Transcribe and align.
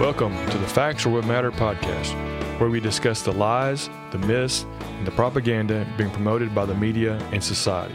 Welcome 0.00 0.34
to 0.48 0.56
the 0.56 0.66
Facts 0.66 1.04
or 1.04 1.10
What 1.10 1.26
Matter 1.26 1.50
podcast, 1.50 2.14
where 2.58 2.70
we 2.70 2.80
discuss 2.80 3.20
the 3.20 3.32
lies, 3.32 3.90
the 4.12 4.18
myths, 4.18 4.64
and 4.80 5.06
the 5.06 5.10
propaganda 5.10 5.86
being 5.98 6.10
promoted 6.10 6.54
by 6.54 6.64
the 6.64 6.74
media 6.74 7.18
and 7.32 7.44
society. 7.44 7.94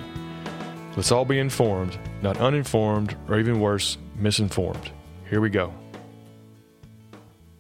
Let's 0.96 1.12
all 1.12 1.26
be 1.26 1.40
informed, 1.40 1.98
not 2.22 2.38
uninformed, 2.38 3.18
or 3.28 3.40
even 3.40 3.60
worse, 3.60 3.98
misinformed. 4.18 4.92
Here 5.28 5.42
we 5.42 5.50
go. 5.50 5.74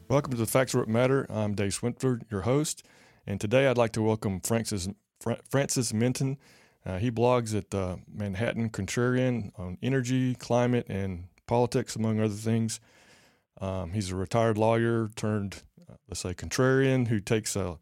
Welcome 0.08 0.34
to 0.34 0.38
the 0.38 0.46
Facts 0.46 0.76
or 0.76 0.80
What 0.80 0.88
Matter. 0.88 1.26
I'm 1.28 1.56
Dave 1.56 1.72
Swinford, 1.72 2.22
your 2.30 2.42
host, 2.42 2.84
and 3.26 3.42
today 3.42 3.66
I'd 3.66 3.80
like 3.80 3.94
to 3.94 4.04
welcome 4.04 4.42
Francis, 4.42 4.88
Francis 5.50 5.92
Menton. 5.92 6.38
Uh, 6.86 7.00
he 7.00 7.10
blogs 7.10 7.58
at 7.58 7.72
the 7.72 8.00
Manhattan 8.08 8.70
Contrarian 8.70 9.52
on 9.58 9.80
energy, 9.82 10.36
climate, 10.36 10.86
and 10.88 11.30
politics, 11.48 11.96
among 11.96 12.20
other 12.20 12.34
things. 12.34 12.80
Um, 13.61 13.93
he's 13.93 14.11
a 14.11 14.15
retired 14.15 14.57
lawyer 14.57 15.10
turned, 15.15 15.64
uh, 15.89 15.96
let's 16.07 16.21
say, 16.21 16.33
contrarian 16.33 17.07
who 17.07 17.20
takes 17.20 17.56
a 17.56 17.78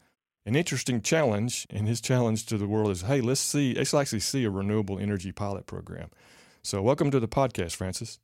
an 0.45 0.55
interesting 0.55 1.01
challenge. 1.01 1.65
And 1.69 1.87
his 1.87 2.01
challenge 2.01 2.45
to 2.47 2.57
the 2.57 2.67
world 2.67 2.91
is, 2.91 3.03
hey, 3.03 3.21
let's 3.21 3.39
see, 3.39 3.73
let's 3.73 3.93
actually 3.93 4.19
see 4.19 4.43
a 4.43 4.49
renewable 4.49 4.99
energy 4.99 5.31
pilot 5.31 5.65
program. 5.65 6.09
So, 6.61 6.81
welcome 6.81 7.11
to 7.11 7.19
the 7.19 7.27
podcast, 7.27 7.75
Francis. 7.75 8.19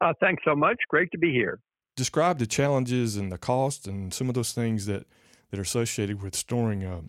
Uh, 0.00 0.12
thanks 0.20 0.42
so 0.44 0.54
much. 0.54 0.76
Great 0.88 1.10
to 1.12 1.18
be 1.18 1.32
here. 1.32 1.60
Describe 1.96 2.38
the 2.38 2.46
challenges 2.46 3.16
and 3.16 3.32
the 3.32 3.38
cost 3.38 3.86
and 3.86 4.14
some 4.14 4.28
of 4.28 4.34
those 4.34 4.52
things 4.52 4.86
that 4.86 5.06
that 5.50 5.58
are 5.58 5.62
associated 5.62 6.22
with 6.22 6.34
storing 6.34 6.84
uh, 6.84 7.00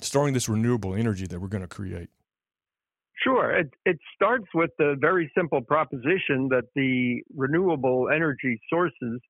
storing 0.00 0.34
this 0.34 0.48
renewable 0.48 0.94
energy 0.94 1.26
that 1.26 1.40
we're 1.40 1.48
going 1.48 1.62
to 1.62 1.68
create. 1.68 2.10
Sure. 3.24 3.50
It, 3.56 3.70
it 3.86 3.98
starts 4.14 4.46
with 4.54 4.70
the 4.78 4.96
very 5.00 5.32
simple 5.36 5.62
proposition 5.62 6.48
that 6.50 6.64
the 6.74 7.22
renewable 7.34 8.08
energy 8.14 8.60
sources 8.70 9.20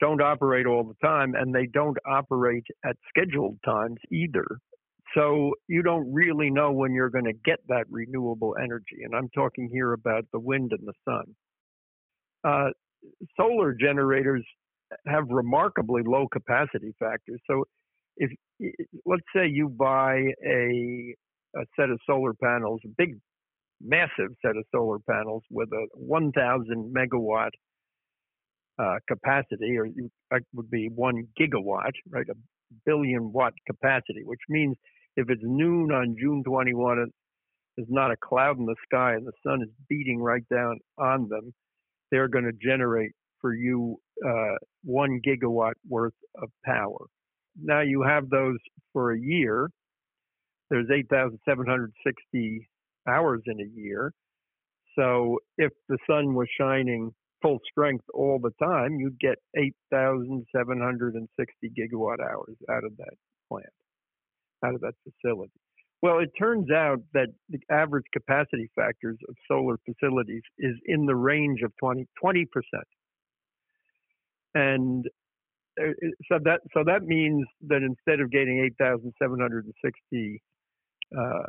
don't 0.00 0.22
operate 0.22 0.66
all 0.66 0.82
the 0.82 1.06
time 1.06 1.34
and 1.34 1.54
they 1.54 1.66
don't 1.66 1.98
operate 2.06 2.64
at 2.84 2.96
scheduled 3.08 3.58
times 3.64 3.98
either. 4.10 4.46
So 5.14 5.52
you 5.68 5.82
don't 5.82 6.12
really 6.12 6.50
know 6.50 6.72
when 6.72 6.92
you're 6.94 7.10
going 7.10 7.26
to 7.26 7.34
get 7.44 7.58
that 7.68 7.84
renewable 7.90 8.56
energy. 8.62 9.02
And 9.04 9.14
I'm 9.14 9.28
talking 9.34 9.68
here 9.70 9.92
about 9.92 10.24
the 10.32 10.40
wind 10.40 10.72
and 10.72 10.88
the 10.88 10.94
sun. 11.04 11.34
Uh, 12.42 12.70
solar 13.36 13.74
generators 13.74 14.44
have 15.06 15.24
remarkably 15.28 16.02
low 16.04 16.26
capacity 16.32 16.94
factors. 16.98 17.40
So 17.48 17.64
if 18.16 18.30
let's 19.04 19.22
say 19.34 19.46
you 19.48 19.68
buy 19.68 20.32
a 20.46 21.14
a 21.56 21.64
set 21.78 21.90
of 21.90 22.00
solar 22.06 22.34
panels, 22.34 22.80
a 22.84 22.88
big 22.96 23.16
massive 23.84 24.34
set 24.44 24.56
of 24.56 24.64
solar 24.74 24.98
panels 25.10 25.42
with 25.50 25.68
a 25.72 25.86
1,000 25.94 26.94
megawatt 26.96 27.50
uh, 28.78 28.96
capacity, 29.06 29.76
or 29.78 29.86
that 30.30 30.42
would 30.54 30.70
be 30.70 30.88
one 30.94 31.28
gigawatt, 31.38 31.92
right? 32.10 32.26
A 32.28 32.34
billion 32.84 33.32
watt 33.32 33.52
capacity, 33.66 34.22
which 34.24 34.40
means 34.48 34.76
if 35.16 35.30
it's 35.30 35.42
noon 35.44 35.92
on 35.92 36.16
June 36.18 36.42
21, 36.44 37.06
there's 37.76 37.88
not 37.90 38.10
a 38.10 38.16
cloud 38.16 38.58
in 38.58 38.66
the 38.66 38.76
sky 38.84 39.14
and 39.14 39.26
the 39.26 39.32
sun 39.46 39.62
is 39.62 39.68
beating 39.88 40.20
right 40.20 40.44
down 40.52 40.78
on 40.98 41.28
them, 41.28 41.52
they're 42.10 42.28
going 42.28 42.44
to 42.44 42.52
generate 42.52 43.12
for 43.40 43.54
you 43.54 43.96
uh, 44.26 44.54
one 44.84 45.20
gigawatt 45.26 45.74
worth 45.88 46.14
of 46.40 46.48
power. 46.64 47.06
Now 47.60 47.80
you 47.80 48.02
have 48.02 48.30
those 48.30 48.56
for 48.92 49.12
a 49.12 49.20
year. 49.20 49.68
There's 50.70 50.88
8,760 50.92 52.68
hours 53.08 53.42
in 53.46 53.60
a 53.60 53.68
year. 53.74 54.12
So 54.98 55.38
if 55.58 55.72
the 55.88 55.98
sun 56.08 56.34
was 56.34 56.48
shining 56.58 57.12
full 57.42 57.58
strength 57.70 58.04
all 58.14 58.40
the 58.42 58.52
time, 58.62 58.98
you'd 58.98 59.20
get 59.20 59.36
8,760 59.56 61.70
gigawatt 61.78 62.20
hours 62.20 62.56
out 62.70 62.84
of 62.84 62.96
that 62.96 63.14
plant, 63.48 63.66
out 64.64 64.74
of 64.74 64.80
that 64.80 64.94
facility. 65.04 65.52
Well, 66.02 66.18
it 66.18 66.30
turns 66.38 66.70
out 66.70 66.98
that 67.14 67.28
the 67.48 67.58
average 67.70 68.04
capacity 68.12 68.70
factors 68.76 69.16
of 69.28 69.34
solar 69.48 69.78
facilities 69.86 70.42
is 70.58 70.74
in 70.84 71.06
the 71.06 71.16
range 71.16 71.62
of 71.62 71.72
20, 71.80 72.06
20%. 72.22 72.46
And 74.54 75.06
uh, 75.80 75.86
so 76.30 76.38
that 76.44 76.60
so 76.72 76.84
that 76.84 77.02
means 77.02 77.44
that 77.68 77.82
instead 77.82 78.20
of 78.20 78.30
getting 78.30 78.60
8,760 78.78 80.42
uh, 81.18 81.42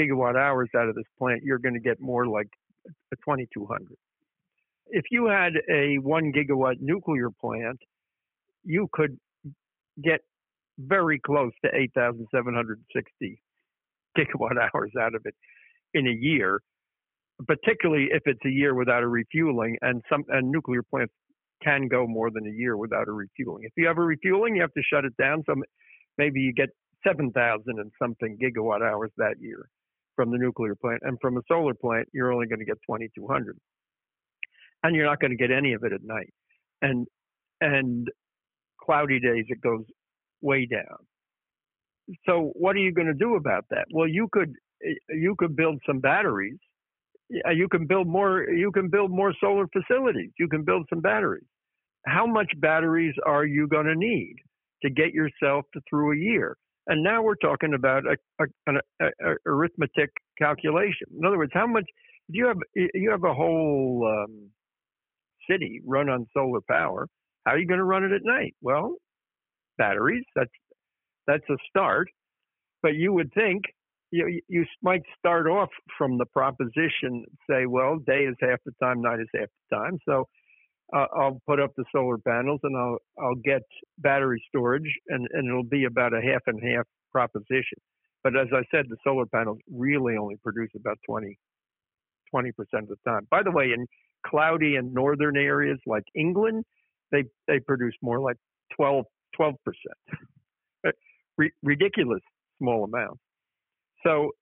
gigawatt 0.00 0.36
hours 0.36 0.68
out 0.76 0.88
of 0.88 0.94
this 0.94 1.04
plant, 1.18 1.42
you're 1.42 1.58
going 1.58 1.74
to 1.74 1.80
get 1.80 2.00
more 2.00 2.26
like 2.26 2.48
2,200. 3.26 3.86
If 4.88 5.04
you 5.10 5.26
had 5.26 5.52
a 5.70 5.98
one 5.98 6.32
gigawatt 6.32 6.76
nuclear 6.80 7.28
plant, 7.40 7.78
you 8.64 8.88
could 8.92 9.16
get 10.02 10.20
very 10.78 11.20
close 11.20 11.52
to 11.64 11.70
8,760 11.74 13.42
gigawatt 14.18 14.56
hours 14.74 14.90
out 15.00 15.14
of 15.14 15.22
it 15.24 15.34
in 15.94 16.06
a 16.06 16.16
year, 16.18 16.60
particularly 17.46 18.08
if 18.10 18.22
it's 18.24 18.44
a 18.44 18.50
year 18.50 18.74
without 18.74 19.02
a 19.02 19.08
refueling. 19.08 19.76
And 19.82 20.02
some 20.10 20.24
and 20.28 20.50
nuclear 20.50 20.82
plants 20.82 21.12
can 21.62 21.88
go 21.88 22.06
more 22.06 22.30
than 22.30 22.46
a 22.46 22.52
year 22.52 22.76
without 22.76 23.08
a 23.08 23.12
refueling. 23.12 23.64
If 23.64 23.72
you 23.76 23.86
have 23.86 23.98
a 23.98 24.02
refueling, 24.02 24.56
you 24.56 24.62
have 24.62 24.72
to 24.72 24.82
shut 24.82 25.04
it 25.04 25.16
down. 25.16 25.44
So 25.46 25.54
maybe 26.18 26.40
you 26.40 26.52
get 26.52 26.70
7,000 27.06 27.62
and 27.66 27.92
something 28.02 28.38
gigawatt 28.42 28.82
hours 28.82 29.10
that 29.18 29.34
year 29.40 29.68
from 30.20 30.30
the 30.30 30.36
nuclear 30.36 30.74
plant. 30.74 31.00
And 31.02 31.16
from 31.18 31.38
a 31.38 31.40
solar 31.48 31.72
plant, 31.72 32.06
you're 32.12 32.30
only 32.30 32.46
going 32.46 32.58
to 32.58 32.66
get 32.66 32.76
2,200. 32.86 33.56
And 34.82 34.94
you're 34.94 35.06
not 35.06 35.18
going 35.18 35.30
to 35.30 35.36
get 35.36 35.50
any 35.50 35.72
of 35.72 35.82
it 35.82 35.94
at 35.94 36.02
night. 36.02 36.30
And, 36.82 37.06
and 37.62 38.06
cloudy 38.84 39.18
days, 39.18 39.46
it 39.48 39.62
goes 39.62 39.84
way 40.42 40.66
down. 40.66 40.98
So 42.26 42.52
what 42.54 42.76
are 42.76 42.80
you 42.80 42.92
going 42.92 43.06
to 43.06 43.14
do 43.14 43.36
about 43.36 43.64
that? 43.70 43.86
Well, 43.94 44.08
you 44.08 44.28
could, 44.30 44.52
eh, 44.84 44.92
you 45.08 45.36
could 45.38 45.56
build 45.56 45.80
some 45.86 46.00
batteries. 46.00 46.58
You 47.30 47.68
can 47.68 47.86
build 47.86 48.06
more, 48.06 48.50
you 48.50 48.72
can 48.72 48.90
build 48.90 49.10
more 49.10 49.32
solar 49.40 49.68
facilities. 49.68 50.32
You 50.38 50.48
can 50.48 50.64
build 50.64 50.86
some 50.90 51.00
batteries. 51.00 51.46
How 52.06 52.26
much 52.26 52.52
batteries 52.58 53.14
are 53.24 53.46
you 53.46 53.68
going 53.68 53.86
to 53.86 53.94
need 53.94 54.36
to 54.82 54.90
get 54.90 55.14
yourself 55.14 55.64
to 55.72 55.80
through 55.88 56.12
a 56.12 56.16
year? 56.16 56.56
And 56.90 57.04
now 57.04 57.22
we're 57.22 57.36
talking 57.36 57.72
about 57.72 58.02
a, 58.04 58.16
a, 58.42 58.46
an 58.66 58.80
a, 59.00 59.34
arithmetic 59.46 60.10
calculation. 60.36 61.06
In 61.16 61.24
other 61.24 61.38
words, 61.38 61.52
how 61.54 61.68
much 61.68 61.84
do 62.30 62.36
you 62.36 62.48
have? 62.48 62.58
You 62.74 63.10
have 63.12 63.22
a 63.22 63.32
whole 63.32 64.12
um, 64.12 64.50
city 65.48 65.80
run 65.86 66.08
on 66.08 66.26
solar 66.34 66.60
power. 66.68 67.06
How 67.46 67.52
are 67.52 67.58
you 67.58 67.68
going 67.68 67.78
to 67.78 67.84
run 67.84 68.02
it 68.02 68.10
at 68.10 68.22
night? 68.24 68.56
Well, 68.60 68.96
batteries. 69.78 70.24
That's 70.34 70.50
that's 71.28 71.48
a 71.48 71.56
start. 71.68 72.08
But 72.82 72.96
you 72.96 73.12
would 73.12 73.32
think 73.34 73.62
you 74.10 74.40
you 74.48 74.64
might 74.82 75.02
start 75.16 75.46
off 75.46 75.70
from 75.96 76.18
the 76.18 76.26
proposition, 76.26 77.24
say, 77.48 77.66
well, 77.66 77.98
day 78.04 78.24
is 78.24 78.34
half 78.40 78.58
the 78.66 78.72
time, 78.82 79.00
night 79.00 79.20
is 79.20 79.28
half 79.32 79.48
the 79.70 79.76
time. 79.76 79.98
So 80.08 80.24
uh, 80.94 81.06
I'll 81.16 81.40
put 81.46 81.60
up 81.60 81.70
the 81.76 81.84
solar 81.92 82.18
panels 82.18 82.60
and 82.62 82.76
I'll 82.76 82.98
I'll 83.20 83.40
get 83.44 83.62
battery 83.98 84.42
storage 84.48 84.92
and, 85.08 85.26
and 85.32 85.48
it'll 85.48 85.62
be 85.62 85.84
about 85.84 86.12
a 86.14 86.20
half 86.20 86.42
and 86.46 86.60
half 86.62 86.86
proposition. 87.12 87.78
But 88.22 88.36
as 88.36 88.48
I 88.52 88.62
said, 88.70 88.86
the 88.88 88.96
solar 89.02 89.26
panels 89.26 89.58
really 89.70 90.16
only 90.16 90.36
produce 90.42 90.70
about 90.76 90.98
20 91.08 91.36
percent 92.52 92.84
of 92.84 92.88
the 92.88 92.96
time. 93.10 93.26
By 93.30 93.42
the 93.42 93.50
way, 93.50 93.72
in 93.72 93.86
cloudy 94.26 94.76
and 94.76 94.92
northern 94.92 95.36
areas 95.36 95.78
like 95.86 96.04
England, 96.14 96.64
they 97.12 97.24
they 97.46 97.60
produce 97.60 97.94
more 98.02 98.20
like 98.20 98.36
12 98.76 99.04
percent. 99.64 100.20
ridiculous 101.62 102.20
small 102.58 102.84
amount. 102.84 103.18
So 104.04 104.32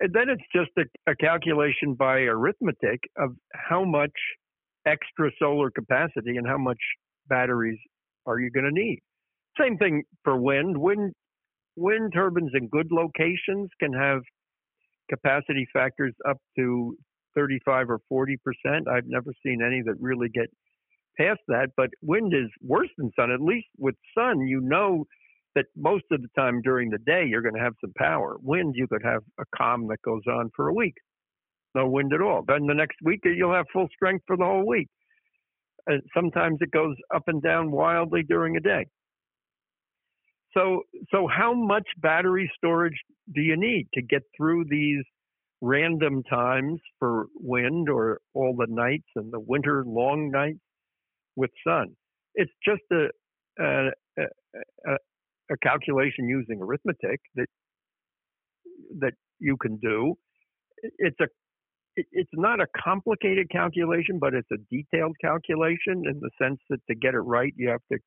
then 0.00 0.28
it's 0.28 0.42
just 0.54 0.70
a, 0.78 1.10
a 1.10 1.16
calculation 1.16 1.94
by 1.94 2.20
arithmetic 2.20 3.00
of 3.16 3.30
how 3.54 3.84
much 3.84 4.12
extra 4.86 5.30
solar 5.38 5.70
capacity 5.70 6.36
and 6.36 6.46
how 6.46 6.58
much 6.58 6.78
batteries 7.28 7.78
are 8.26 8.38
you 8.38 8.50
going 8.50 8.64
to 8.64 8.72
need. 8.72 9.00
Same 9.60 9.76
thing 9.76 10.02
for 10.24 10.36
wind. 10.36 10.76
Wind 10.76 11.12
wind 11.76 12.12
turbines 12.14 12.50
in 12.54 12.68
good 12.68 12.88
locations 12.90 13.68
can 13.80 13.92
have 13.92 14.20
capacity 15.08 15.66
factors 15.72 16.14
up 16.28 16.36
to 16.56 16.96
35 17.34 17.90
or 17.90 18.00
40 18.08 18.36
percent. 18.44 18.88
I've 18.88 19.06
never 19.06 19.32
seen 19.44 19.60
any 19.64 19.82
that 19.82 19.94
really 20.00 20.28
get 20.28 20.46
past 21.18 21.40
that. 21.48 21.68
But 21.76 21.90
wind 22.02 22.32
is 22.34 22.50
worse 22.62 22.88
than 22.96 23.10
sun. 23.18 23.30
At 23.30 23.40
least 23.40 23.66
with 23.78 23.94
sun, 24.16 24.40
you 24.46 24.60
know 24.60 25.04
that 25.56 25.66
most 25.76 26.04
of 26.12 26.22
the 26.22 26.28
time 26.36 26.62
during 26.62 26.90
the 26.90 26.98
day 26.98 27.24
you're 27.26 27.42
going 27.42 27.56
to 27.56 27.60
have 27.60 27.74
some 27.80 27.92
power. 27.96 28.36
Wind, 28.40 28.74
you 28.76 28.86
could 28.86 29.02
have 29.04 29.22
a 29.38 29.44
calm 29.56 29.88
that 29.88 30.00
goes 30.02 30.22
on 30.28 30.50
for 30.54 30.68
a 30.68 30.74
week 30.74 30.94
no 31.74 31.88
wind 31.88 32.12
at 32.12 32.22
all. 32.22 32.42
Then 32.46 32.66
the 32.66 32.74
next 32.74 32.96
week 33.04 33.20
you'll 33.24 33.54
have 33.54 33.66
full 33.72 33.88
strength 33.94 34.24
for 34.26 34.36
the 34.36 34.44
whole 34.44 34.66
week. 34.66 34.88
Sometimes 36.14 36.58
it 36.60 36.70
goes 36.70 36.96
up 37.14 37.24
and 37.26 37.42
down 37.42 37.70
wildly 37.70 38.22
during 38.22 38.56
a 38.56 38.60
day. 38.60 38.86
So, 40.56 40.82
so 41.12 41.28
how 41.28 41.54
much 41.54 41.86
battery 41.98 42.50
storage 42.56 42.98
do 43.34 43.40
you 43.40 43.56
need 43.56 43.88
to 43.94 44.02
get 44.02 44.22
through 44.36 44.64
these 44.68 45.04
random 45.60 46.22
times 46.24 46.80
for 46.98 47.26
wind 47.34 47.88
or 47.88 48.20
all 48.34 48.56
the 48.56 48.66
nights 48.68 49.06
and 49.16 49.32
the 49.32 49.40
winter 49.40 49.84
long 49.86 50.30
nights? 50.30 50.58
with 51.36 51.50
sun. 51.66 51.96
It's 52.34 52.52
just 52.64 52.82
a, 52.92 53.06
a, 53.62 53.88
a, 54.18 54.92
a 55.50 55.56
calculation 55.62 56.28
using 56.28 56.60
arithmetic 56.60 57.20
that 57.34 57.46
that 58.98 59.12
you 59.38 59.56
can 59.56 59.76
do. 59.78 60.14
It's 60.98 61.18
a 61.20 61.26
it's 61.96 62.30
not 62.32 62.60
a 62.60 62.66
complicated 62.82 63.50
calculation, 63.50 64.18
but 64.18 64.32
it's 64.34 64.50
a 64.52 64.56
detailed 64.70 65.16
calculation 65.20 66.04
in 66.06 66.18
the 66.20 66.30
sense 66.40 66.58
that 66.70 66.80
to 66.88 66.94
get 66.94 67.14
it 67.14 67.20
right, 67.20 67.52
you 67.56 67.68
have 67.68 67.82
to 67.92 67.98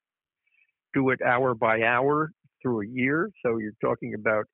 do 0.94 1.10
it 1.10 1.22
hour 1.22 1.54
by 1.56 1.84
hour 1.84 2.32
through 2.62 2.84
a 2.84 2.88
year. 2.88 3.30
So 3.46 3.58
you're 3.58 3.74
talking 3.84 4.14
about 4.14 4.46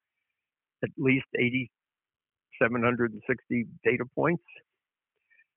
at 0.84 0.90
least 0.98 1.28
8,760 1.38 3.68
data 3.84 4.06
points 4.16 4.44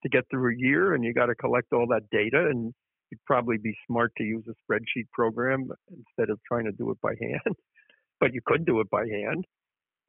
to 0.03 0.09
get 0.09 0.25
through 0.31 0.53
a 0.53 0.57
year, 0.57 0.95
and 0.95 1.05
you 1.05 1.15
got 1.15 1.27
to 1.27 1.35
collect 1.35 1.73
all 1.73 1.87
that 1.89 2.09
data. 2.11 2.47
And 2.51 2.75
you'd 3.11 3.25
probably 3.27 3.59
be 3.59 3.77
smart 3.87 4.13
to 4.19 4.25
use 4.25 4.45
a 4.49 4.55
spreadsheet 4.65 5.09
program 5.13 5.69
instead 5.91 6.31
of 6.31 6.41
trying 6.47 6.65
to 6.65 6.73
do 6.73 6.91
it 6.91 7.01
by 7.01 7.15
hand. 7.21 7.41
but 8.21 8.35
you 8.35 8.41
could 8.45 8.67
do 8.67 8.81
it 8.81 8.91
by 8.91 9.07
hand 9.07 9.47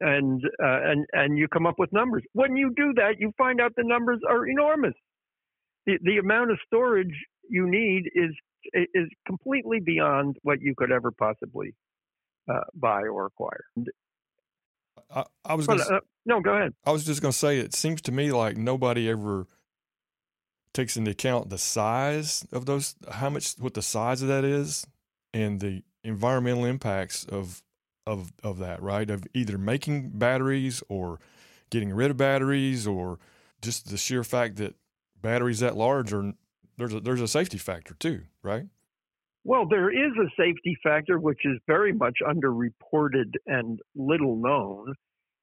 and 0.00 0.42
uh, 0.62 0.80
and 0.84 1.06
and 1.12 1.38
you 1.38 1.48
come 1.48 1.66
up 1.66 1.78
with 1.78 1.92
numbers. 1.92 2.22
When 2.32 2.56
you 2.56 2.72
do 2.76 2.92
that, 2.96 3.14
you 3.18 3.32
find 3.38 3.60
out 3.60 3.72
the 3.76 3.84
numbers 3.84 4.20
are 4.28 4.46
enormous. 4.46 4.94
The 5.86 5.98
the 6.02 6.18
amount 6.18 6.50
of 6.50 6.58
storage 6.66 7.14
you 7.48 7.68
need 7.68 8.10
is 8.14 8.34
is 8.72 9.08
completely 9.26 9.80
beyond 9.80 10.36
what 10.42 10.60
you 10.60 10.74
could 10.76 10.90
ever 10.90 11.10
possibly 11.10 11.74
uh, 12.50 12.60
buy 12.74 13.02
or 13.02 13.26
acquire. 13.26 13.64
I, 15.10 15.24
I 15.44 15.54
was 15.54 15.66
gonna, 15.66 15.82
uh, 15.82 16.00
no, 16.24 16.40
go 16.40 16.54
ahead. 16.54 16.72
I 16.84 16.92
was 16.92 17.04
just 17.04 17.20
going 17.20 17.32
to 17.32 17.38
say 17.38 17.58
it 17.58 17.74
seems 17.74 18.00
to 18.02 18.12
me 18.12 18.32
like 18.32 18.56
nobody 18.56 19.08
ever 19.08 19.46
takes 20.72 20.96
into 20.96 21.10
account 21.10 21.50
the 21.50 21.58
size 21.58 22.46
of 22.52 22.66
those, 22.66 22.96
how 23.10 23.30
much, 23.30 23.54
what 23.58 23.74
the 23.74 23.82
size 23.82 24.22
of 24.22 24.28
that 24.28 24.44
is, 24.44 24.86
and 25.32 25.60
the 25.60 25.82
environmental 26.02 26.64
impacts 26.64 27.24
of 27.24 27.62
of 28.06 28.32
of 28.42 28.58
that, 28.58 28.82
right? 28.82 29.08
Of 29.08 29.24
either 29.34 29.58
making 29.58 30.10
batteries 30.10 30.82
or 30.88 31.20
getting 31.70 31.92
rid 31.92 32.10
of 32.10 32.16
batteries 32.16 32.86
or 32.86 33.18
just 33.60 33.90
the 33.90 33.96
sheer 33.96 34.24
fact 34.24 34.56
that 34.56 34.74
batteries 35.20 35.60
that 35.60 35.76
large 35.76 36.12
are 36.12 36.34
there's 36.76 36.94
a 36.94 37.00
there's 37.00 37.20
a 37.20 37.28
safety 37.28 37.58
factor 37.58 37.94
too, 37.94 38.22
right? 38.42 38.66
Well, 39.44 39.66
there 39.68 39.90
is 39.90 40.12
a 40.18 40.28
safety 40.38 40.76
factor 40.82 41.18
which 41.18 41.40
is 41.44 41.58
very 41.66 41.92
much 41.92 42.18
underreported 42.26 43.34
and 43.46 43.78
little 43.94 44.36
known. 44.36 44.94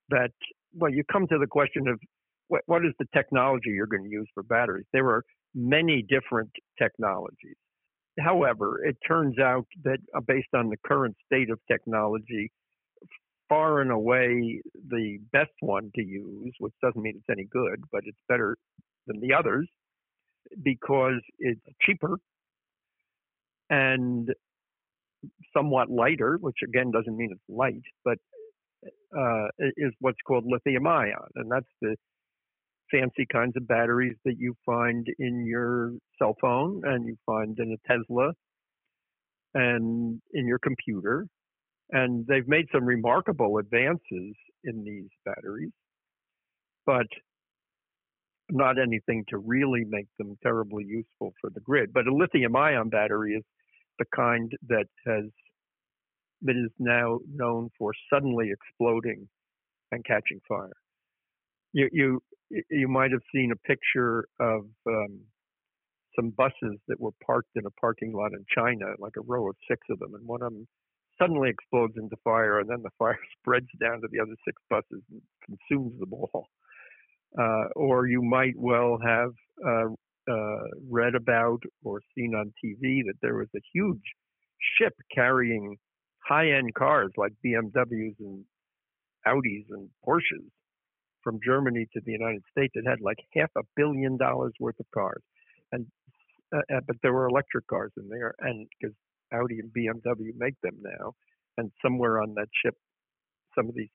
That 0.10 0.32
well, 0.74 0.92
you 0.92 1.04
come 1.12 1.28
to 1.28 1.38
the 1.38 1.48
question 1.48 1.88
of 1.88 2.00
what, 2.48 2.62
what 2.66 2.86
is 2.86 2.94
the 3.00 3.06
technology 3.14 3.70
you're 3.70 3.88
going 3.88 4.04
to 4.04 4.10
use 4.10 4.28
for 4.34 4.44
batteries? 4.44 4.86
There 4.92 5.08
are 5.10 5.24
many 5.56 6.02
different 6.02 6.52
technologies. 6.78 7.56
However, 8.20 8.84
it 8.84 8.98
turns 9.08 9.40
out 9.40 9.66
that 9.84 10.00
uh, 10.16 10.22
based 10.22 10.54
on 10.54 10.70
the 10.70 10.78
current 10.86 11.16
state 11.26 11.50
of 11.50 11.60
technology, 11.70 12.52
far 13.48 13.82
and 13.82 13.92
away 13.92 14.62
the 14.90 15.18
best 15.32 15.52
one 15.60 15.92
to 15.96 16.02
use, 16.04 16.54
which 16.60 16.74
doesn't 16.82 17.02
mean 17.02 17.14
it's 17.18 17.30
any 17.30 17.48
good, 17.52 17.84
but 17.92 18.02
it's 18.06 18.18
better 18.28 18.58
than 19.08 19.20
the 19.20 19.34
others 19.34 19.68
because 20.64 21.22
it's 21.40 21.62
cheaper 21.82 22.18
and 23.70 24.30
somewhat 25.56 25.90
lighter, 25.90 26.38
which 26.40 26.58
again 26.64 26.92
doesn't 26.92 27.16
mean 27.16 27.30
it's 27.32 27.42
light, 27.50 27.82
but 28.04 28.18
uh, 29.18 29.48
is 29.78 29.94
what's 30.00 30.18
called 30.26 30.46
lithium 30.46 30.88
ion. 30.88 31.28
And 31.36 31.52
that's 31.52 31.66
the 31.82 31.96
fancy 32.92 33.26
kinds 33.32 33.56
of 33.56 33.68
batteries 33.68 34.16
that 34.26 34.36
you 34.38 34.54
find 34.66 35.08
in 35.20 35.46
your 35.46 35.94
cell 36.20 36.36
phone 36.42 36.82
and 36.86 37.06
you 37.06 37.16
find 37.26 37.58
in 37.60 37.74
a 37.74 37.88
Tesla 37.88 38.32
and 39.54 40.22
in 40.34 40.48
your 40.48 40.60
computer. 40.60 41.26
And 41.92 42.26
they've 42.28 42.48
made 42.48 42.68
some 42.74 42.86
remarkable 42.86 43.58
advances 43.58 44.36
in 44.64 44.84
these 44.86 45.10
batteries, 45.26 45.72
but 46.86 47.08
not 48.50 48.80
anything 48.80 49.24
to 49.30 49.38
really 49.38 49.84
make 49.88 50.08
them 50.18 50.38
terribly 50.44 50.84
useful 50.86 51.34
for 51.42 51.50
the 51.54 51.62
grid. 51.62 51.92
But 51.94 52.08
a 52.08 52.14
lithium 52.14 52.56
ion 52.56 52.90
battery 52.90 53.34
is 53.34 53.44
the 54.00 54.06
kind 54.16 54.52
that 54.68 54.86
has 55.06 55.26
that 56.44 56.56
is 56.56 56.72
now 56.80 57.20
known 57.32 57.70
for 57.78 57.92
suddenly 58.12 58.50
exploding 58.52 59.28
and 59.92 60.04
catching 60.06 60.40
fire. 60.48 60.72
You 61.74 61.90
you 61.92 62.22
you 62.70 62.88
might 62.88 63.12
have 63.12 63.22
seen 63.34 63.52
a 63.52 63.68
picture 63.68 64.26
of 64.40 64.66
um, 64.88 65.22
some 66.16 66.32
buses 66.32 66.80
that 66.88 67.00
were 67.00 67.12
parked 67.26 67.52
in 67.56 67.66
a 67.66 67.72
parking 67.72 68.14
lot 68.14 68.34
in 68.34 68.46
China, 68.56 68.94
like 69.00 69.14
a 69.18 69.22
row 69.22 69.50
of 69.50 69.56
six 69.70 69.82
of 69.90 70.00
them, 70.00 70.14
and 70.14 70.28
one 70.28 70.42
of 70.42 70.52
them 70.52 70.68
suddenly 71.20 71.50
explodes 71.50 71.94
into 71.98 72.16
fire, 72.24 72.60
and 72.60 72.70
then 72.70 72.82
the 72.84 72.90
fire 73.00 73.20
spreads 73.40 73.68
down 73.80 74.02
to 74.02 74.08
the 74.12 74.20
other 74.20 74.36
six 74.46 74.62
buses 74.70 75.04
and 75.12 75.22
consumes 75.46 76.00
them 76.00 76.14
all. 76.14 76.48
Uh, 77.40 77.68
or 77.78 78.08
you 78.08 78.22
might 78.22 78.56
well 78.58 78.98
have 79.02 79.32
uh, 79.66 79.88
uh, 80.30 80.64
read 80.90 81.16
about 81.16 81.62
or 81.84 82.02
seen 82.14 82.36
on 82.36 82.54
TV 82.64 83.04
that 83.06 83.16
there 83.22 83.36
was 83.36 83.48
a 83.56 83.62
huge 83.74 84.02
ship 84.78 84.94
carrying 85.14 85.78
high-end 86.28 86.74
cars 86.74 87.12
like 87.16 87.32
BMWs 87.46 88.16
and 88.20 88.44
Audis 89.26 89.66
and 89.70 89.90
Porsches 90.06 90.50
from 91.24 91.40
Germany 91.46 91.88
to 91.94 92.02
the 92.06 92.12
United 92.12 92.44
States. 92.52 92.74
It 92.76 92.88
had 92.88 93.02
like 93.02 93.18
half 93.36 93.50
a 93.58 93.62
billion 93.76 94.18
dollars 94.18 94.54
worth 94.60 94.80
of 94.80 94.86
cars, 94.94 95.22
and 95.72 95.86
uh, 96.54 96.60
uh 96.74 96.82
but 96.88 96.98
there 97.02 97.14
were 97.14 97.28
electric 97.28 97.68
cars 97.68 97.92
in 97.98 98.10
there, 98.10 98.34
and 98.40 98.68
because 98.80 98.96
Audi 99.34 99.60
and 99.60 99.72
BMW 99.72 100.32
make 100.38 100.56
them 100.62 100.78
now, 100.82 101.14
and 101.58 101.72
somewhere 101.82 102.22
on 102.22 102.34
that 102.36 102.48
ship, 102.64 102.76
some 103.56 103.70
of 103.70 103.76
these 103.76 103.90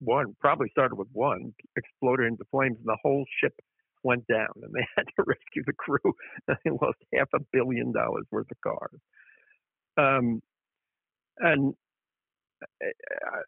one 0.00 0.34
probably 0.40 0.68
started 0.70 0.96
with 0.96 1.08
one 1.12 1.54
exploded 1.76 2.26
into 2.26 2.44
flames, 2.50 2.76
and 2.78 2.86
the 2.86 2.98
whole 3.02 3.24
ship 3.40 3.54
went 4.02 4.26
down, 4.26 4.48
and 4.62 4.72
they 4.74 4.86
had 4.96 5.06
to 5.16 5.24
rescue 5.26 5.62
the 5.66 5.72
crew. 5.72 5.98
And 6.48 6.56
they 6.64 6.70
lost 6.70 6.98
half 7.14 7.28
a 7.34 7.38
billion 7.52 7.92
dollars 7.92 8.26
worth 8.30 8.48
of 8.50 8.60
cars. 8.60 9.00
Um, 9.96 10.42
and 11.38 11.74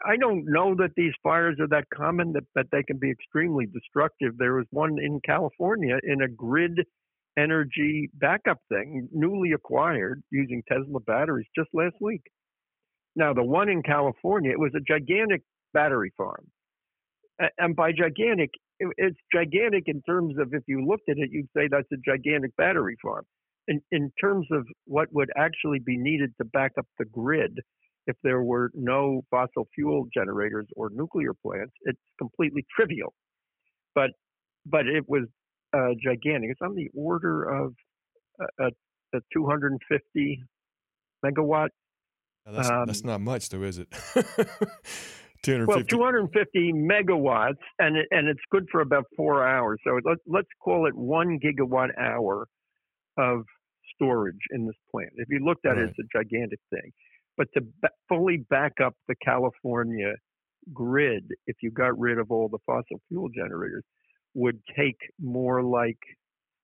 I 0.06 0.16
don't 0.16 0.44
know 0.46 0.74
that 0.76 0.90
these 0.96 1.12
fires 1.22 1.56
are 1.60 1.68
that 1.68 1.84
common 1.94 2.32
that, 2.32 2.44
that 2.54 2.66
they 2.72 2.82
can 2.82 2.98
be 2.98 3.10
extremely 3.10 3.66
destructive. 3.66 4.36
There 4.38 4.54
was 4.54 4.66
one 4.70 4.98
in 4.98 5.20
California 5.24 5.98
in 6.02 6.22
a 6.22 6.28
grid 6.28 6.80
energy 7.38 8.10
backup 8.14 8.58
thing, 8.68 9.08
newly 9.12 9.52
acquired 9.52 10.22
using 10.30 10.62
Tesla 10.68 11.00
batteries 11.00 11.46
just 11.56 11.68
last 11.72 11.96
week. 12.00 12.22
Now, 13.16 13.32
the 13.32 13.44
one 13.44 13.68
in 13.68 13.82
California, 13.82 14.50
it 14.50 14.58
was 14.58 14.72
a 14.74 14.80
gigantic 14.80 15.42
battery 15.72 16.12
farm. 16.16 16.46
And 17.58 17.74
by 17.74 17.90
gigantic, 17.92 18.50
it's 18.78 19.18
gigantic 19.32 19.84
in 19.86 20.02
terms 20.02 20.36
of 20.38 20.54
if 20.54 20.62
you 20.66 20.86
looked 20.86 21.08
at 21.08 21.18
it, 21.18 21.30
you'd 21.32 21.48
say 21.56 21.68
that's 21.68 21.90
a 21.92 21.96
gigantic 22.04 22.56
battery 22.56 22.96
farm. 23.02 23.24
In, 23.66 23.80
in 23.90 24.12
terms 24.20 24.46
of 24.52 24.66
what 24.84 25.08
would 25.12 25.30
actually 25.36 25.78
be 25.78 25.96
needed 25.96 26.32
to 26.38 26.44
back 26.44 26.72
up 26.78 26.86
the 26.98 27.06
grid, 27.06 27.58
if 28.06 28.16
there 28.22 28.42
were 28.42 28.70
no 28.74 29.22
fossil 29.30 29.68
fuel 29.74 30.06
generators 30.12 30.66
or 30.76 30.90
nuclear 30.90 31.32
plants, 31.34 31.72
it's 31.82 32.00
completely 32.18 32.64
trivial. 32.76 33.12
But 33.94 34.10
but 34.66 34.86
it 34.86 35.04
was 35.08 35.24
uh, 35.74 35.94
gigantic. 36.02 36.50
It's 36.50 36.60
on 36.62 36.74
the 36.74 36.88
order 36.94 37.44
of 37.44 37.74
a, 38.60 38.66
a 38.66 39.20
250 39.32 40.42
megawatt. 41.24 41.68
that's, 42.46 42.70
um, 42.70 42.86
that's 42.86 43.04
not 43.04 43.20
much, 43.20 43.48
though, 43.48 43.62
is 43.62 43.78
it? 43.78 43.88
250. 43.90 44.34
Well, 45.66 45.84
250 45.84 46.72
megawatts, 46.72 47.58
and 47.78 47.98
it, 47.98 48.06
and 48.10 48.28
it's 48.28 48.40
good 48.50 48.66
for 48.72 48.80
about 48.80 49.04
four 49.14 49.46
hours. 49.46 49.78
So 49.86 50.00
let's 50.02 50.22
let's 50.26 50.48
call 50.62 50.86
it 50.86 50.94
one 50.94 51.38
gigawatt 51.38 51.90
hour 51.98 52.46
of 53.18 53.44
storage 53.94 54.40
in 54.52 54.66
this 54.66 54.76
plant. 54.90 55.10
If 55.16 55.28
you 55.28 55.44
looked 55.44 55.66
at 55.66 55.76
right. 55.76 55.80
it, 55.80 55.90
it's 55.90 55.98
a 55.98 56.18
gigantic 56.18 56.60
thing. 56.70 56.90
But 57.36 57.48
to 57.54 57.62
b- 57.62 57.88
fully 58.08 58.38
back 58.38 58.74
up 58.84 58.94
the 59.08 59.14
California 59.24 60.14
grid, 60.72 61.28
if 61.46 61.56
you 61.62 61.70
got 61.70 61.98
rid 61.98 62.18
of 62.18 62.30
all 62.30 62.48
the 62.48 62.58
fossil 62.66 63.00
fuel 63.08 63.28
generators, 63.34 63.84
would 64.34 64.60
take 64.76 64.98
more 65.20 65.62
like 65.62 65.98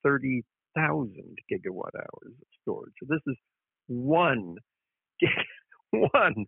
30,000 0.05 1.13
gigawatt 1.51 1.95
hours 1.95 2.35
of 2.41 2.49
storage. 2.63 2.93
So 3.01 3.07
this 3.09 3.21
is 3.27 3.37
one, 3.89 4.57
one 5.91 6.47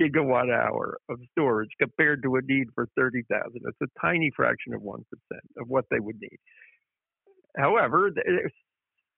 gigawatt 0.00 0.52
hour 0.52 0.98
of 1.08 1.18
storage 1.32 1.70
compared 1.80 2.22
to 2.24 2.36
a 2.36 2.40
need 2.42 2.66
for 2.74 2.88
30,000. 2.96 3.52
It's 3.54 3.78
a 3.82 4.00
tiny 4.00 4.30
fraction 4.34 4.74
of 4.74 4.82
1% 4.82 5.00
of 5.58 5.68
what 5.68 5.84
they 5.90 6.00
would 6.00 6.16
need. 6.20 6.38
However, 7.56 8.10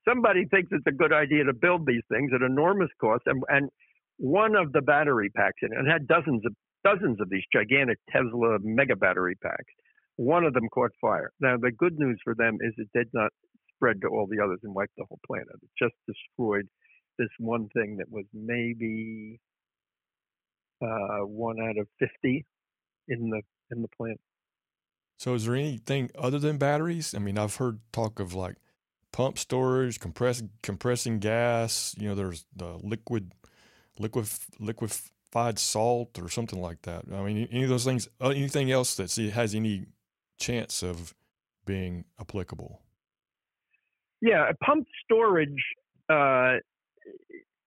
somebody 0.06 0.44
thinks 0.46 0.68
it's 0.72 0.86
a 0.86 0.92
good 0.92 1.12
idea 1.12 1.44
to 1.44 1.54
build 1.54 1.86
these 1.86 2.02
things 2.10 2.30
at 2.34 2.42
enormous 2.42 2.90
cost, 3.00 3.22
and, 3.26 3.42
and 3.48 3.70
one 4.18 4.56
of 4.56 4.72
the 4.72 4.82
battery 4.82 5.30
packs 5.30 5.60
in 5.62 5.72
it, 5.72 5.78
and 5.78 5.90
had 5.90 6.06
dozens 6.06 6.44
of 6.46 6.54
dozens 6.84 7.20
of 7.20 7.28
these 7.30 7.44
gigantic 7.52 7.98
Tesla 8.10 8.58
mega 8.62 8.96
battery 8.96 9.34
packs. 9.42 9.72
One 10.16 10.44
of 10.44 10.54
them 10.54 10.68
caught 10.72 10.92
fire. 11.00 11.30
Now 11.40 11.56
the 11.56 11.72
good 11.72 11.98
news 11.98 12.18
for 12.24 12.34
them 12.34 12.58
is 12.60 12.72
it 12.78 12.88
did 12.94 13.08
not 13.12 13.30
spread 13.74 14.00
to 14.02 14.08
all 14.08 14.26
the 14.26 14.42
others 14.42 14.60
and 14.62 14.74
wipe 14.74 14.90
the 14.96 15.04
whole 15.08 15.20
planet. 15.26 15.48
It 15.62 15.68
just 15.78 15.94
destroyed 16.06 16.66
this 17.18 17.28
one 17.38 17.68
thing 17.74 17.96
that 17.98 18.10
was 18.10 18.24
maybe 18.32 19.40
uh, 20.82 21.26
one 21.26 21.60
out 21.60 21.78
of 21.78 21.88
fifty 21.98 22.44
in 23.08 23.30
the 23.30 23.42
in 23.70 23.82
the 23.82 23.88
plant. 23.96 24.20
So, 25.18 25.34
is 25.34 25.46
there 25.46 25.54
anything 25.54 26.10
other 26.16 26.38
than 26.38 26.58
batteries? 26.58 27.14
I 27.14 27.18
mean, 27.18 27.38
I've 27.38 27.56
heard 27.56 27.80
talk 27.92 28.20
of 28.20 28.34
like 28.34 28.56
pump 29.12 29.38
storage, 29.38 29.98
compress 29.98 30.42
compressing 30.62 31.18
gas. 31.20 31.94
You 31.98 32.08
know, 32.08 32.14
there's 32.14 32.44
the 32.54 32.78
liquid, 32.82 33.32
liquid, 33.98 34.28
liquefied 34.58 35.58
salt 35.58 36.18
or 36.20 36.28
something 36.28 36.60
like 36.60 36.82
that. 36.82 37.04
I 37.12 37.22
mean, 37.22 37.48
any 37.50 37.64
of 37.64 37.68
those 37.68 37.84
things. 37.84 38.08
Uh, 38.20 38.28
anything 38.28 38.70
else 38.70 38.94
that 38.96 39.14
has 39.32 39.54
any 39.54 39.86
chance 40.38 40.82
of 40.82 41.14
being 41.64 42.04
applicable? 42.20 42.80
Yeah, 44.20 44.50
pump 44.64 44.86
storage. 45.04 45.62
Uh, 46.08 46.54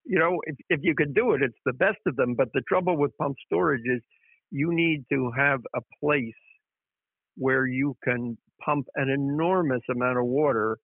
you 0.05 0.17
know, 0.17 0.39
if 0.45 0.55
if 0.69 0.79
you 0.83 0.95
could 0.95 1.13
do 1.13 1.33
it, 1.33 1.41
it's 1.41 1.57
the 1.65 1.73
best 1.73 1.99
of 2.07 2.15
them. 2.15 2.35
But 2.35 2.49
the 2.53 2.61
trouble 2.67 2.97
with 2.97 3.15
pump 3.17 3.35
storage 3.45 3.83
is 3.85 4.01
you 4.51 4.73
need 4.73 5.05
to 5.11 5.31
have 5.37 5.61
a 5.75 5.81
place 5.99 6.33
where 7.35 7.65
you 7.67 7.95
can 8.03 8.37
pump 8.63 8.87
an 8.95 9.09
enormous 9.09 9.81
amount 9.89 10.17
of 10.17 10.25
water 10.25 10.77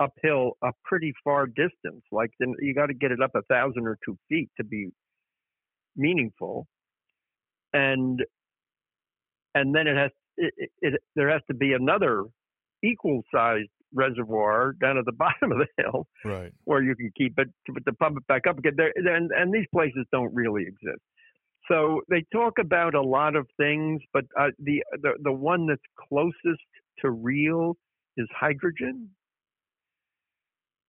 uphill 0.00 0.56
a 0.62 0.70
pretty 0.84 1.12
far 1.22 1.46
distance. 1.46 2.02
Like 2.10 2.30
then 2.40 2.54
you 2.60 2.74
got 2.74 2.86
to 2.86 2.94
get 2.94 3.12
it 3.12 3.20
up 3.22 3.32
a 3.34 3.42
thousand 3.42 3.86
or 3.86 3.98
two 4.04 4.16
feet 4.28 4.48
to 4.56 4.64
be 4.64 4.90
meaningful, 5.96 6.66
and 7.72 8.20
and 9.54 9.74
then 9.74 9.86
it 9.86 9.96
has 9.96 10.10
it, 10.36 10.70
it, 10.80 11.00
there 11.16 11.30
has 11.30 11.42
to 11.48 11.54
be 11.54 11.72
another 11.72 12.24
equal 12.82 13.22
sized 13.32 13.68
reservoir 13.94 14.72
down 14.80 14.96
at 14.96 15.04
the 15.04 15.12
bottom 15.18 15.52
of 15.52 15.58
the 15.58 15.66
hill, 15.82 16.06
right, 16.24 16.52
where 16.64 16.82
you 16.82 16.94
can 16.96 17.10
keep 17.16 17.38
it 17.38 17.48
to, 17.66 17.74
to 17.80 17.92
pump 17.94 18.16
it 18.16 18.26
back 18.26 18.46
up 18.48 18.58
again. 18.58 18.74
There, 18.76 18.92
and 18.96 19.30
and 19.30 19.52
these 19.52 19.66
places 19.72 20.06
don't 20.12 20.34
really 20.34 20.62
exist. 20.62 21.02
So 21.70 22.00
they 22.08 22.24
talk 22.32 22.54
about 22.58 22.94
a 22.94 23.02
lot 23.02 23.36
of 23.36 23.46
things, 23.56 24.00
but 24.12 24.24
uh, 24.38 24.48
the, 24.58 24.82
the 25.02 25.12
the 25.22 25.32
one 25.32 25.66
that's 25.66 25.80
closest 26.08 26.62
to 27.00 27.10
real 27.10 27.76
is 28.16 28.26
hydrogen. 28.38 29.08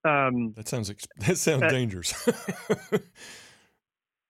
Um, 0.04 0.52
that 0.56 0.68
sounds 0.68 0.92
that 1.18 1.38
sounds 1.38 1.62
uh, 1.62 1.68
dangerous. 1.68 2.12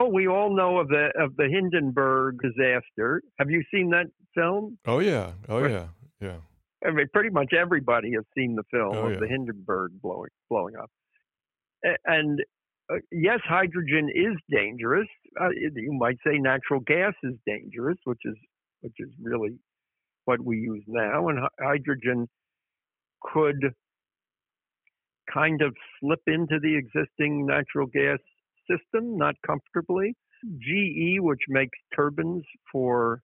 oh, 0.00 0.08
we 0.08 0.28
all 0.28 0.54
know 0.54 0.78
of 0.78 0.88
the 0.88 1.10
of 1.18 1.36
the 1.36 1.48
Hindenburg 1.48 2.38
disaster. 2.42 3.22
Have 3.38 3.50
you 3.50 3.62
seen 3.72 3.90
that 3.90 4.06
film? 4.34 4.78
Oh 4.86 4.98
yeah, 4.98 5.32
oh 5.48 5.64
yeah, 5.66 5.86
yeah. 6.20 6.36
I 6.84 6.90
mean, 6.90 7.06
pretty 7.12 7.30
much 7.30 7.52
everybody 7.52 8.12
has 8.14 8.24
seen 8.36 8.56
the 8.56 8.64
film 8.70 8.96
oh, 8.96 9.06
of 9.06 9.12
yeah. 9.12 9.20
the 9.20 9.28
Hindenburg 9.28 9.92
blowing 10.02 10.30
blowing 10.50 10.74
up, 10.76 10.90
and 12.04 12.40
uh, 12.90 12.96
yes, 13.10 13.40
hydrogen 13.44 14.10
is 14.14 14.36
dangerous. 14.50 15.08
Uh, 15.40 15.48
you 15.50 15.92
might 15.92 16.16
say 16.26 16.38
natural 16.38 16.80
gas 16.80 17.14
is 17.22 17.34
dangerous, 17.46 17.96
which 18.04 18.20
is 18.24 18.34
which 18.80 18.94
is 18.98 19.08
really 19.22 19.58
what 20.24 20.40
we 20.44 20.58
use 20.58 20.84
now, 20.86 21.28
and 21.28 21.38
hydrogen 21.60 22.28
could 23.22 23.72
kind 25.32 25.62
of 25.62 25.74
slip 26.00 26.20
into 26.26 26.58
the 26.60 26.76
existing 26.76 27.46
natural 27.46 27.86
gas 27.86 28.18
system, 28.70 29.16
not 29.16 29.34
comfortably. 29.46 30.14
GE, 30.58 31.20
which 31.20 31.42
makes 31.48 31.78
turbines 31.94 32.44
for 32.70 33.20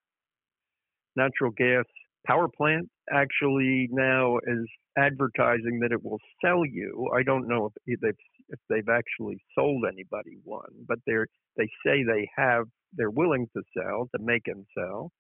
natural 1.17 1.51
gas 1.51 1.85
power 2.27 2.49
plant, 2.49 2.89
actually 3.13 3.89
now 3.91 4.39
is 4.39 4.67
advertising 4.97 5.81
that 5.81 5.93
it 5.93 6.05
will 6.05 6.19
sell 6.45 6.65
you. 6.65 7.11
I 7.17 7.23
don't 7.23 7.49
know 7.49 7.73
if 7.87 8.01
they've 8.01 8.13
if 8.51 8.59
they've 8.71 8.89
actually 8.89 9.39
sold 9.55 9.85
anybody 9.87 10.39
one, 10.45 10.71
but 10.87 10.99
they're 11.07 11.27
they 11.57 11.69
say 11.85 12.03
they 12.05 12.29
have. 12.37 12.65
They're 12.95 13.11
willing 13.11 13.47
to 13.55 13.63
sell 13.77 14.09
to 14.15 14.23
make 14.23 14.47
and 14.47 14.65
sell 14.77 15.11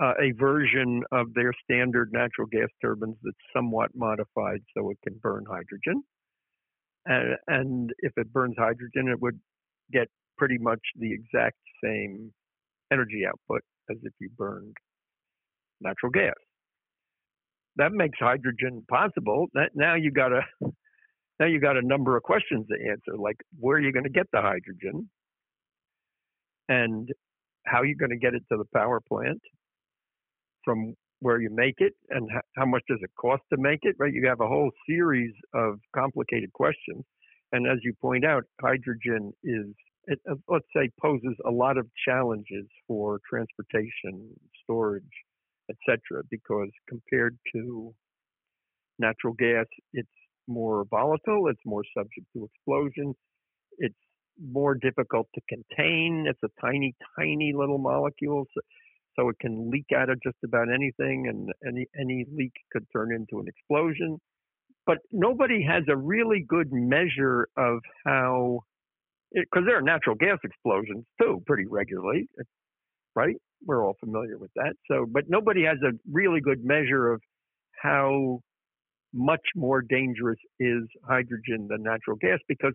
uh, 0.00 0.14
a 0.20 0.32
version 0.38 1.02
of 1.12 1.32
their 1.34 1.52
standard 1.64 2.10
natural 2.12 2.46
gas 2.50 2.68
turbines 2.80 3.16
that's 3.22 3.36
somewhat 3.54 3.90
modified 3.94 4.60
so 4.76 4.90
it 4.90 4.98
can 5.06 5.18
burn 5.22 5.44
hydrogen. 5.48 6.02
And, 7.06 7.36
and 7.48 7.90
if 7.98 8.12
it 8.16 8.32
burns 8.32 8.54
hydrogen, 8.58 9.08
it 9.08 9.20
would 9.20 9.38
get 9.92 10.08
pretty 10.38 10.58
much 10.58 10.80
the 10.98 11.12
exact 11.12 11.56
same 11.84 12.32
energy 12.92 13.24
output 13.26 13.62
as 13.90 13.96
if 14.02 14.12
you 14.20 14.28
burned 14.36 14.76
natural 15.80 16.10
gas. 16.10 16.34
That 17.76 17.92
makes 17.92 18.18
hydrogen 18.18 18.84
possible. 18.88 19.46
That, 19.54 19.70
now 19.74 19.94
you 19.94 20.10
got 20.10 20.32
a 20.32 20.42
now 21.40 21.46
you 21.46 21.58
got 21.60 21.76
a 21.76 21.82
number 21.82 22.16
of 22.16 22.22
questions 22.22 22.66
to 22.68 22.90
answer, 22.90 23.18
like 23.18 23.36
where 23.58 23.78
are 23.78 23.80
you 23.80 23.92
going 23.92 24.04
to 24.04 24.10
get 24.10 24.26
the 24.32 24.40
hydrogen, 24.40 25.08
and 26.68 27.08
how 27.66 27.78
are 27.80 27.86
you 27.86 27.96
going 27.96 28.10
to 28.10 28.18
get 28.18 28.34
it 28.34 28.42
to 28.50 28.58
the 28.58 28.66
power 28.74 29.00
plant, 29.00 29.40
from 30.64 30.94
where 31.20 31.40
you 31.40 31.50
make 31.52 31.76
it 31.78 31.94
and 32.10 32.28
how 32.56 32.66
much 32.66 32.82
does 32.88 32.98
it 33.00 33.10
cost 33.18 33.42
to 33.52 33.56
make 33.58 33.80
it, 33.82 33.94
right? 33.98 34.12
You 34.12 34.26
have 34.26 34.40
a 34.40 34.48
whole 34.48 34.70
series 34.88 35.32
of 35.54 35.78
complicated 35.94 36.52
questions. 36.52 37.04
And 37.52 37.66
as 37.66 37.78
you 37.82 37.92
point 38.00 38.24
out, 38.24 38.44
hydrogen 38.60 39.32
is, 39.44 39.66
it, 40.06 40.18
uh, 40.28 40.34
let's 40.48 40.66
say, 40.74 40.90
poses 41.00 41.36
a 41.46 41.50
lot 41.50 41.78
of 41.78 41.86
challenges 42.06 42.66
for 42.88 43.20
transportation, 43.28 44.30
storage, 44.64 45.04
etc. 45.70 46.22
Because 46.30 46.70
compared 46.88 47.38
to 47.54 47.94
natural 48.98 49.34
gas, 49.34 49.66
it's 49.92 50.08
more 50.48 50.84
volatile, 50.90 51.46
it's 51.48 51.60
more 51.64 51.84
subject 51.96 52.26
to 52.34 52.48
explosion, 52.52 53.14
it's 53.78 53.94
more 54.40 54.74
difficult 54.74 55.28
to 55.34 55.40
contain. 55.48 56.26
It's 56.28 56.42
a 56.42 56.60
tiny, 56.60 56.94
tiny 57.18 57.52
little 57.54 57.78
molecule. 57.78 58.46
So 58.54 58.60
so 59.18 59.28
it 59.28 59.36
can 59.40 59.70
leak 59.70 59.86
out 59.96 60.10
of 60.10 60.18
just 60.22 60.36
about 60.44 60.68
anything, 60.72 61.26
and 61.28 61.48
any 61.66 61.86
any 61.98 62.24
leak 62.34 62.52
could 62.72 62.86
turn 62.92 63.14
into 63.14 63.40
an 63.40 63.46
explosion. 63.48 64.18
But 64.86 64.98
nobody 65.12 65.62
has 65.64 65.84
a 65.88 65.96
really 65.96 66.44
good 66.46 66.72
measure 66.72 67.48
of 67.56 67.78
how, 68.04 68.60
because 69.32 69.62
there 69.66 69.78
are 69.78 69.82
natural 69.82 70.16
gas 70.16 70.38
explosions 70.42 71.04
too, 71.20 71.42
pretty 71.46 71.66
regularly, 71.66 72.28
eh, 72.38 72.42
right? 73.14 73.36
We're 73.64 73.86
all 73.86 73.96
familiar 74.00 74.38
with 74.38 74.50
that. 74.56 74.74
So, 74.90 75.06
but 75.08 75.24
nobody 75.28 75.64
has 75.64 75.78
a 75.82 75.92
really 76.10 76.40
good 76.40 76.64
measure 76.64 77.12
of 77.12 77.20
how 77.80 78.40
much 79.14 79.46
more 79.54 79.82
dangerous 79.82 80.38
is 80.58 80.82
hydrogen 81.06 81.68
than 81.68 81.82
natural 81.82 82.16
gas 82.16 82.38
because 82.48 82.72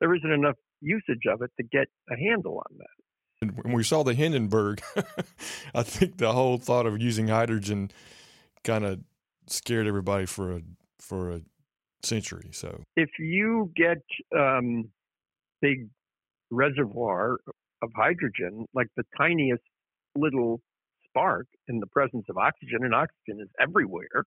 there 0.00 0.14
isn't 0.14 0.30
enough 0.30 0.56
usage 0.80 1.22
of 1.30 1.42
it 1.42 1.50
to 1.58 1.66
get 1.70 1.86
a 2.10 2.16
handle 2.16 2.58
on 2.58 2.78
that 2.78 3.04
when 3.40 3.72
we 3.72 3.82
saw 3.82 4.02
the 4.02 4.14
Hindenburg, 4.14 4.82
I 5.74 5.82
think 5.82 6.18
the 6.18 6.32
whole 6.32 6.58
thought 6.58 6.86
of 6.86 7.00
using 7.00 7.28
hydrogen 7.28 7.90
kind 8.64 8.84
of 8.84 9.00
scared 9.46 9.86
everybody 9.86 10.26
for 10.26 10.56
a 10.56 10.60
for 10.98 11.30
a 11.30 11.40
century. 12.02 12.50
So 12.52 12.82
if 12.96 13.10
you 13.18 13.72
get 13.74 14.02
um, 14.38 14.90
big 15.62 15.88
reservoir 16.50 17.38
of 17.82 17.90
hydrogen, 17.96 18.66
like 18.74 18.88
the 18.96 19.04
tiniest 19.16 19.62
little 20.14 20.60
spark 21.08 21.46
in 21.66 21.80
the 21.80 21.86
presence 21.86 22.26
of 22.28 22.36
oxygen, 22.36 22.84
and 22.84 22.94
oxygen 22.94 23.40
is 23.40 23.48
everywhere, 23.58 24.24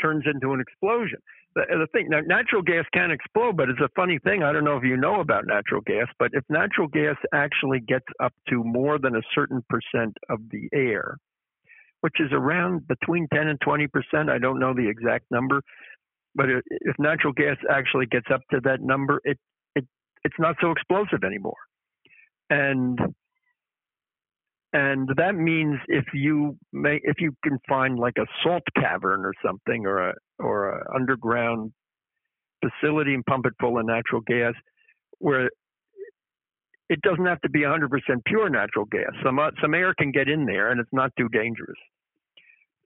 turns 0.00 0.24
into 0.26 0.52
an 0.52 0.60
explosion 0.60 1.18
the, 1.54 1.86
thing 1.92 2.08
now, 2.08 2.20
natural 2.20 2.62
gas 2.62 2.84
can 2.92 3.10
explode, 3.10 3.56
but 3.56 3.68
it's 3.68 3.80
a 3.80 3.88
funny 3.96 4.18
thing. 4.18 4.42
I 4.42 4.52
don't 4.52 4.64
know 4.64 4.76
if 4.76 4.84
you 4.84 4.96
know 4.96 5.20
about 5.20 5.46
natural 5.46 5.80
gas, 5.80 6.06
but 6.18 6.30
if 6.32 6.44
natural 6.48 6.88
gas 6.88 7.16
actually 7.32 7.80
gets 7.80 8.06
up 8.22 8.32
to 8.48 8.62
more 8.64 8.98
than 8.98 9.16
a 9.16 9.22
certain 9.34 9.62
percent 9.68 10.16
of 10.28 10.40
the 10.50 10.68
air, 10.72 11.16
which 12.00 12.14
is 12.20 12.30
around 12.32 12.86
between 12.88 13.28
10 13.32 13.48
and 13.48 13.60
20 13.60 13.86
percent, 13.88 14.30
I 14.30 14.38
don't 14.38 14.58
know 14.58 14.74
the 14.74 14.88
exact 14.88 15.26
number, 15.30 15.62
but 16.34 16.46
if 16.50 16.94
natural 16.98 17.32
gas 17.32 17.56
actually 17.70 18.06
gets 18.06 18.26
up 18.32 18.40
to 18.50 18.60
that 18.64 18.80
number, 18.80 19.20
it 19.24 19.38
it 19.74 19.84
it's 20.24 20.38
not 20.38 20.56
so 20.60 20.70
explosive 20.70 21.24
anymore, 21.24 21.54
and 22.50 22.98
and 24.74 25.08
that 25.16 25.36
means 25.36 25.76
if 25.86 26.04
you 26.12 26.58
may, 26.72 27.00
if 27.04 27.20
you 27.20 27.32
can 27.44 27.58
find 27.68 27.96
like 27.96 28.14
a 28.18 28.26
salt 28.42 28.64
cavern 28.74 29.24
or 29.24 29.32
something, 29.44 29.86
or 29.86 30.10
a 30.10 30.14
or 30.40 30.70
a 30.70 30.94
underground 30.94 31.72
facility 32.60 33.14
and 33.14 33.24
pump 33.24 33.46
it 33.46 33.52
full 33.60 33.78
of 33.78 33.86
natural 33.86 34.20
gas, 34.26 34.54
where 35.18 35.48
it 36.90 37.00
doesn't 37.02 37.24
have 37.24 37.40
to 37.42 37.50
be 37.50 37.60
100% 37.60 37.88
pure 38.26 38.50
natural 38.50 38.84
gas. 38.86 39.12
Some 39.24 39.38
uh, 39.38 39.50
some 39.62 39.74
air 39.74 39.94
can 39.96 40.10
get 40.10 40.28
in 40.28 40.44
there, 40.44 40.70
and 40.72 40.80
it's 40.80 40.92
not 40.92 41.12
too 41.16 41.28
dangerous. 41.28 41.78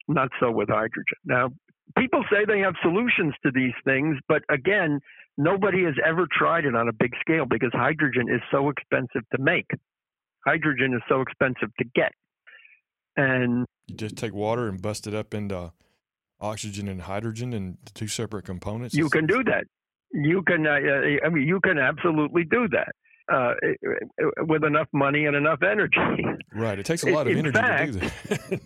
Not 0.06 0.28
so 0.40 0.50
with 0.50 0.68
hydrogen. 0.68 1.18
Now, 1.24 1.48
people 1.96 2.22
say 2.30 2.44
they 2.46 2.60
have 2.60 2.74
solutions 2.82 3.34
to 3.46 3.50
these 3.50 3.74
things, 3.86 4.18
but 4.28 4.42
again, 4.50 5.00
nobody 5.38 5.84
has 5.84 5.94
ever 6.06 6.26
tried 6.30 6.66
it 6.66 6.74
on 6.74 6.88
a 6.88 6.92
big 6.92 7.12
scale 7.18 7.46
because 7.46 7.70
hydrogen 7.72 8.26
is 8.28 8.42
so 8.50 8.68
expensive 8.68 9.22
to 9.34 9.42
make 9.42 9.70
hydrogen 10.46 10.94
is 10.94 11.02
so 11.08 11.20
expensive 11.20 11.68
to 11.78 11.84
get. 11.94 12.12
And 13.16 13.66
you 13.86 13.96
just 13.96 14.16
take 14.16 14.32
water 14.32 14.68
and 14.68 14.80
bust 14.80 15.06
it 15.06 15.14
up 15.14 15.34
into 15.34 15.72
oxygen 16.40 16.88
and 16.88 17.02
hydrogen 17.02 17.52
and 17.52 17.78
two 17.94 18.06
separate 18.06 18.44
components? 18.44 18.94
You 18.94 19.08
can 19.08 19.26
do 19.26 19.42
that. 19.44 19.64
You 20.12 20.42
can. 20.42 20.66
Uh, 20.66 20.70
uh, 20.70 21.26
I 21.26 21.28
mean, 21.30 21.46
you 21.46 21.60
can 21.60 21.78
absolutely 21.78 22.44
do 22.44 22.68
that. 22.68 22.92
Uh, 23.30 23.52
with 24.46 24.64
enough 24.64 24.88
money 24.94 25.26
and 25.26 25.36
enough 25.36 25.58
energy. 25.62 26.24
Right. 26.54 26.78
It 26.78 26.86
takes 26.86 27.02
a 27.02 27.10
lot 27.10 27.26
of 27.26 27.34
In 27.34 27.40
energy 27.40 27.58
fact, 27.58 27.92
to 27.92 28.00
do 28.00 28.06
that. 28.06 28.60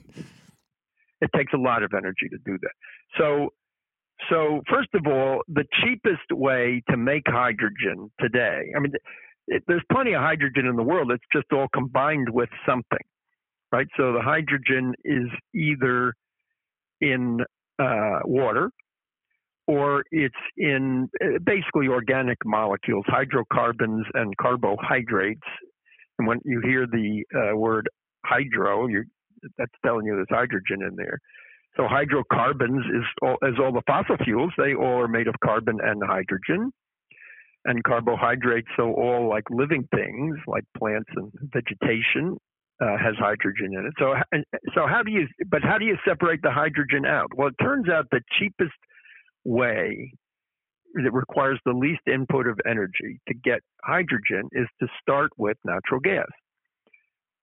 it 1.21 1.31
takes 1.35 1.53
a 1.53 1.57
lot 1.57 1.83
of 1.83 1.91
energy 1.97 2.29
to 2.31 2.39
do 2.45 2.59
that. 2.63 2.71
So, 3.19 3.49
so 4.31 4.61
first 4.71 4.91
of 4.95 5.05
all, 5.09 5.43
the 5.49 5.65
cheapest 5.83 6.31
way 6.31 6.81
to 6.91 6.97
make 6.97 7.25
hydrogen 7.27 8.13
today. 8.21 8.71
I 8.77 8.79
mean, 8.79 8.93
it, 9.49 9.63
there's 9.67 9.83
plenty 9.91 10.15
of 10.15 10.21
hydrogen 10.21 10.67
in 10.67 10.77
the 10.77 10.83
world. 10.83 11.11
It's 11.11 11.25
just 11.33 11.47
all 11.53 11.69
combined 11.75 12.29
with 12.31 12.49
something, 12.67 13.05
right? 13.71 13.87
So 13.97 14.13
the 14.13 14.23
hydrogen 14.23 14.95
is 15.05 15.29
either 15.55 16.15
in 17.01 17.41
uh, 17.79 18.21
water 18.25 18.71
or 19.67 20.05
it's 20.11 20.35
in 20.57 21.09
uh, 21.23 21.39
basically 21.45 21.89
organic 21.89 22.39
molecules, 22.45 23.05
hydrocarbons 23.07 24.07
and 24.15 24.37
carbohydrates. 24.37 25.41
And 26.19 26.29
when 26.29 26.41
you 26.45 26.61
hear 26.65 26.87
the 26.87 27.25
uh, 27.35 27.57
word 27.57 27.89
hydro, 28.25 28.89
that's 29.59 29.73
telling 29.85 30.07
you 30.07 30.15
there's 30.15 30.27
hydrogen 30.31 30.83
in 30.87 30.97
there. 30.97 31.19
So 31.77 31.87
hydrocarbons 31.89 32.85
is 32.87 33.05
all, 33.23 33.37
as 33.43 33.55
all 33.59 33.73
the 33.73 33.83
fossil 33.87 34.17
fuels, 34.25 34.53
they 34.59 34.75
all 34.75 35.01
are 35.01 35.09
made 35.09 35.27
of 35.27 35.35
carbon 35.43 35.79
and 35.83 36.03
hydrogen. 36.05 36.71
And 37.65 37.85
carbohydrates, 37.85 38.67
so 38.77 38.93
all 38.93 39.29
like 39.29 39.45
living 39.49 39.89
things, 39.95 40.37
like 40.49 40.65
plants 40.77 41.09
and 41.15 41.31
vegetation, 41.53 42.37
uh, 42.81 42.97
has 42.99 43.15
hydrogen 43.17 43.71
in 43.79 43.87
it. 43.87 43.93
So, 43.99 44.15
so 44.75 44.87
how 44.89 45.03
do 45.05 45.13
you? 45.13 45.29
But 45.47 45.63
how 45.63 45.79
do 45.79 45.85
you 45.85 45.97
separate 46.07 46.43
the 46.43 46.51
hydrogen 46.51 47.07
out? 47.07 47.31
Well, 47.37 47.49
it 47.49 47.63
turns 47.63 47.89
out 47.89 48.07
the 48.11 48.21
cheapest 48.39 48.73
way 49.45 50.13
that 50.95 51.13
requires 51.13 51.61
the 51.65 51.73
least 51.73 52.03
input 52.13 52.47
of 52.47 52.59
energy 52.69 53.21
to 53.29 53.35
get 53.35 53.61
hydrogen 53.85 54.49
is 54.53 54.67
to 54.81 54.89
start 55.01 55.31
with 55.39 55.57
natural 55.65 56.01
gas. 56.01 56.27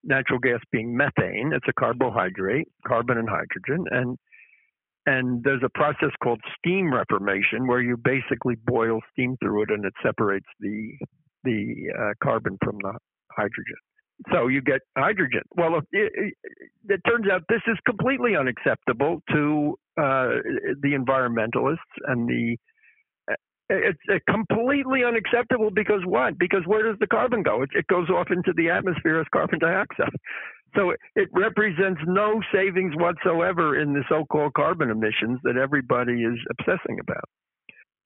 Natural 0.04 0.40
gas 0.40 0.60
being 0.72 0.96
methane, 0.96 1.52
it's 1.54 1.68
a 1.68 1.74
carbohydrate, 1.74 2.68
carbon 2.86 3.18
and 3.18 3.30
hydrogen, 3.30 3.86
and 3.92 4.18
and 5.10 5.44
there's 5.44 5.64
a 5.64 5.70
process 5.74 6.12
called 6.22 6.40
steam 6.58 6.94
reformation 6.94 7.68
where 7.68 7.82
you 7.82 7.98
basically 7.98 8.56
boil 8.66 9.00
steam 9.12 9.36
through 9.42 9.64
it 9.64 9.70
and 9.72 9.84
it 9.84 9.94
separates 10.04 10.46
the 10.60 10.92
the 11.44 11.76
uh, 11.98 12.14
carbon 12.24 12.58
from 12.64 12.78
the 12.84 12.94
hydrogen. 13.32 13.80
So 14.34 14.48
you 14.48 14.62
get 14.62 14.82
hydrogen. 14.98 15.44
Well, 15.56 15.78
it, 15.78 15.86
it, 15.94 16.34
it 16.90 17.02
turns 17.08 17.28
out 17.32 17.44
this 17.48 17.62
is 17.68 17.78
completely 17.86 18.36
unacceptable 18.36 19.22
to 19.32 19.76
uh, 19.98 20.44
the 20.82 20.92
environmentalists 20.94 21.96
and 22.06 22.28
the 22.28 22.58
uh, 23.32 23.36
it's 23.70 24.24
completely 24.30 25.04
unacceptable 25.04 25.72
because 25.72 26.02
what? 26.06 26.38
Because 26.38 26.64
where 26.66 26.84
does 26.84 27.00
the 27.00 27.08
carbon 27.08 27.44
go? 27.44 27.62
It, 27.64 27.70
it, 27.74 27.88
goes 27.88 28.10
off 28.10 28.28
into 28.32 28.52
the 28.56 28.70
atmosphere 28.70 29.22
as 29.22 29.28
carbon 29.32 29.60
dioxide. 29.60 30.10
So 30.76 30.94
it 31.16 31.30
represents 31.34 32.02
no 32.06 32.42
savings 32.54 32.94
whatsoever 32.96 33.80
in 33.80 33.94
the 33.94 34.04
so-called 34.10 34.54
carbon 34.54 34.90
emissions 34.90 35.40
that 35.44 35.58
everybody 35.58 36.24
is 36.24 36.38
obsessing 36.52 37.00
about. 37.00 37.30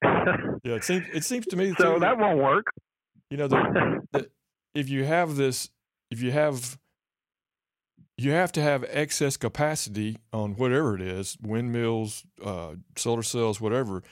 yeah, 0.64 0.76
it 0.76 0.84
seems 0.84 1.06
it 1.14 1.24
seems 1.24 1.46
to 1.48 1.56
me. 1.56 1.74
So 1.78 2.00
that 2.00 2.18
won't 2.18 2.40
work. 2.40 2.66
You 3.30 3.38
know, 3.38 3.48
the, 3.48 4.02
the, 4.12 4.30
if 4.74 4.90
you 4.90 5.06
have 5.06 5.36
this 5.36 5.70
if 6.12 6.22
you 6.22 6.32
have 6.32 6.78
you 8.18 8.32
have 8.32 8.52
to 8.52 8.62
have 8.62 8.86
excess 8.90 9.38
capacity 9.38 10.18
on 10.32 10.56
whatever 10.56 10.96
it 10.96 11.02
is 11.02 11.38
windmills 11.42 12.24
uh, 12.44 12.76
solar 12.96 13.24
cells 13.24 13.60
whatever 13.60 14.04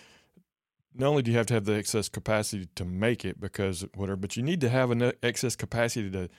not 0.93 1.07
only 1.07 1.21
do 1.21 1.31
you 1.31 1.37
have 1.37 1.45
to 1.45 1.53
have 1.53 1.65
the 1.65 1.73
excess 1.73 2.09
capacity 2.09 2.67
to 2.75 2.83
make 2.83 3.23
it 3.23 3.39
because 3.39 3.85
whatever 3.95 4.17
but 4.17 4.35
you 4.35 4.43
need 4.43 4.61
to 4.61 4.69
have 4.69 4.91
an 4.91 5.11
excess 5.21 5.55
capacity 5.55 6.09
to 6.09 6.29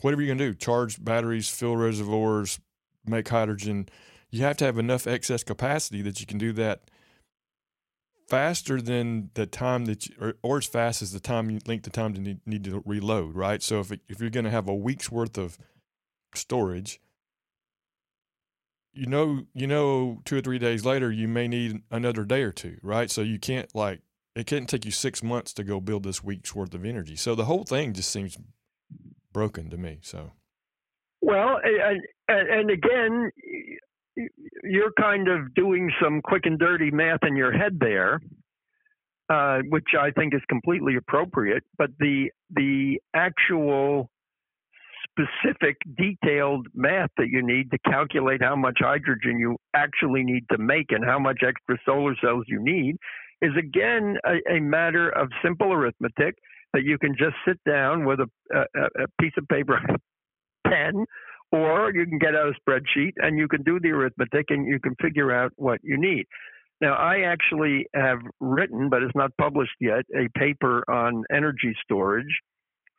whatever 0.00 0.22
you're 0.22 0.34
going 0.34 0.38
to 0.38 0.52
do 0.52 0.54
charge 0.54 1.02
batteries 1.02 1.48
fill 1.48 1.76
reservoirs 1.76 2.60
make 3.06 3.28
hydrogen 3.28 3.88
you 4.30 4.42
have 4.42 4.56
to 4.56 4.64
have 4.64 4.78
enough 4.78 5.06
excess 5.06 5.44
capacity 5.44 6.02
that 6.02 6.20
you 6.20 6.26
can 6.26 6.38
do 6.38 6.52
that 6.52 6.90
faster 8.28 8.80
than 8.80 9.30
the 9.34 9.46
time 9.46 9.84
that 9.84 10.06
you, 10.06 10.14
or, 10.20 10.34
or 10.42 10.58
as 10.58 10.66
fast 10.66 11.02
as 11.02 11.12
the 11.12 11.20
time 11.20 11.50
you 11.50 11.60
length 11.66 11.84
the 11.84 11.90
time 11.90 12.14
to 12.14 12.20
need, 12.20 12.40
need 12.46 12.64
to 12.64 12.82
reload, 12.84 13.34
right? 13.34 13.62
So 13.62 13.80
if 13.80 13.92
it, 13.92 14.00
if 14.08 14.20
you're 14.20 14.30
going 14.30 14.44
to 14.44 14.50
have 14.50 14.68
a 14.68 14.74
week's 14.74 15.10
worth 15.10 15.38
of 15.38 15.58
storage, 16.34 17.00
you 18.92 19.06
know 19.06 19.42
you 19.54 19.66
know 19.66 20.20
two 20.24 20.38
or 20.38 20.40
three 20.40 20.58
days 20.58 20.84
later 20.84 21.10
you 21.10 21.26
may 21.26 21.48
need 21.48 21.82
another 21.90 22.24
day 22.24 22.42
or 22.42 22.52
two, 22.52 22.78
right? 22.82 23.10
So 23.10 23.22
you 23.22 23.38
can't 23.38 23.72
like 23.74 24.00
it 24.34 24.46
can't 24.46 24.68
take 24.68 24.84
you 24.84 24.90
six 24.90 25.22
months 25.22 25.52
to 25.54 25.64
go 25.64 25.80
build 25.80 26.04
this 26.04 26.24
week's 26.24 26.54
worth 26.54 26.74
of 26.74 26.84
energy. 26.84 27.16
So 27.16 27.34
the 27.34 27.44
whole 27.44 27.64
thing 27.64 27.92
just 27.92 28.10
seems 28.10 28.36
broken 29.34 29.68
to 29.68 29.76
me. 29.76 29.98
So. 30.00 30.30
Well, 31.20 31.58
and, 31.62 32.00
and 32.28 32.70
again, 32.70 33.30
you're 34.62 34.92
kind 34.98 35.28
of 35.28 35.54
doing 35.54 35.90
some 36.02 36.22
quick 36.22 36.42
and 36.46 36.58
dirty 36.58 36.90
math 36.90 37.20
in 37.26 37.36
your 37.36 37.52
head 37.52 37.78
there, 37.80 38.20
uh, 39.28 39.58
which 39.68 39.88
I 39.98 40.10
think 40.12 40.34
is 40.34 40.40
completely 40.48 40.96
appropriate. 40.96 41.64
But 41.76 41.90
the 41.98 42.30
the 42.50 43.00
actual 43.14 44.10
specific 45.10 45.76
detailed 45.96 46.66
math 46.74 47.10
that 47.18 47.28
you 47.28 47.42
need 47.44 47.70
to 47.70 47.78
calculate 47.90 48.42
how 48.42 48.56
much 48.56 48.78
hydrogen 48.80 49.38
you 49.38 49.56
actually 49.74 50.24
need 50.24 50.44
to 50.50 50.58
make 50.58 50.86
and 50.90 51.04
how 51.04 51.18
much 51.18 51.40
extra 51.46 51.76
solar 51.84 52.14
cells 52.22 52.44
you 52.48 52.62
need 52.62 52.96
is 53.42 53.52
again 53.58 54.16
a, 54.24 54.56
a 54.56 54.60
matter 54.60 55.10
of 55.10 55.28
simple 55.42 55.72
arithmetic 55.72 56.34
that 56.74 56.82
you 56.82 56.98
can 56.98 57.14
just 57.16 57.36
sit 57.46 57.58
down 57.66 58.04
with 58.04 58.18
a, 58.20 58.28
a, 58.54 59.04
a 59.04 59.06
piece 59.20 59.32
of 59.38 59.48
paper 59.48 59.80
pen 60.66 61.06
or 61.52 61.92
you 61.94 62.04
can 62.04 62.18
get 62.18 62.34
out 62.34 62.48
a 62.48 62.52
spreadsheet 62.60 63.12
and 63.18 63.38
you 63.38 63.46
can 63.46 63.62
do 63.62 63.78
the 63.80 63.90
arithmetic 63.90 64.46
and 64.48 64.66
you 64.66 64.80
can 64.80 64.94
figure 65.00 65.32
out 65.32 65.52
what 65.54 65.78
you 65.82 65.96
need. 65.96 66.26
Now, 66.80 66.94
I 66.94 67.20
actually 67.20 67.86
have 67.94 68.18
written, 68.40 68.88
but 68.90 69.02
it's 69.02 69.14
not 69.14 69.30
published 69.40 69.76
yet, 69.80 70.04
a 70.14 70.28
paper 70.36 70.82
on 70.90 71.22
energy 71.32 71.74
storage 71.84 72.40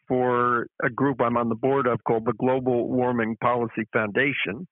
for 0.08 0.68
a 0.82 0.90
group 0.90 1.22
I'm 1.22 1.36
on 1.36 1.50
the 1.50 1.56
board 1.56 1.86
of 1.86 2.00
called 2.08 2.26
the 2.26 2.34
Global 2.34 2.88
Warming 2.88 3.36
Policy 3.42 3.84
Foundation. 3.92 4.66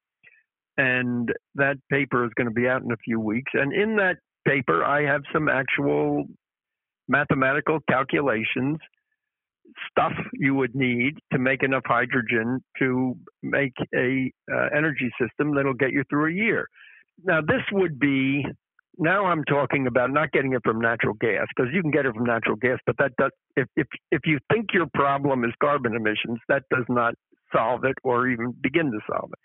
And 0.78 1.30
that 1.56 1.76
paper 1.92 2.24
is 2.26 2.32
going 2.36 2.48
to 2.48 2.54
be 2.54 2.68
out 2.68 2.84
in 2.84 2.92
a 2.92 2.98
few 3.04 3.20
weeks. 3.20 3.52
And 3.54 3.74
in 3.74 3.98
that 3.98 4.18
paper, 4.48 4.84
I 4.84 5.04
have 5.04 5.22
some 5.34 5.50
actual 5.50 6.26
mathematical 7.08 7.80
calculations 7.90 8.78
stuff 9.90 10.14
you 10.34 10.54
would 10.56 10.76
need 10.76 11.14
to 11.32 11.40
make 11.40 11.64
enough 11.64 11.84
hydrogen 11.86 12.60
to 12.80 13.16
make 13.42 13.74
a 13.96 14.32
uh, 14.52 14.68
energy 14.76 15.12
system 15.20 15.56
that'll 15.56 15.74
get 15.74 15.92
you 15.92 16.04
through 16.10 16.32
a 16.32 16.34
year. 16.34 16.68
Now 17.24 17.42
this 17.42 17.62
would 17.72 18.00
be 18.00 18.46
now 18.98 19.26
I'm 19.26 19.44
talking 19.46 19.88
about 19.88 20.12
not 20.12 20.32
getting 20.32 20.54
it 20.54 20.62
from 20.64 20.80
natural 20.80 21.16
gas 21.20 21.48
because 21.56 21.72
you 21.74 21.82
can 21.82 21.92
get 21.92 22.06
it 22.06 22.14
from 22.14 22.26
natural 22.26 22.56
gas, 22.56 22.78
but 22.86 22.96
that 23.00 23.12
does 23.18 23.32
if 23.56 23.68
if 23.76 23.88
if 24.12 24.22
you 24.26 24.40
think 24.52 24.68
your 24.74 24.88
problem 24.94 25.44
is 25.44 25.52
carbon 25.62 25.96
emissions, 25.96 26.40
that 26.48 26.64
does 26.70 26.86
not 26.90 27.16
solve 27.56 27.84
it 27.84 27.96
or 28.04 28.28
even 28.28 28.54
begin 28.62 28.92
to 28.92 29.00
solve 29.10 29.30
it. 29.32 29.40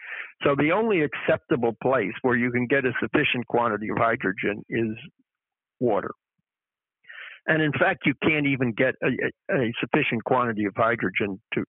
So 0.47 0.55
the 0.57 0.73
only 0.73 1.03
acceptable 1.03 1.77
place 1.83 2.13
where 2.23 2.37
you 2.37 2.51
can 2.51 2.67
get 2.67 2.85
a 2.85 2.93
sufficient 3.01 3.47
quantity 3.47 3.89
of 3.91 3.99
hydrogen 3.99 4.65
is 4.69 4.97
water. 5.79 6.11
And 7.49 7.63
in 7.63 7.73
fact, 7.73 8.05
you 8.05 8.13
can't 8.23 8.47
even 8.47 8.73
get 8.73 8.95
a, 9.03 9.09
a, 9.55 9.73
sufficient 9.81 10.23
quantity 10.25 10.67
of 10.67 10.75
hydrogen 10.77 11.41
to, 11.55 11.65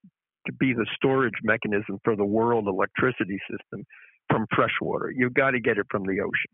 to 0.46 0.54
be 0.60 0.74
the 0.74 0.86
storage 0.94 1.40
mechanism 1.42 2.00
for 2.04 2.18
the 2.18 2.26
world 2.26 2.68
electricity 2.68 3.40
system 3.50 3.86
from 4.30 4.46
fresh 4.54 4.76
water. 4.82 5.12
You've 5.16 5.34
got 5.34 5.52
to 5.52 5.62
get 5.62 5.78
it 5.78 5.86
from 5.90 6.04
the 6.04 6.20
ocean. 6.20 6.52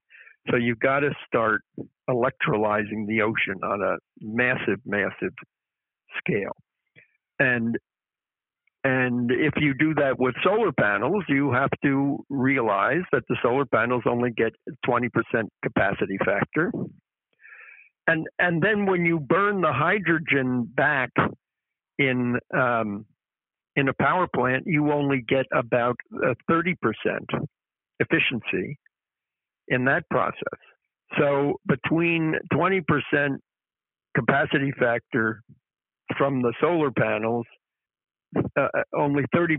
So 0.51 0.57
you've 0.57 0.79
got 0.79 0.99
to 0.99 1.09
start 1.25 1.61
electrolyzing 2.07 3.07
the 3.07 3.21
ocean 3.23 3.59
on 3.63 3.81
a 3.81 3.95
massive, 4.21 4.79
massive 4.85 5.33
scale. 6.19 6.55
And 7.39 7.77
and 8.83 9.31
if 9.31 9.53
you 9.57 9.73
do 9.73 9.95
that 9.95 10.19
with 10.19 10.35
solar 10.43 10.71
panels, 10.71 11.23
you 11.27 11.51
have 11.51 11.71
to 11.83 12.23
realize 12.29 13.01
that 13.11 13.23
the 13.27 13.35
solar 13.41 13.65
panels 13.65 14.03
only 14.07 14.29
get 14.29 14.53
20% 14.88 15.09
capacity 15.63 16.19
factor 16.23 16.71
and 18.07 18.27
and 18.39 18.61
then 18.61 18.85
when 18.85 19.05
you 19.05 19.19
burn 19.19 19.61
the 19.61 19.73
hydrogen 19.73 20.69
back 20.75 21.09
in 21.97 22.37
um, 22.55 23.05
in 23.75 23.87
a 23.89 23.93
power 23.93 24.27
plant, 24.33 24.63
you 24.65 24.91
only 24.91 25.23
get 25.27 25.45
about 25.53 25.95
a 26.23 26.35
thirty 26.47 26.75
percent 26.81 27.29
efficiency 27.99 28.77
in 29.67 29.85
that 29.85 30.03
process. 30.09 30.59
So 31.17 31.59
between 31.67 32.35
twenty 32.53 32.81
percent 32.81 33.41
capacity 34.15 34.71
factor 34.79 35.41
from 36.17 36.41
the 36.41 36.53
solar 36.61 36.91
panels 36.91 37.45
uh, 38.58 38.67
only 38.95 39.24
30% 39.34 39.58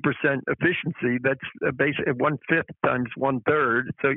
efficiency. 0.48 1.18
That's 1.22 1.40
uh, 1.66 1.70
basically 1.76 2.12
one 2.16 2.38
fifth 2.48 2.74
times 2.84 3.08
one 3.16 3.40
third. 3.46 3.90
So 4.02 4.14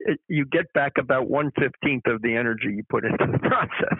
it, 0.00 0.18
you 0.28 0.44
get 0.46 0.72
back 0.74 0.92
about 0.98 1.28
one 1.28 1.50
fifteenth 1.58 2.06
of 2.06 2.22
the 2.22 2.34
energy 2.36 2.74
you 2.76 2.82
put 2.88 3.04
into 3.04 3.26
the 3.30 3.38
process. 3.48 3.98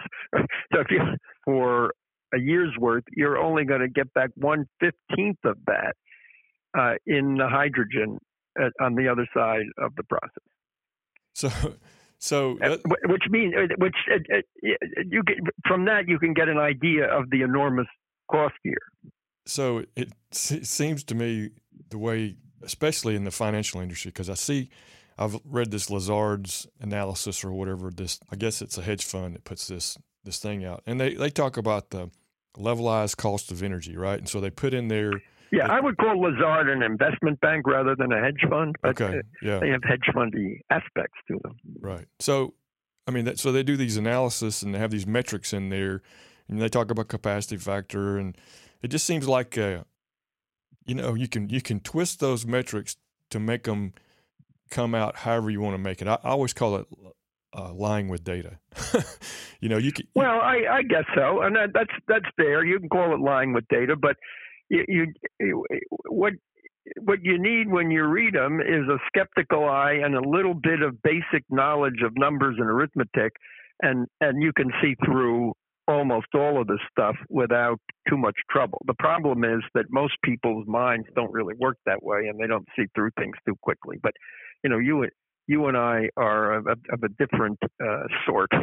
So 0.72 0.80
if 0.80 0.86
you 0.90 1.00
for 1.44 1.92
a 2.34 2.38
year's 2.38 2.74
worth, 2.78 3.04
you're 3.12 3.38
only 3.38 3.64
going 3.64 3.80
to 3.80 3.88
get 3.88 4.12
back 4.14 4.30
one 4.36 4.66
fifteenth 4.80 5.38
of 5.44 5.58
that 5.66 5.94
uh, 6.78 6.94
in 7.06 7.34
the 7.34 7.48
hydrogen 7.48 8.18
at, 8.58 8.72
on 8.80 8.94
the 8.94 9.08
other 9.08 9.26
side 9.34 9.66
of 9.78 9.94
the 9.96 10.04
process. 10.04 10.42
So, 11.34 11.48
so 12.18 12.58
uh, 12.62 12.76
which 13.06 13.24
means 13.30 13.54
uh, 13.56 13.74
which 13.78 13.96
uh, 14.12 14.36
you 14.62 15.22
get, 15.24 15.36
from 15.66 15.86
that 15.86 16.08
you 16.08 16.18
can 16.18 16.34
get 16.34 16.48
an 16.48 16.58
idea 16.58 17.06
of 17.06 17.30
the 17.30 17.42
enormous 17.42 17.86
cost 18.30 18.54
here. 18.62 18.76
So 19.46 19.84
it, 19.96 20.12
it 20.50 20.66
seems 20.66 21.04
to 21.04 21.14
me 21.14 21.50
the 21.90 21.98
way, 21.98 22.36
especially 22.62 23.16
in 23.16 23.24
the 23.24 23.30
financial 23.30 23.80
industry, 23.80 24.10
because 24.10 24.30
I 24.30 24.34
see. 24.34 24.70
I've 25.18 25.38
read 25.44 25.70
this 25.70 25.90
Lazard's 25.90 26.66
analysis 26.80 27.44
or 27.44 27.52
whatever. 27.52 27.90
This, 27.90 28.18
I 28.30 28.36
guess 28.36 28.62
it's 28.62 28.78
a 28.78 28.82
hedge 28.82 29.04
fund 29.04 29.34
that 29.34 29.44
puts 29.44 29.68
this 29.68 29.98
this 30.24 30.38
thing 30.38 30.64
out, 30.64 30.82
and 30.86 31.00
they 31.00 31.14
they 31.14 31.28
talk 31.30 31.56
about 31.56 31.90
the 31.90 32.10
levelized 32.56 33.16
cost 33.16 33.50
of 33.50 33.62
energy, 33.62 33.96
right? 33.96 34.18
And 34.18 34.28
so 34.28 34.40
they 34.40 34.50
put 34.50 34.74
in 34.74 34.88
there. 34.88 35.12
Yeah, 35.50 35.70
I 35.70 35.80
would 35.80 35.98
call 35.98 36.18
Lazard 36.18 36.68
an 36.70 36.82
investment 36.82 37.40
bank 37.40 37.66
rather 37.66 37.94
than 37.94 38.10
a 38.10 38.20
hedge 38.20 38.42
fund. 38.48 38.74
okay. 38.84 39.20
Yeah. 39.42 39.58
They 39.58 39.68
have 39.68 39.82
hedge 39.84 40.08
fundy 40.14 40.62
aspects 40.70 41.18
to 41.28 41.38
them. 41.42 41.56
Right. 41.78 42.06
So, 42.20 42.54
I 43.06 43.10
mean, 43.10 43.26
that, 43.26 43.38
so 43.38 43.52
they 43.52 43.62
do 43.62 43.76
these 43.76 43.98
analysis 43.98 44.62
and 44.62 44.74
they 44.74 44.78
have 44.78 44.90
these 44.90 45.06
metrics 45.06 45.52
in 45.52 45.68
there, 45.68 46.00
and 46.48 46.60
they 46.60 46.68
talk 46.68 46.90
about 46.90 47.08
capacity 47.08 47.58
factor, 47.58 48.16
and 48.16 48.36
it 48.82 48.88
just 48.88 49.06
seems 49.06 49.28
like, 49.28 49.56
uh, 49.56 49.84
you 50.84 50.94
know, 50.94 51.14
you 51.14 51.28
can 51.28 51.48
you 51.48 51.60
can 51.60 51.80
twist 51.80 52.20
those 52.20 52.44
metrics 52.44 52.96
to 53.30 53.38
make 53.38 53.64
them 53.64 53.92
come 54.70 54.94
out 54.94 55.16
however 55.16 55.50
you 55.50 55.60
want 55.60 55.74
to 55.74 55.78
make 55.78 56.02
it. 56.02 56.08
I, 56.08 56.18
I 56.22 56.30
always 56.30 56.52
call 56.52 56.76
it 56.76 56.86
uh, 57.56 57.72
lying 57.72 58.08
with 58.08 58.24
data. 58.24 58.58
you 59.60 59.68
know, 59.68 59.78
you 59.78 59.92
can. 59.92 60.06
Well, 60.14 60.40
I, 60.40 60.64
I 60.70 60.82
guess 60.82 61.04
so, 61.14 61.42
and 61.42 61.54
that, 61.56 61.70
that's 61.74 61.92
that's 62.08 62.26
fair. 62.36 62.64
You 62.64 62.80
can 62.80 62.88
call 62.88 63.14
it 63.14 63.20
lying 63.20 63.52
with 63.52 63.66
data, 63.68 63.94
but 63.96 64.16
you, 64.68 65.12
you 65.38 65.64
what 66.08 66.32
what 67.00 67.18
you 67.22 67.40
need 67.40 67.70
when 67.70 67.90
you 67.90 68.04
read 68.04 68.34
them 68.34 68.60
is 68.60 68.88
a 68.88 68.98
skeptical 69.06 69.68
eye 69.68 70.00
and 70.02 70.14
a 70.14 70.28
little 70.28 70.54
bit 70.54 70.82
of 70.82 71.00
basic 71.02 71.44
knowledge 71.50 72.02
of 72.04 72.12
numbers 72.16 72.56
and 72.58 72.68
arithmetic, 72.68 73.32
and 73.82 74.06
and 74.20 74.42
you 74.42 74.52
can 74.56 74.70
see 74.82 74.94
through 75.04 75.52
almost 75.88 76.28
all 76.34 76.60
of 76.60 76.66
this 76.66 76.78
stuff 76.90 77.16
without 77.28 77.78
too 78.08 78.16
much 78.16 78.36
trouble. 78.50 78.80
The 78.86 78.94
problem 78.94 79.44
is 79.44 79.62
that 79.74 79.86
most 79.90 80.14
people's 80.24 80.66
minds 80.66 81.06
don't 81.14 81.32
really 81.32 81.54
work 81.58 81.76
that 81.86 82.02
way, 82.02 82.28
and 82.28 82.38
they 82.38 82.46
don't 82.46 82.66
see 82.76 82.84
through 82.94 83.10
things 83.18 83.34
too 83.46 83.56
quickly. 83.62 83.98
But 84.02 84.12
you 84.62 84.70
know, 84.70 84.78
you 84.78 85.08
you 85.46 85.66
and 85.66 85.76
I 85.76 86.08
are 86.16 86.54
of, 86.54 86.66
of 86.66 87.02
a 87.02 87.08
different 87.18 87.58
uh, 87.82 88.04
sort. 88.26 88.50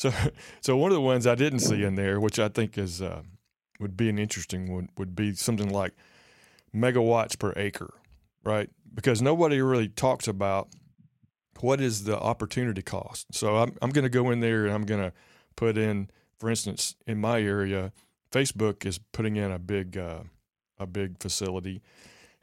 So, 0.00 0.12
so 0.60 0.76
one 0.76 0.90
of 0.90 0.96
the 0.96 1.00
ones 1.00 1.26
I 1.26 1.34
didn't 1.34 1.60
see 1.60 1.82
in 1.82 1.94
there, 1.94 2.20
which 2.20 2.38
I 2.38 2.48
think 2.48 2.76
is 2.76 3.00
uh, 3.00 3.22
would 3.80 3.96
be 3.96 4.08
an 4.08 4.18
interesting 4.18 4.70
one, 4.70 4.90
would 4.98 5.14
be 5.14 5.34
something 5.34 5.70
like 5.70 5.92
megawatts 6.74 7.38
per 7.38 7.54
acre, 7.56 7.94
right? 8.42 8.68
Because 8.92 9.22
nobody 9.22 9.62
really 9.62 9.88
talks 9.88 10.28
about 10.28 10.68
what 11.60 11.80
is 11.80 12.04
the 12.04 12.18
opportunity 12.18 12.82
cost. 12.82 13.28
So 13.32 13.56
I'm 13.56 13.76
I'm 13.80 13.90
going 13.90 14.02
to 14.02 14.10
go 14.10 14.30
in 14.30 14.40
there 14.40 14.66
and 14.66 14.74
I'm 14.74 14.84
going 14.84 15.00
to 15.00 15.12
put 15.56 15.76
in, 15.78 16.10
for 16.38 16.50
instance, 16.50 16.96
in 17.06 17.20
my 17.20 17.40
area, 17.40 17.92
Facebook 18.30 18.84
is 18.84 18.98
putting 18.98 19.36
in 19.36 19.50
a 19.50 19.58
big 19.58 19.96
uh, 19.96 20.20
a 20.78 20.86
big 20.86 21.18
facility 21.20 21.82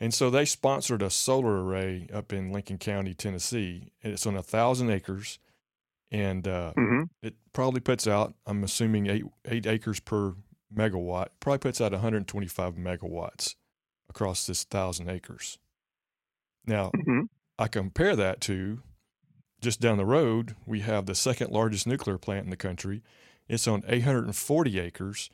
and 0.01 0.11
so 0.11 0.31
they 0.31 0.45
sponsored 0.45 1.03
a 1.03 1.11
solar 1.11 1.63
array 1.63 2.07
up 2.11 2.33
in 2.33 2.51
Lincoln 2.51 2.79
County, 2.79 3.13
Tennessee. 3.13 3.91
It's 4.01 4.25
on 4.25 4.35
a 4.35 4.41
thousand 4.41 4.89
acres, 4.89 5.37
and 6.09 6.47
uh, 6.47 6.73
mm-hmm. 6.75 7.03
it 7.21 7.35
probably 7.53 7.81
puts 7.81 8.07
out, 8.07 8.33
I'm 8.47 8.63
assuming, 8.63 9.05
eight 9.05 9.25
eight 9.45 9.67
acres 9.67 9.99
per 9.99 10.33
megawatt. 10.75 11.27
Probably 11.39 11.59
puts 11.59 11.79
out 11.79 11.91
125 11.91 12.73
megawatts 12.73 13.53
across 14.09 14.47
this 14.47 14.63
thousand 14.63 15.07
acres. 15.07 15.59
Now, 16.65 16.89
mm-hmm. 16.95 17.25
I 17.59 17.67
compare 17.67 18.15
that 18.15 18.41
to 18.41 18.81
just 19.61 19.79
down 19.79 19.97
the 19.97 20.05
road, 20.05 20.55
we 20.65 20.81
have 20.81 21.05
the 21.05 21.15
second 21.15 21.51
largest 21.51 21.87
nuclear 21.87 22.17
plant 22.17 22.45
in 22.45 22.49
the 22.49 22.57
country. 22.57 23.03
It's 23.47 23.67
on 23.67 23.83
840 23.87 24.79
acres, 24.79 25.29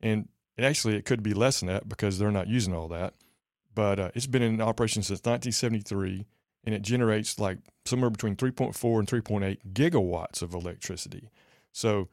and 0.00 0.28
actually 0.58 0.96
it 0.96 1.04
could 1.04 1.22
be 1.22 1.34
less 1.34 1.60
than 1.60 1.68
that 1.68 1.88
because 1.88 2.18
they're 2.18 2.30
not 2.30 2.48
using 2.48 2.74
all 2.74 2.88
that 2.88 3.14
but 3.74 3.98
uh, 3.98 4.10
it's 4.14 4.26
been 4.26 4.42
in 4.42 4.60
operation 4.60 5.02
since 5.02 5.18
1973 5.20 6.26
and 6.64 6.74
it 6.74 6.82
generates 6.82 7.38
like 7.38 7.58
somewhere 7.84 8.10
between 8.10 8.36
3.4 8.36 8.98
and 8.98 9.08
3.8 9.08 9.58
gigawatts 9.72 10.42
of 10.42 10.54
electricity. 10.54 11.30
So 11.72 12.08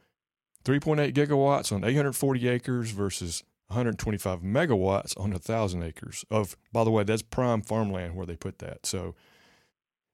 3.8 0.64 1.14
gigawatts 1.14 1.72
on 1.72 1.84
840 1.84 2.48
acres 2.48 2.90
versus 2.90 3.42
125 3.68 4.40
megawatts 4.40 5.18
on 5.18 5.30
1,000 5.30 5.82
acres 5.82 6.24
of, 6.30 6.56
by 6.72 6.84
the 6.84 6.90
way, 6.90 7.04
that's 7.04 7.22
prime 7.22 7.62
farmland 7.62 8.14
where 8.14 8.26
they 8.26 8.36
put 8.36 8.58
that. 8.58 8.84
So, 8.84 9.14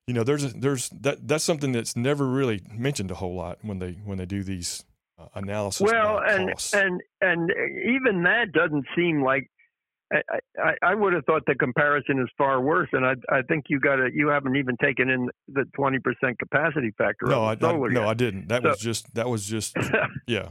you 0.09 0.15
know, 0.15 0.25
there's 0.25 0.43
a, 0.43 0.49
there's 0.49 0.89
that 1.03 1.29
that's 1.29 1.45
something 1.45 1.71
that's 1.71 1.95
never 1.95 2.27
really 2.27 2.63
mentioned 2.73 3.11
a 3.11 3.15
whole 3.15 3.35
lot 3.35 3.59
when 3.61 3.79
they 3.79 3.93
when 4.07 4.17
they 4.17 4.25
do 4.25 4.43
these 4.43 4.87
uh, 5.19 5.27
analysis. 5.35 5.83
Well, 5.83 6.19
and 6.27 6.51
costs. 6.51 6.73
and 6.73 7.03
and 7.21 7.53
even 7.85 8.23
that 8.23 8.53
doesn't 8.53 8.87
seem 8.97 9.23
like 9.23 9.51
I, 10.11 10.23
I, 10.59 10.73
I 10.83 10.95
would 10.95 11.13
have 11.13 11.27
thought 11.27 11.43
the 11.47 11.55
comparison 11.55 12.19
is 12.21 12.29
far 12.39 12.59
worse, 12.63 12.89
and 12.93 13.05
I, 13.05 13.17
I 13.31 13.43
think 13.43 13.67
you 13.69 13.81
got 13.81 13.97
to 13.97 14.09
you 14.11 14.29
haven't 14.29 14.57
even 14.57 14.79
taken 14.83 15.11
in 15.11 15.29
the 15.47 15.67
twenty 15.77 15.99
percent 15.99 16.39
capacity 16.39 16.91
factor. 16.97 17.27
No, 17.27 17.45
I, 17.45 17.53
I 17.53 17.57
no, 17.91 18.09
I 18.09 18.15
didn't. 18.15 18.49
That 18.49 18.63
so, 18.63 18.71
was 18.71 18.79
just 18.79 19.15
that 19.15 19.29
was 19.29 19.45
just 19.45 19.77
yeah. 20.27 20.49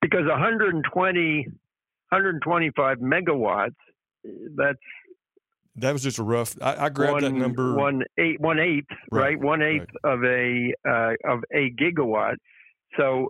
Because 0.00 0.26
120, 0.26 1.46
125 1.46 2.98
megawatts, 2.98 3.74
that's 4.56 4.78
that 5.76 5.92
was 5.92 6.02
just 6.02 6.18
a 6.18 6.22
rough. 6.22 6.54
I, 6.60 6.86
I 6.86 6.88
grabbed 6.88 7.22
one, 7.22 7.22
that 7.22 7.32
number 7.32 7.74
one 7.74 8.02
eight 8.18 8.40
one 8.40 8.58
eighth 8.58 8.86
right, 9.10 9.20
right? 9.20 9.40
one 9.40 9.62
eighth 9.62 9.86
right. 10.04 10.12
of 10.12 10.24
a 10.24 10.72
uh, 10.88 11.32
of 11.32 11.44
a 11.52 11.70
gigawatt. 11.80 12.36
So 12.98 13.28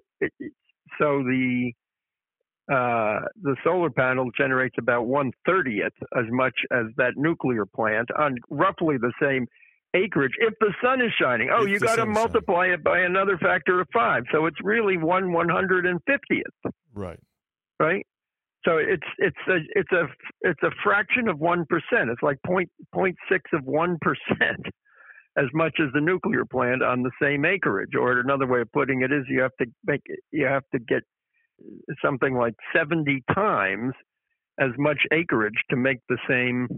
so 0.98 1.22
the 1.22 1.72
uh, 2.68 3.20
the 3.42 3.56
solar 3.64 3.90
panel 3.90 4.30
generates 4.36 4.76
about 4.78 5.06
one 5.06 5.32
thirtieth 5.46 5.92
as 6.16 6.24
much 6.30 6.54
as 6.72 6.86
that 6.96 7.12
nuclear 7.16 7.66
plant 7.66 8.08
on 8.18 8.36
roughly 8.50 8.96
the 8.98 9.12
same 9.20 9.46
acreage 9.94 10.32
if 10.38 10.54
the 10.58 10.72
sun 10.82 11.00
is 11.00 11.12
shining. 11.20 11.50
Oh, 11.52 11.64
if 11.64 11.68
you 11.68 11.78
got 11.78 11.96
to 11.96 12.06
multiply 12.06 12.66
it 12.66 12.82
by 12.82 13.00
another 13.00 13.38
factor 13.38 13.80
of 13.80 13.88
five, 13.92 14.24
so 14.32 14.46
it's 14.46 14.56
really 14.62 14.96
one 14.96 15.32
one 15.32 15.48
hundred 15.48 15.86
and 15.86 16.00
fiftieth. 16.06 16.74
Right. 16.94 17.20
Right. 17.78 18.06
So 18.64 18.76
it's 18.76 19.06
it's 19.18 19.36
a 19.48 19.56
it's 19.74 19.92
a 19.92 20.04
it's 20.42 20.62
a 20.62 20.70
fraction 20.84 21.28
of 21.28 21.38
one 21.40 21.64
percent. 21.68 22.10
It's 22.10 22.22
like 22.22 22.38
point 22.46 22.70
point 22.94 23.16
six 23.30 23.50
of 23.52 23.64
one 23.64 23.98
percent 24.00 24.66
as 25.36 25.46
much 25.52 25.78
as 25.80 25.88
the 25.94 26.00
nuclear 26.00 26.44
plant 26.44 26.82
on 26.82 27.02
the 27.02 27.10
same 27.20 27.44
acreage. 27.44 27.94
Or 27.98 28.20
another 28.20 28.46
way 28.46 28.60
of 28.60 28.70
putting 28.72 29.02
it 29.02 29.12
is 29.12 29.24
you 29.28 29.40
have 29.40 29.56
to 29.60 29.66
make 29.84 30.02
you 30.30 30.46
have 30.46 30.64
to 30.72 30.78
get 30.78 31.02
something 32.04 32.34
like 32.34 32.54
70 32.74 33.22
times 33.34 33.94
as 34.60 34.70
much 34.78 34.98
acreage 35.12 35.62
to 35.70 35.76
make 35.76 35.98
the 36.08 36.18
same 36.28 36.68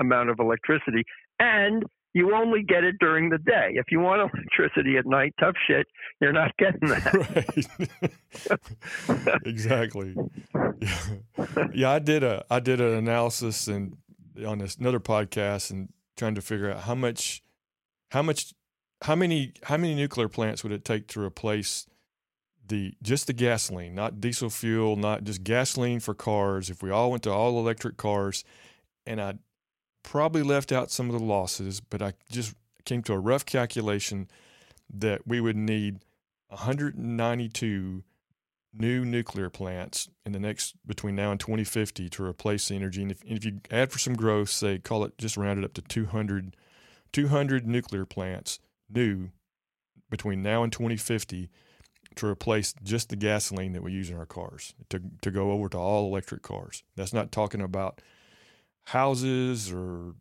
amount 0.00 0.30
of 0.30 0.38
electricity. 0.38 1.04
And 1.38 1.84
you 2.16 2.34
only 2.34 2.62
get 2.62 2.82
it 2.82 2.98
during 2.98 3.28
the 3.28 3.36
day. 3.36 3.72
If 3.74 3.92
you 3.92 4.00
want 4.00 4.22
electricity 4.34 4.96
at 4.96 5.04
night, 5.04 5.34
tough 5.38 5.54
shit, 5.66 5.86
you're 6.18 6.32
not 6.32 6.56
getting 6.56 6.88
that. 6.88 7.76
Right. 8.48 9.38
exactly. 9.46 10.14
Yeah. 10.80 11.68
yeah, 11.74 11.90
I 11.90 11.98
did 11.98 12.22
a 12.22 12.44
I 12.50 12.60
did 12.60 12.80
an 12.80 12.94
analysis 12.94 13.68
and 13.68 13.96
on 14.46 14.58
this 14.58 14.76
another 14.76 15.00
podcast 15.00 15.70
and 15.70 15.92
trying 16.16 16.34
to 16.34 16.40
figure 16.40 16.70
out 16.70 16.80
how 16.80 16.94
much 16.94 17.42
how 18.12 18.22
much 18.22 18.54
how 19.02 19.14
many 19.14 19.52
how 19.64 19.76
many 19.76 19.94
nuclear 19.94 20.28
plants 20.28 20.62
would 20.62 20.72
it 20.72 20.84
take 20.84 21.08
to 21.08 21.20
replace 21.20 21.86
the 22.66 22.94
just 23.02 23.26
the 23.26 23.32
gasoline, 23.32 23.94
not 23.94 24.20
diesel 24.20 24.50
fuel, 24.50 24.96
not 24.96 25.24
just 25.24 25.44
gasoline 25.44 26.00
for 26.00 26.14
cars. 26.14 26.70
If 26.70 26.82
we 26.82 26.90
all 26.90 27.10
went 27.10 27.22
to 27.24 27.30
all 27.30 27.58
electric 27.58 27.96
cars, 27.96 28.44
and 29.06 29.20
I 29.20 29.34
probably 30.06 30.42
left 30.42 30.72
out 30.72 30.90
some 30.90 31.10
of 31.10 31.18
the 31.18 31.24
losses, 31.24 31.80
but 31.80 32.00
I 32.00 32.14
just 32.30 32.54
came 32.84 33.02
to 33.02 33.12
a 33.12 33.18
rough 33.18 33.44
calculation 33.44 34.28
that 34.88 35.26
we 35.26 35.40
would 35.40 35.56
need 35.56 35.98
192 36.48 38.04
new 38.72 39.04
nuclear 39.04 39.50
plants 39.50 40.08
in 40.24 40.30
the 40.30 40.38
next 40.38 40.74
between 40.86 41.16
now 41.16 41.32
and 41.32 41.40
2050 41.40 42.08
to 42.08 42.24
replace 42.24 42.68
the 42.68 42.76
energy. 42.76 43.02
And 43.02 43.10
if, 43.10 43.22
and 43.22 43.32
if 43.36 43.44
you 43.44 43.60
add 43.70 43.90
for 43.90 43.98
some 43.98 44.14
growth, 44.14 44.48
say 44.48 44.78
call 44.78 45.04
it 45.04 45.18
just 45.18 45.36
rounded 45.36 45.64
up 45.64 45.74
to 45.74 45.82
200, 45.82 46.56
200 47.12 47.66
nuclear 47.66 48.06
plants 48.06 48.60
new 48.88 49.30
between 50.08 50.40
now 50.40 50.62
and 50.62 50.72
2050 50.72 51.50
to 52.14 52.26
replace 52.26 52.74
just 52.82 53.08
the 53.08 53.16
gasoline 53.16 53.72
that 53.72 53.82
we 53.82 53.90
use 53.90 54.08
in 54.08 54.16
our 54.16 54.24
cars 54.24 54.72
to 54.88 55.02
to 55.20 55.30
go 55.32 55.50
over 55.50 55.68
to 55.68 55.76
all 55.76 56.06
electric 56.06 56.42
cars. 56.42 56.84
That's 56.94 57.12
not 57.12 57.32
talking 57.32 57.60
about 57.60 58.00
houses 58.86 59.72
or 59.72 60.14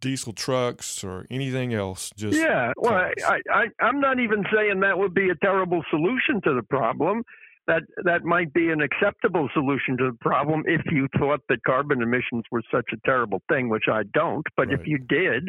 diesel 0.00 0.32
trucks 0.32 1.02
or 1.02 1.26
anything 1.30 1.74
else. 1.74 2.10
Just 2.16 2.38
yeah. 2.38 2.72
Well, 2.76 2.94
I, 2.94 3.40
I 3.50 3.64
I'm 3.80 4.00
not 4.00 4.20
even 4.20 4.44
saying 4.54 4.80
that 4.80 4.98
would 4.98 5.14
be 5.14 5.30
a 5.30 5.34
terrible 5.36 5.82
solution 5.90 6.40
to 6.44 6.54
the 6.54 6.62
problem. 6.62 7.22
That 7.66 7.82
that 8.04 8.24
might 8.24 8.52
be 8.52 8.70
an 8.70 8.80
acceptable 8.80 9.48
solution 9.52 9.96
to 9.98 10.12
the 10.12 10.18
problem 10.20 10.62
if 10.66 10.82
you 10.92 11.08
thought 11.18 11.40
that 11.48 11.64
carbon 11.66 12.00
emissions 12.00 12.44
were 12.52 12.62
such 12.70 12.86
a 12.92 12.96
terrible 13.04 13.42
thing, 13.50 13.68
which 13.68 13.88
I 13.90 14.02
don't. 14.14 14.46
But 14.56 14.68
right. 14.68 14.78
if 14.78 14.86
you 14.86 14.98
did, 14.98 15.48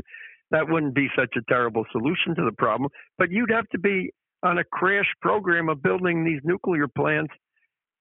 that 0.50 0.68
wouldn't 0.68 0.96
be 0.96 1.10
such 1.16 1.36
a 1.38 1.42
terrible 1.48 1.86
solution 1.92 2.36
to 2.36 2.44
the 2.44 2.56
problem. 2.58 2.90
But 3.18 3.30
you'd 3.30 3.52
have 3.52 3.68
to 3.70 3.80
be 3.80 4.12
on 4.44 4.58
a 4.58 4.64
crash 4.64 5.12
program 5.22 5.70
of 5.70 5.84
building 5.84 6.24
these 6.24 6.42
nuclear 6.44 6.88
plants 6.88 7.34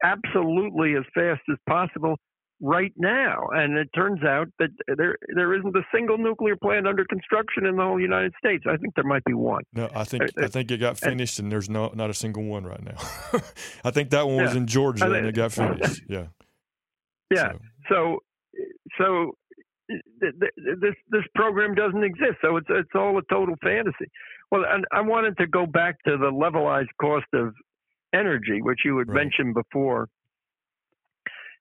absolutely 0.02 0.94
as 0.94 1.04
fast 1.14 1.40
as 1.50 1.56
possible 1.68 2.16
right 2.60 2.92
now. 2.96 3.48
And 3.52 3.76
it 3.76 3.88
turns 3.94 4.22
out 4.24 4.48
that 4.58 4.70
there 4.96 5.16
there 5.34 5.54
isn't 5.54 5.76
a 5.76 5.82
single 5.94 6.18
nuclear 6.18 6.56
plant 6.56 6.86
under 6.86 7.04
construction 7.04 7.66
in 7.66 7.76
the 7.76 7.82
whole 7.82 8.00
United 8.00 8.32
States. 8.38 8.64
I 8.68 8.76
think 8.76 8.94
there 8.94 9.04
might 9.04 9.24
be 9.24 9.34
one. 9.34 9.62
No, 9.72 9.90
I 9.94 10.04
think 10.04 10.22
uh, 10.22 10.44
I 10.44 10.48
think 10.48 10.70
it 10.70 10.78
got 10.78 10.98
finished, 10.98 11.38
and, 11.38 11.46
and 11.46 11.52
there's 11.52 11.68
no 11.68 11.90
not 11.94 12.10
a 12.10 12.14
single 12.14 12.44
one 12.44 12.64
right 12.64 12.82
now. 12.82 12.96
I 13.84 13.90
think 13.90 14.10
that 14.10 14.26
one 14.26 14.42
was 14.42 14.52
yeah. 14.52 14.58
in 14.58 14.66
Georgia, 14.66 15.10
and 15.10 15.26
it 15.26 15.34
got 15.34 15.52
finished. 15.52 16.02
Yeah. 16.08 16.26
Yeah. 17.34 17.52
So, 17.90 18.18
so, 18.98 19.32
so 19.88 19.90
this 20.20 20.94
this 21.10 21.22
program 21.34 21.74
doesn't 21.74 22.04
exist. 22.04 22.36
So 22.42 22.56
it's 22.56 22.68
it's 22.70 22.90
all 22.94 23.18
a 23.18 23.22
total 23.30 23.54
fantasy. 23.62 24.06
Well, 24.50 24.62
and 24.68 24.84
I 24.92 25.00
wanted 25.00 25.36
to 25.38 25.46
go 25.46 25.66
back 25.66 25.96
to 26.06 26.16
the 26.16 26.30
levelized 26.30 26.94
cost 27.00 27.26
of 27.34 27.52
energy, 28.14 28.62
which 28.62 28.80
you 28.84 28.98
had 28.98 29.08
right. 29.08 29.24
mentioned 29.24 29.54
before 29.54 30.08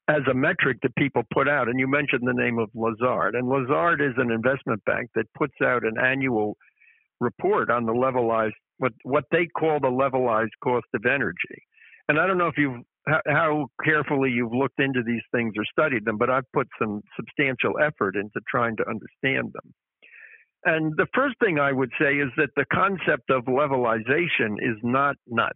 as 0.08 0.22
a 0.30 0.34
metric 0.34 0.78
that 0.84 0.96
people 0.96 1.24
put 1.34 1.48
out. 1.48 1.68
And 1.68 1.80
you 1.80 1.88
mentioned 1.88 2.22
the 2.24 2.34
name 2.34 2.60
of 2.60 2.70
Lazard. 2.76 3.36
And 3.36 3.48
Lazard 3.48 4.02
is 4.02 4.14
an 4.18 4.32
investment 4.32 4.84
bank 4.86 5.10
that 5.16 5.26
puts 5.38 5.56
out 5.64 5.84
an 5.84 5.96
annual 5.98 6.58
report 7.20 7.70
on 7.72 7.86
the 7.86 7.94
levelized, 7.94 8.54
what, 8.78 8.94
what 9.04 9.24
they 9.32 9.48
call 9.48 9.80
the 9.80 9.88
levelized 9.88 10.56
cost 10.64 10.88
of 10.94 11.06
energy. 11.06 11.64
And 12.08 12.20
I 12.20 12.28
don't 12.28 12.38
know 12.38 12.48
if 12.48 12.58
you've 12.58 12.82
how 13.28 13.68
carefully 13.84 14.32
you've 14.32 14.54
looked 14.54 14.80
into 14.80 15.04
these 15.06 15.22
things 15.32 15.54
or 15.58 15.64
studied 15.72 16.06
them, 16.06 16.18
but 16.18 16.30
I've 16.30 16.52
put 16.54 16.68
some 16.80 17.02
substantial 17.16 17.74
effort 17.80 18.16
into 18.16 18.40
trying 18.50 18.76
to 18.78 18.84
understand 18.90 19.54
them. 19.54 19.74
And 20.64 20.98
the 20.98 21.06
first 21.14 21.36
thing 21.40 21.60
I 21.60 21.72
would 21.72 21.92
say 22.02 22.16
is 22.16 22.30
that 22.38 22.50
the 22.56 22.66
concept 22.74 23.30
of 23.30 23.44
levelization 23.46 24.58
is 24.60 24.78
not 24.82 25.16
nuts. 25.28 25.54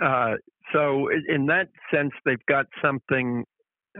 Uh, 0.00 0.34
so 0.72 1.08
in 1.28 1.46
that 1.46 1.68
sense, 1.92 2.12
they've 2.24 2.44
got 2.48 2.66
something 2.82 3.44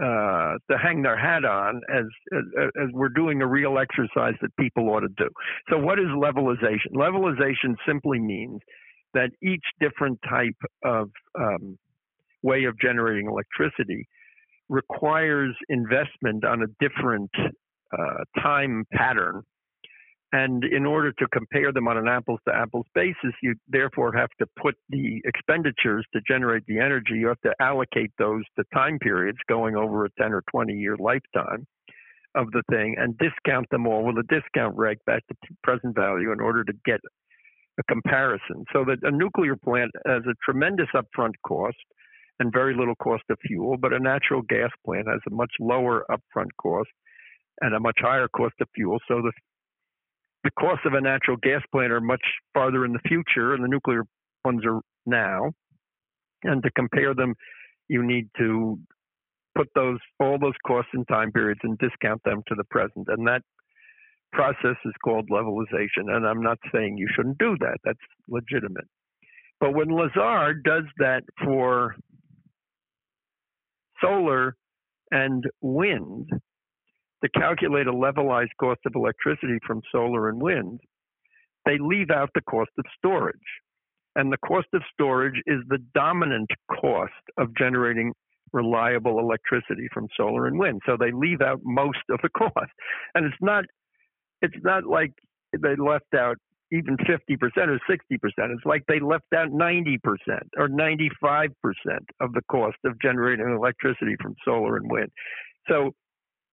uh, 0.01 0.55
to 0.71 0.79
hang 0.81 1.03
their 1.03 1.19
hat 1.19 1.45
on 1.45 1.81
as, 1.93 2.05
as, 2.33 2.71
as 2.81 2.89
we're 2.93 3.09
doing 3.09 3.43
a 3.43 3.47
real 3.47 3.79
exercise 3.79 4.35
that 4.41 4.55
people 4.59 4.89
ought 4.91 5.01
to 5.01 5.09
do. 5.17 5.29
So 5.71 5.79
what 5.79 5.99
is 5.99 6.07
levelization? 6.07 6.95
Levelization 6.95 7.75
simply 7.87 8.21
means 8.21 8.61
that 9.15 9.31
each 9.43 9.65
different 9.81 10.19
type 10.29 10.57
of 10.85 11.11
um, 11.39 11.79
way 12.43 12.65
of 12.65 12.79
generating 12.79 13.27
electricity 13.27 14.07
requires 14.69 15.57
investment 15.69 16.45
on 16.45 16.63
a 16.63 16.67
different 16.87 17.31
uh, 17.93 18.41
time 18.41 18.85
pattern 18.93 19.43
and 20.33 20.63
in 20.65 20.85
order 20.85 21.13
to 21.13 21.27
compare 21.33 21.73
them 21.73 21.89
on 21.89 21.97
an 21.97 22.07
apples 22.07 22.41
to 22.47 22.55
apples 22.55 22.87
basis, 22.95 23.33
you 23.43 23.55
therefore 23.67 24.13
have 24.13 24.29
to 24.39 24.47
put 24.61 24.75
the 24.91 25.23
expenditures 25.25 26.07
to 26.13 26.21
generate 26.29 26.65
the 26.67 26.79
energy, 26.79 27.15
you 27.15 27.29
have 27.29 27.41
to 27.41 27.55
allocate 27.61 28.11
those 28.19 28.43
to 28.59 28.65
time 28.75 28.99
periods 28.99 29.39
going 29.49 29.75
over 29.75 30.05
a 30.05 30.11
10 30.21 30.33
or 30.33 30.43
20 30.51 30.75
year 30.75 30.97
lifetime 30.99 31.67
of 32.35 32.51
the 32.51 32.63
thing 32.71 32.95
and 32.99 33.17
discount 33.17 33.67
them 33.71 33.87
all 33.87 34.05
with 34.05 34.17
a 34.19 34.23
discount 34.29 34.77
rate 34.77 34.99
back 35.07 35.27
to 35.29 35.35
present 35.63 35.95
value 35.95 36.31
in 36.31 36.41
order 36.41 36.63
to 36.63 36.73
get 36.85 37.01
a 37.79 37.83
comparison. 37.85 38.65
So 38.73 38.85
that 38.85 38.99
a 39.03 39.11
nuclear 39.11 39.57
plant 39.57 39.93
has 40.07 40.23
a 40.29 40.35
tremendous 40.45 40.89
upfront 40.95 41.35
cost 41.47 41.77
and 42.39 42.53
very 42.53 42.75
little 42.77 42.95
cost 42.97 43.25
of 43.31 43.39
fuel, 43.47 43.77
but 43.79 43.95
a 43.95 43.99
natural 43.99 44.43
gas 44.43 44.71
plant 44.85 45.09
has 45.09 45.21
a 45.27 45.35
much 45.35 45.53
lower 45.59 46.05
upfront 46.11 46.51
cost 46.61 46.91
and 47.61 47.75
a 47.75 47.81
much 47.81 47.99
higher 48.01 48.29
cost 48.29 48.55
of 48.61 48.69
fuel. 48.75 48.99
So 49.09 49.23
the 49.23 49.33
the 50.45 50.51
costs 50.59 50.85
of 50.87 50.95
a 50.95 51.01
natural 51.01 51.37
gas 51.37 51.63
plant 51.73 51.93
are 51.93 52.01
much 52.01 52.23
farther 52.55 52.85
in 52.85 52.93
the 52.93 53.01
future, 53.07 53.55
and 53.55 53.63
the 53.63 53.69
nuclear 53.69 54.03
ones 54.45 54.63
are 54.65 54.81
now. 55.07 55.53
And 56.45 56.63
to 56.63 56.71
compare 56.71 57.15
them, 57.15 57.35
you 57.89 58.05
need 58.05 58.29
to 58.39 58.79
put 59.57 59.69
those 59.75 59.99
all 60.21 60.39
those 60.39 60.55
costs 60.67 60.91
in 60.95 61.05
time 61.07 61.33
periods 61.33 61.61
and 61.65 61.77
discount 61.79 62.23
them 62.25 62.43
to 62.47 62.55
the 62.55 62.65
present. 62.71 63.09
And 63.09 63.27
that 63.27 63.43
process 64.33 64.77
is 64.85 64.93
called 65.05 65.29
levelization. 65.31 66.15
And 66.15 66.27
I'm 66.27 66.43
not 66.43 66.59
saying 66.73 66.97
you 66.97 67.09
shouldn't 67.15 67.39
do 67.39 67.57
that. 67.61 67.79
That's 67.85 67.99
legitimate. 68.29 68.87
But 69.61 69.75
when 69.75 69.89
Lazard 69.89 70.63
does 70.63 70.85
that 70.99 71.23
for 71.45 71.97
solar 74.01 74.55
and 75.11 75.43
wind, 75.61 76.29
to 77.23 77.31
calculate 77.31 77.87
a 77.87 77.93
levelized 77.93 78.55
cost 78.61 78.81
of 78.87 78.93
electricity 78.95 79.59
from 79.67 79.83
solar 79.91 80.29
and 80.29 80.41
wind, 80.41 80.81
they 81.65 81.79
leave 81.79 82.11
out 82.11 82.31
the 82.35 82.41
cost 82.43 82.71
of 82.79 82.85
storage. 82.97 83.37
And 84.17 84.33
the 84.33 84.39
cost 84.39 84.69
of 84.75 84.83
storage 84.93 85.41
is 85.47 85.59
the 85.69 85.79
dominant 85.95 86.51
cost 86.81 87.13
of 87.37 87.57
generating 87.57 88.13
reliable 88.53 89.19
electricity 89.19 89.89
from 89.93 90.09
solar 90.17 90.47
and 90.47 90.59
wind. 90.59 90.81
So 90.87 90.97
they 90.99 91.13
leave 91.13 91.41
out 91.41 91.61
most 91.63 91.99
of 92.11 92.21
the 92.23 92.29
cost. 92.37 92.73
And 93.15 93.27
it's 93.27 93.37
not 93.41 93.65
it's 94.41 94.57
not 94.63 94.87
like 94.87 95.13
they 95.53 95.75
left 95.77 96.15
out 96.17 96.37
even 96.71 96.97
50% 96.99 97.41
or 97.41 97.81
60%. 97.91 98.21
It's 98.21 98.65
like 98.67 98.83
they 98.89 99.01
left 99.01 99.25
out 99.35 99.49
90% 99.49 99.99
or 100.59 100.69
95% 100.69 101.49
of 102.21 102.33
the 102.33 102.43
cost 102.51 102.77
of 102.85 103.01
generating 103.01 103.47
electricity 103.49 104.17
from 104.21 104.35
solar 104.45 104.77
and 104.77 104.91
wind. 104.91 105.09
So 105.69 105.93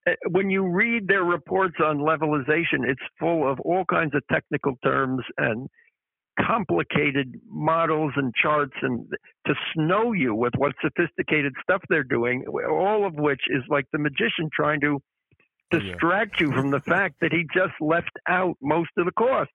Uh, 0.07 0.11
when 0.29 0.49
you 0.49 0.63
read 0.63 1.07
their 1.07 1.23
reports 1.23 1.75
on 1.83 1.99
levelization, 1.99 2.87
it's 2.87 3.01
full 3.19 3.49
of 3.49 3.59
all 3.61 3.85
kinds 3.85 4.13
of 4.13 4.21
technical 4.31 4.75
terms 4.83 5.23
and 5.37 5.67
complicated 6.39 7.39
models 7.49 8.11
and 8.15 8.33
charts 8.35 8.73
and 8.81 9.07
to 9.47 9.53
snow 9.73 10.11
you 10.11 10.35
with 10.35 10.53
what 10.57 10.73
sophisticated 10.81 11.53
stuff 11.63 11.81
they're 11.89 12.03
doing, 12.03 12.43
all 12.69 13.05
of 13.05 13.13
which 13.15 13.41
is 13.49 13.63
like 13.69 13.85
the 13.93 13.97
magician 13.97 14.49
trying 14.53 14.81
to 14.81 14.99
oh, 15.73 15.79
distract 15.79 16.39
yeah. 16.39 16.47
you 16.47 16.53
from 16.53 16.71
the 16.71 16.79
fact 16.79 17.15
that 17.21 17.31
he 17.31 17.43
just 17.53 17.73
left 17.79 18.11
out 18.27 18.55
most 18.61 18.89
of 18.97 19.05
the 19.05 19.11
costs. 19.13 19.53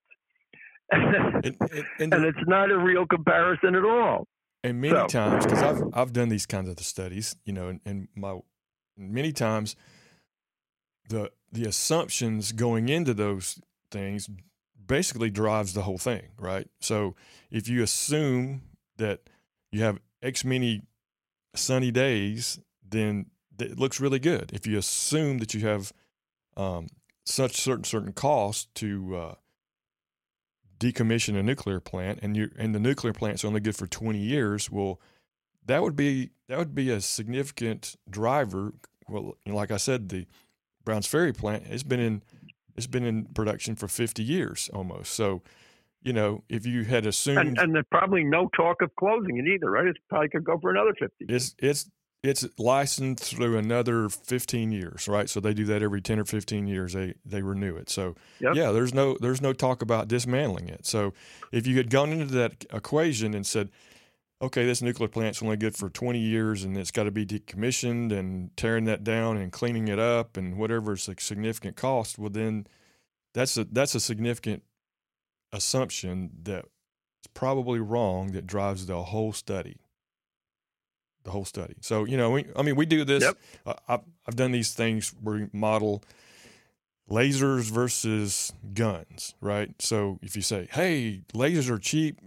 and, 0.93 1.45
and, 1.45 1.57
and, 2.01 2.15
and, 2.15 2.25
it's 2.25 2.49
not 2.49 2.69
a 2.69 2.77
real 2.77 3.07
comparison 3.07 3.77
at 3.77 3.85
all. 3.85 4.27
And 4.65 4.81
many 4.81 4.93
so. 4.93 5.07
times, 5.07 5.47
because 5.47 5.63
I've 5.63 5.83
I've 5.95 6.13
done 6.13 6.31
these 6.31 6.47
kinds 6.47 6.69
of 6.69 6.79
studies, 6.81 7.37
you 7.45 7.53
know, 7.53 7.69
and, 7.69 7.81
and 7.87 8.09
my 8.17 8.41
many 8.97 9.31
times 9.31 9.77
the 11.11 11.31
the 11.53 11.69
assumptions 11.69 12.53
going 12.53 12.89
into 12.89 13.13
those 13.13 13.61
things 13.91 14.31
basically 14.87 15.31
drives 15.31 15.73
the 15.73 15.83
whole 15.83 15.99
thing, 15.99 16.29
right? 16.39 16.69
So 16.81 17.15
if 17.51 17.69
you 17.69 17.83
assume 17.83 18.63
that 18.97 19.21
you 19.71 19.83
have 19.83 19.99
X 20.23 20.45
many 20.45 20.83
sunny 21.55 21.91
days, 21.91 22.61
then 22.89 23.27
it 23.59 23.79
looks 23.79 24.01
really 24.01 24.19
good. 24.19 24.51
If 24.53 24.67
you 24.67 24.79
assume 24.79 25.39
that 25.39 25.55
you 25.55 25.61
have 25.67 25.93
um, 26.57 26.87
such 27.25 27.57
certain 27.57 27.85
certain 27.85 28.13
costs 28.13 28.69
to 28.77 29.17
uh, 29.17 29.35
decommission 30.79 31.37
a 31.37 31.43
nuclear 31.43 31.81
plant, 31.81 32.21
and 32.23 32.37
you 32.37 32.51
and 32.57 32.75
the 32.75 32.81
nuclear 32.81 33.13
plant's 33.13 33.45
only 33.45 33.61
good 33.61 33.77
for 33.77 33.87
twenty 33.87 34.21
years, 34.21 34.71
well, 34.71 35.01
that 35.67 35.83
would 35.83 35.97
be 35.97 36.31
that 36.49 36.59
would 36.59 36.75
be 36.75 36.91
a 36.91 37.01
significant 37.01 37.97
driver. 38.09 38.75
Well, 39.09 39.37
like 39.47 39.73
I 39.73 39.77
said, 39.77 40.09
the 40.09 40.27
Browns 40.85 41.07
Ferry 41.07 41.33
plant 41.33 41.67
has 41.67 41.83
been 41.83 42.01
in 42.01 42.23
it's 42.77 42.87
been 42.87 43.05
in 43.05 43.27
production 43.27 43.77
for 43.77 43.89
50 43.89 44.23
years 44.23 44.71
almost. 44.73 45.13
So, 45.13 45.43
you 46.03 46.13
know, 46.13 46.45
if 46.49 46.65
you 46.65 46.85
had 46.85 47.05
assumed 47.05 47.39
and, 47.39 47.59
and 47.59 47.75
there's 47.75 47.85
probably 47.91 48.25
no 48.25 48.49
talk 48.57 48.81
of 48.81 48.95
closing 48.97 49.37
it 49.37 49.47
either, 49.47 49.71
right? 49.71 49.87
It 49.87 49.99
probably 50.09 50.29
could 50.29 50.45
go 50.45 50.59
for 50.59 50.71
another 50.71 50.95
50. 50.99 51.27
It's 51.29 51.55
it's 51.59 51.91
it's 52.23 52.47
licensed 52.59 53.37
through 53.37 53.57
another 53.57 54.11
15 54.11 54.73
years, 54.73 55.09
right? 55.09 55.29
So 55.29 55.41
they 55.41 55.55
do 55.55 55.65
that 55.67 55.83
every 55.83 56.03
10 56.03 56.19
or 56.19 56.25
15 56.25 56.67
years. 56.67 56.93
They 56.93 57.15
they 57.25 57.43
renew 57.43 57.77
it. 57.77 57.91
So 57.91 58.15
yep. 58.41 58.55
yeah, 58.55 58.73
there's 58.73 58.95
no 58.95 59.17
there's 59.21 59.41
no 59.41 59.53
talk 59.53 59.83
about 59.83 60.09
dismantling 60.09 60.69
it. 60.69 60.87
So 60.87 61.13
if 61.53 61.67
you 61.67 61.77
had 61.77 61.91
gone 61.91 62.13
into 62.13 62.35
that 62.35 62.65
equation 62.73 63.35
and 63.35 63.47
said, 63.47 63.71
okay, 64.43 64.65
this 64.65 64.81
nuclear 64.81 65.09
plant's 65.09 65.43
only 65.43 65.57
good 65.57 65.77
for 65.77 65.91
20 65.91 66.19
years 66.19 66.65
and 66.65 66.77
it's 66.77 66.91
got 66.91 67.05
to 67.05 67.11
be 67.11 67.27
decommissioned 67.27 68.13
and 68.13 68.57
tearing 68.57 68.85
that 68.85 69.05
down 69.05 69.37
and 69.37 69.53
cleaning 69.53 69.89
it 69.89 69.99
up 69.99 70.37
and 70.37 70.57
whatever 70.57 70.95
is 70.95 71.09
a 71.09 71.15
significant 71.19 71.77
cost, 71.77 72.19
well, 72.19 72.31
then 72.31 72.67
that's 73.35 73.57
a, 73.57 73.65
that's 73.65 73.95
a 73.95 74.01
significant 74.01 74.63
assumption 75.53 76.31
that 76.45 76.65
is 76.65 77.29
probably 77.35 77.81
wrong 77.81 78.33
that 78.33 78.47
drives 78.47 78.87
the 78.87 79.03
whole 79.03 79.33
study. 79.33 79.77
The 81.25 81.31
whole 81.33 81.45
study. 81.45 81.75
So 81.83 82.05
you 82.07 82.17
know, 82.17 82.31
we, 82.31 82.47
I 82.57 82.63
mean, 82.63 82.77
we 82.77 82.87
do 82.87 83.05
this. 83.05 83.23
Yep. 83.23 83.39
Uh, 83.67 83.75
I've, 83.87 84.01
I've 84.27 84.37
done 84.37 84.53
these 84.53 84.73
things 84.73 85.15
where 85.21 85.37
we 85.37 85.49
model 85.53 86.03
lasers 87.11 87.71
versus 87.71 88.55
guns, 88.73 89.35
right? 89.43 89.71
So 89.81 90.19
if 90.23 90.35
you 90.35 90.41
say, 90.41 90.69
"Hey, 90.73 91.21
lasers 91.35 91.69
are 91.69 91.79
cheap. 91.79 92.21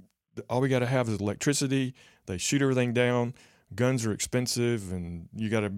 All 0.50 0.62
we 0.62 0.70
got 0.70 0.80
to 0.80 0.88
have 0.88 1.10
is 1.10 1.20
electricity. 1.20 1.94
They 2.26 2.38
shoot 2.38 2.62
everything 2.62 2.94
down. 2.94 3.34
Guns 3.76 4.06
are 4.06 4.12
expensive, 4.12 4.92
and 4.92 5.30
you 5.36 5.50
got 5.50 5.62
to 5.62 5.74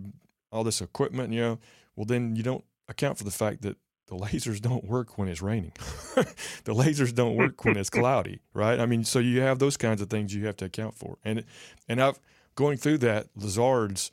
all 0.52 0.64
this 0.64 0.82
equipment." 0.82 1.34
You 1.34 1.42
know, 1.42 1.60
well 1.96 2.06
then 2.06 2.36
you 2.36 2.44
don't 2.44 2.64
account 2.88 3.18
for 3.18 3.24
the 3.24 3.32
fact 3.32 3.62
that 3.64 3.78
the 4.08 4.16
lasers 4.16 4.62
don't 4.62 4.86
work 4.86 5.18
when 5.18 5.28
it's 5.28 5.42
raining. 5.42 5.74
the 6.64 6.74
lasers 6.74 7.14
don't 7.14 7.36
work 7.36 7.66
when 7.66 7.78
it's 7.78 7.90
cloudy, 7.90 8.42
right? 8.54 8.80
I 8.80 8.86
mean, 8.86 9.04
so 9.04 9.20
you 9.20 9.42
have 9.42 9.60
those 9.60 9.78
kinds 9.78 10.02
of 10.02 10.10
things 10.10 10.34
you 10.34 10.46
have 10.46 10.58
to 10.58 10.66
account 10.66 10.96
for. 10.96 11.18
And 11.24 11.44
and 11.88 12.02
I've 12.02 12.20
going 12.56 12.78
through 12.78 13.00
that 13.00 13.28
Lazards, 13.36 14.12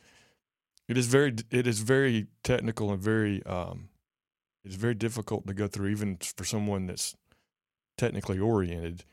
it 0.89 0.99
is 0.99 1.07
very 1.07 1.35
it 1.51 1.67
is 1.67 1.81
very 1.81 2.27
technical 2.43 2.91
and 2.91 3.01
very 3.01 3.45
um, 3.47 3.89
it's 4.65 4.75
very 4.75 4.95
difficult 4.95 5.47
to 5.47 5.55
go 5.55 5.67
through, 5.67 5.89
even 5.89 6.19
for 6.37 6.45
someone 6.45 6.87
that's 6.87 7.17
technically 7.97 8.39
oriented. 8.39 9.05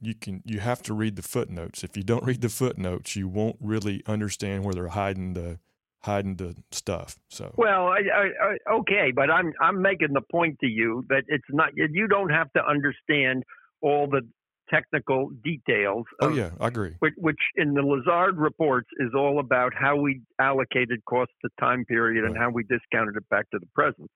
You 0.00 0.14
can 0.14 0.42
you 0.44 0.60
have 0.60 0.82
to 0.82 0.94
read 0.94 1.16
the 1.16 1.22
footnotes. 1.22 1.82
If 1.82 1.96
you 1.96 2.02
don't 2.02 2.24
read 2.24 2.40
the 2.40 2.48
footnotes, 2.48 3.16
you 3.16 3.28
won't 3.28 3.56
really 3.60 4.02
understand 4.06 4.64
where 4.64 4.74
they're 4.74 4.88
hiding 4.88 5.34
the 5.34 5.58
hiding 6.00 6.36
the 6.36 6.54
stuff. 6.70 7.18
So 7.28 7.52
well, 7.56 7.88
I, 7.88 8.00
I, 8.00 8.72
okay, 8.80 9.12
but 9.14 9.30
I'm 9.30 9.52
I'm 9.60 9.80
making 9.80 10.12
the 10.12 10.20
point 10.20 10.58
to 10.60 10.66
you 10.66 11.04
that 11.08 11.24
it's 11.28 11.48
not 11.50 11.70
you 11.74 12.06
don't 12.06 12.30
have 12.30 12.52
to 12.52 12.64
understand 12.64 13.44
all 13.80 14.08
the 14.08 14.22
technical 14.70 15.30
details. 15.42 16.04
Oh 16.20 16.34
yeah, 16.34 16.50
I 16.60 16.68
agree. 16.68 16.94
Which, 16.98 17.14
which, 17.16 17.40
in 17.56 17.74
the 17.74 17.82
Lazard 17.82 18.36
reports 18.36 18.88
is 18.98 19.10
all 19.16 19.40
about 19.40 19.72
how 19.74 19.96
we 19.96 20.20
allocated 20.40 21.04
cost 21.06 21.30
to 21.42 21.50
time 21.58 21.84
period 21.84 22.24
and 22.24 22.36
how 22.36 22.50
we 22.50 22.64
discounted 22.64 23.16
it 23.16 23.28
back 23.30 23.50
to 23.50 23.58
the 23.58 23.68
present. 23.74 24.10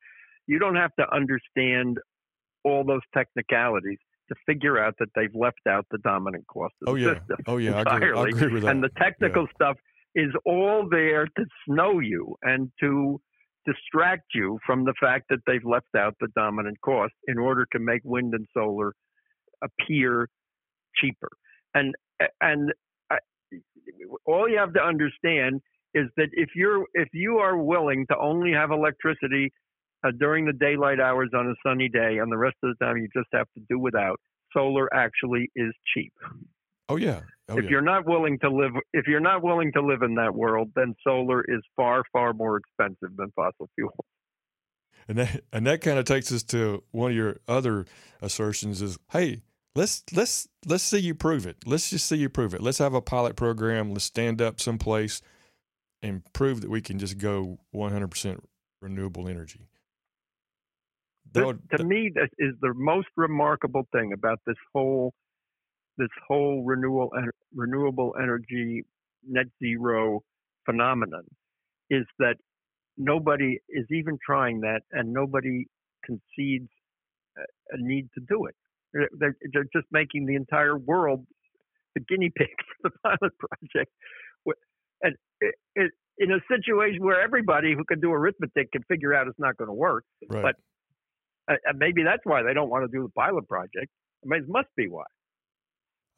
You 0.47 0.59
don't 0.59 0.77
have 0.77 0.95
to 0.99 1.07
understand 1.15 1.99
all 2.65 2.85
those 2.85 3.01
technicalities 3.15 3.99
to 4.33 4.53
figure 4.53 4.83
out 4.83 4.95
that 4.99 5.09
they've 5.15 5.35
left 5.35 5.61
out 5.69 5.87
the 5.91 5.99
dominant 5.99 6.47
cost 6.47 6.75
of 6.87 6.93
oh, 6.93 6.95
the 6.95 7.01
yeah. 7.01 7.15
system. 7.15 7.37
Oh 7.47 7.57
yeah, 7.59 7.79
entirely. 7.81 7.95
I 7.95 7.97
agree, 7.97 8.19
I 8.19 8.29
agree 8.29 8.53
with 8.55 8.63
that. 8.63 8.71
And 8.71 8.83
the 8.83 8.91
technical 8.99 9.43
yeah. 9.43 9.55
stuff 9.55 9.77
is 10.15 10.31
all 10.45 10.89
there 10.91 11.27
to 11.27 11.45
snow 11.67 12.01
you 12.01 12.37
and 12.43 12.71
to 12.81 13.21
distract 13.67 14.27
you 14.35 14.59
from 14.67 14.85
the 14.85 14.95
fact 15.01 15.27
that 15.31 15.39
they've 15.47 15.65
left 15.65 15.95
out 15.97 16.15
the 16.21 16.29
dominant 16.35 16.77
cost 16.85 17.13
in 17.29 17.39
order 17.39 17.67
to 17.73 17.79
make 17.79 18.01
wind 18.05 18.35
and 18.35 18.47
solar 18.55 18.93
appear 19.63 20.29
cheaper. 20.97 21.31
And 21.75 21.95
and 22.41 22.73
I, 23.11 23.19
all 24.27 24.49
you 24.49 24.59
have 24.59 24.75
to 24.75 24.83
understand 24.83 25.61
is 25.95 26.07
that 26.17 26.29
if 26.33 26.51
you're 26.55 26.85
if 26.95 27.09
you 27.13 27.39
are 27.39 27.57
willing 27.57 28.07
to 28.11 28.17
only 28.19 28.53
have 28.53 28.71
electricity 28.71 29.53
uh, 30.05 30.11
during 30.19 30.45
the 30.45 30.53
daylight 30.53 31.01
hours 31.01 31.31
on 31.35 31.49
a 31.49 31.55
sunny 31.67 31.89
day, 31.89 32.19
and 32.19 32.31
the 32.31 32.37
rest 32.37 32.57
of 32.63 32.75
the 32.77 32.85
time 32.85 32.97
you 32.97 33.09
just 33.15 33.29
have 33.33 33.47
to 33.57 33.63
do 33.69 33.79
without, 33.79 34.19
solar 34.53 34.93
actually 34.95 35.51
is 35.55 35.73
cheap. 35.95 36.13
Oh 36.89 36.97
yeah. 36.97 37.21
Oh, 37.49 37.59
if 37.59 37.65
yeah. 37.65 37.71
you're 37.71 37.83
not 37.83 38.07
willing 38.07 38.39
to 38.41 38.51
live, 38.51 38.73
if 38.93 39.07
you're 39.07 39.21
not 39.21 39.43
willing 39.43 39.73
to 39.73 39.83
live 39.83 40.03
in 40.03 40.15
that 40.17 40.35
world, 40.35 40.71
then 40.75 40.95
solar 41.07 41.43
is 41.43 41.61
far, 41.77 42.03
far 42.13 42.33
more 42.33 42.59
expensive 42.59 43.17
than 43.17 43.33
fossil 43.35 43.69
fuel. 43.75 44.05
And 45.09 45.19
that 45.19 45.43
and 45.53 45.67
that 45.67 45.81
kind 45.81 45.99
of 45.99 46.05
takes 46.05 46.31
us 46.33 46.43
to 46.45 46.83
one 46.91 47.11
of 47.11 47.17
your 47.17 47.41
other 47.49 47.87
assertions 48.21 48.81
is, 48.83 48.99
hey, 49.11 49.43
let's 49.75 50.05
let's 50.15 50.49
let's 50.67 50.85
see 50.85 50.99
you 50.99 51.15
prove 51.15 51.47
it. 51.47 51.57
Let's 51.67 51.91
just 51.91 52.07
see 52.07 52.17
you 52.17 52.29
prove 52.29 52.55
it. 52.55 52.63
Let's 52.63 52.79
have 52.79 52.95
a 52.95 53.01
pilot 53.01 53.37
program. 53.37 53.93
Let's 53.93 54.05
stand 54.05 54.41
up 54.41 54.61
someplace 54.61 55.21
and 56.03 56.23
prove 56.33 56.61
that 56.61 56.71
we 56.71 56.81
can 56.81 56.99
just 56.99 57.19
go 57.19 57.59
100% 57.75 58.41
renewable 58.81 59.29
energy. 59.29 59.69
This, 61.33 61.45
would, 61.45 61.61
to 61.77 61.85
me, 61.85 62.11
this 62.15 62.29
is 62.39 62.55
the 62.61 62.73
most 62.75 63.09
remarkable 63.17 63.87
thing 63.93 64.13
about 64.13 64.41
this 64.47 64.57
whole 64.73 65.13
this 65.99 66.09
whole 66.27 66.65
renewable 66.65 67.11
renewable 67.55 68.15
energy 68.21 68.85
net 69.29 69.47
zero 69.63 70.21
phenomenon 70.65 71.25
is 71.91 72.05
that 72.19 72.37
nobody 72.97 73.59
is 73.69 73.87
even 73.91 74.19
trying 74.25 74.61
that, 74.61 74.81
and 74.93 75.13
nobody 75.13 75.67
concedes 76.05 76.69
a 77.37 77.77
need 77.77 78.09
to 78.15 78.21
do 78.29 78.47
it. 78.47 78.55
They're, 79.19 79.37
they're 79.53 79.69
just 79.75 79.87
making 79.91 80.27
the 80.27 80.35
entire 80.35 80.77
world 80.77 81.27
the 81.95 82.01
guinea 82.01 82.31
pig 82.35 82.49
for 82.83 82.91
the 82.91 82.99
pilot 83.03 83.33
project. 83.39 83.93
And 85.05 85.17
it, 85.41 85.55
it, 85.75 85.91
in 86.19 86.31
a 86.31 86.39
situation 86.49 87.05
where 87.05 87.21
everybody 87.21 87.75
who 87.77 87.85
can 87.85 88.01
do 88.01 88.13
arithmetic 88.13 88.71
can 88.73 88.83
figure 88.85 89.15
out 89.15 89.27
it's 89.27 89.39
not 89.39 89.57
going 89.57 89.69
to 89.69 89.75
work. 89.75 90.05
Right. 90.29 90.43
But 90.43 90.57
maybe 91.75 92.03
that's 92.03 92.23
why 92.25 92.43
they 92.43 92.55
don't 92.55 92.71
want 92.71 92.91
to 92.91 92.97
do 92.97 93.03
the 93.05 93.11
pilot 93.11 93.49
project. 93.49 93.89
I 94.25 94.29
mean, 94.29 94.43
it 94.43 94.49
must 94.49 94.69
be 94.77 94.89
why. 94.89 95.05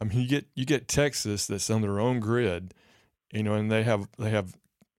I 0.00 0.04
mean, 0.04 0.20
you 0.20 0.28
get 0.28 0.46
you 0.54 0.66
get 0.66 0.88
Texas 0.88 1.46
that's 1.46 1.70
on 1.70 1.80
their 1.80 2.00
own 2.00 2.20
grid, 2.20 2.74
you 3.32 3.42
know, 3.42 3.54
and 3.54 3.70
they 3.70 3.82
have 3.84 4.08
they 4.18 4.30
have 4.30 4.56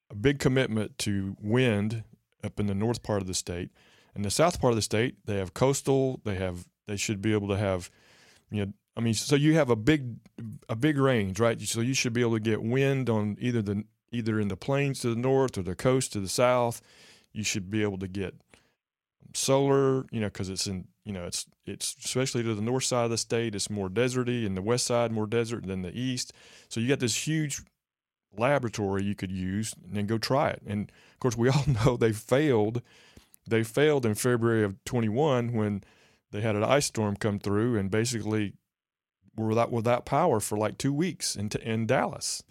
a 0.09 0.15
big 0.15 0.39
commitment 0.39 0.97
to 0.99 1.35
wind 1.41 2.03
up 2.43 2.59
in 2.59 2.67
the 2.67 2.75
north 2.75 3.03
part 3.03 3.21
of 3.21 3.27
the 3.27 3.33
state, 3.33 3.71
and 4.13 4.23
the 4.23 4.31
south 4.31 4.59
part 4.59 4.71
of 4.71 4.75
the 4.75 4.81
state 4.81 5.17
they 5.25 5.37
have 5.37 5.53
coastal. 5.53 6.21
They 6.23 6.35
have 6.35 6.67
they 6.87 6.97
should 6.97 7.21
be 7.21 7.33
able 7.33 7.47
to 7.49 7.57
have, 7.57 7.89
you 8.51 8.65
know, 8.65 8.73
I 8.97 9.01
mean, 9.01 9.13
so 9.13 9.35
you 9.35 9.55
have 9.55 9.69
a 9.69 9.75
big 9.75 10.17
a 10.69 10.75
big 10.75 10.97
range, 10.97 11.39
right? 11.39 11.61
So 11.61 11.81
you 11.81 11.93
should 11.93 12.13
be 12.13 12.21
able 12.21 12.33
to 12.33 12.39
get 12.39 12.61
wind 12.63 13.09
on 13.09 13.37
either 13.39 13.61
the 13.61 13.83
either 14.11 14.39
in 14.39 14.47
the 14.47 14.57
plains 14.57 15.01
to 15.01 15.09
the 15.09 15.19
north 15.19 15.57
or 15.57 15.63
the 15.63 15.75
coast 15.75 16.13
to 16.13 16.19
the 16.19 16.29
south. 16.29 16.81
You 17.33 17.43
should 17.43 17.69
be 17.69 17.81
able 17.81 17.97
to 17.97 18.07
get 18.07 18.35
solar, 19.35 20.05
you 20.11 20.19
know, 20.19 20.27
because 20.27 20.49
it's 20.49 20.67
in, 20.67 20.87
you 21.03 21.13
know, 21.13 21.25
it's 21.25 21.45
it's 21.65 21.95
especially 22.03 22.43
to 22.43 22.55
the 22.55 22.61
north 22.61 22.83
side 22.83 23.05
of 23.05 23.11
the 23.11 23.17
state, 23.17 23.55
it's 23.55 23.69
more 23.69 23.89
deserty, 23.89 24.45
and 24.45 24.55
the 24.55 24.61
west 24.61 24.85
side 24.85 25.11
more 25.11 25.27
desert 25.27 25.65
than 25.65 25.81
the 25.81 25.97
east. 25.97 26.33
So 26.69 26.79
you 26.79 26.87
got 26.87 26.99
this 26.99 27.27
huge 27.27 27.61
laboratory 28.37 29.03
you 29.03 29.15
could 29.15 29.31
use 29.31 29.73
and 29.83 29.95
then 29.95 30.07
go 30.07 30.17
try 30.17 30.49
it. 30.49 30.61
And 30.65 30.91
of 31.13 31.19
course, 31.19 31.37
we 31.37 31.49
all 31.49 31.65
know 31.67 31.97
they 31.97 32.11
failed. 32.11 32.81
They 33.47 33.63
failed 33.63 34.05
in 34.05 34.15
February 34.15 34.63
of 34.63 34.83
21 34.85 35.53
when 35.53 35.83
they 36.31 36.41
had 36.41 36.55
an 36.55 36.63
ice 36.63 36.87
storm 36.87 37.15
come 37.15 37.39
through 37.39 37.77
and 37.77 37.91
basically 37.91 38.53
were 39.37 39.47
without 39.47 39.71
without 39.71 40.05
power 40.05 40.39
for 40.39 40.57
like 40.57 40.77
two 40.77 40.93
weeks 40.93 41.35
in 41.35 41.49
in 41.61 41.85
Dallas. 41.85 42.43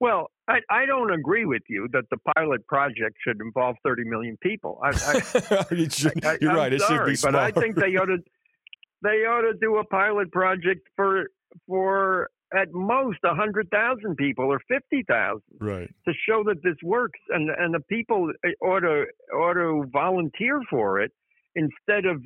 Well, 0.00 0.30
I, 0.46 0.58
I 0.70 0.86
don't 0.86 1.12
agree 1.12 1.44
with 1.44 1.62
you 1.68 1.88
that 1.92 2.04
the 2.10 2.18
pilot 2.36 2.66
project 2.66 3.16
should 3.26 3.40
involve 3.40 3.76
30 3.84 4.04
million 4.04 4.36
people. 4.40 4.80
I, 4.82 4.88
I, 4.88 4.92
should, 5.88 6.12
you're 6.40 6.54
right. 6.54 6.72
It 6.72 6.80
sorry, 6.80 7.16
should 7.16 7.30
be 7.30 7.32
but 7.32 7.38
I 7.38 7.50
think 7.50 7.76
they 7.76 7.96
ought 7.96 8.06
to 8.06 8.18
they 9.02 9.24
ought 9.26 9.42
to 9.42 9.54
do 9.60 9.76
a 9.76 9.84
pilot 9.84 10.30
project 10.32 10.88
for 10.96 11.30
for 11.66 12.30
at 12.52 12.72
most 12.72 13.18
100,000 13.22 14.16
people 14.16 14.46
or 14.46 14.58
50,000 14.68 15.42
right. 15.60 15.88
to 16.06 16.12
show 16.26 16.42
that 16.44 16.62
this 16.62 16.76
works 16.82 17.20
and 17.28 17.50
and 17.50 17.74
the 17.74 17.80
people 17.80 18.32
ought 18.62 18.80
to 18.80 19.04
ought 19.34 19.54
to 19.54 19.84
volunteer 19.92 20.60
for 20.70 21.00
it 21.00 21.12
instead 21.54 22.06
of 22.06 22.22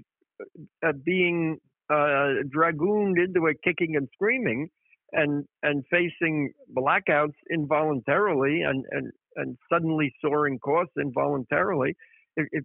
uh, 0.86 0.92
being 1.04 1.58
uh, 1.90 2.42
dragooned 2.50 3.18
into 3.18 3.46
it 3.46 3.56
kicking 3.64 3.96
and 3.96 4.08
screaming 4.14 4.68
and 5.12 5.44
and 5.62 5.84
facing 5.90 6.52
blackouts 6.76 7.34
involuntarily 7.52 8.62
and 8.62 8.84
and 8.90 9.12
and 9.36 9.56
suddenly 9.72 10.14
soaring 10.20 10.58
costs 10.58 10.94
involuntarily 11.00 11.94
if, 12.36 12.46
if 12.52 12.64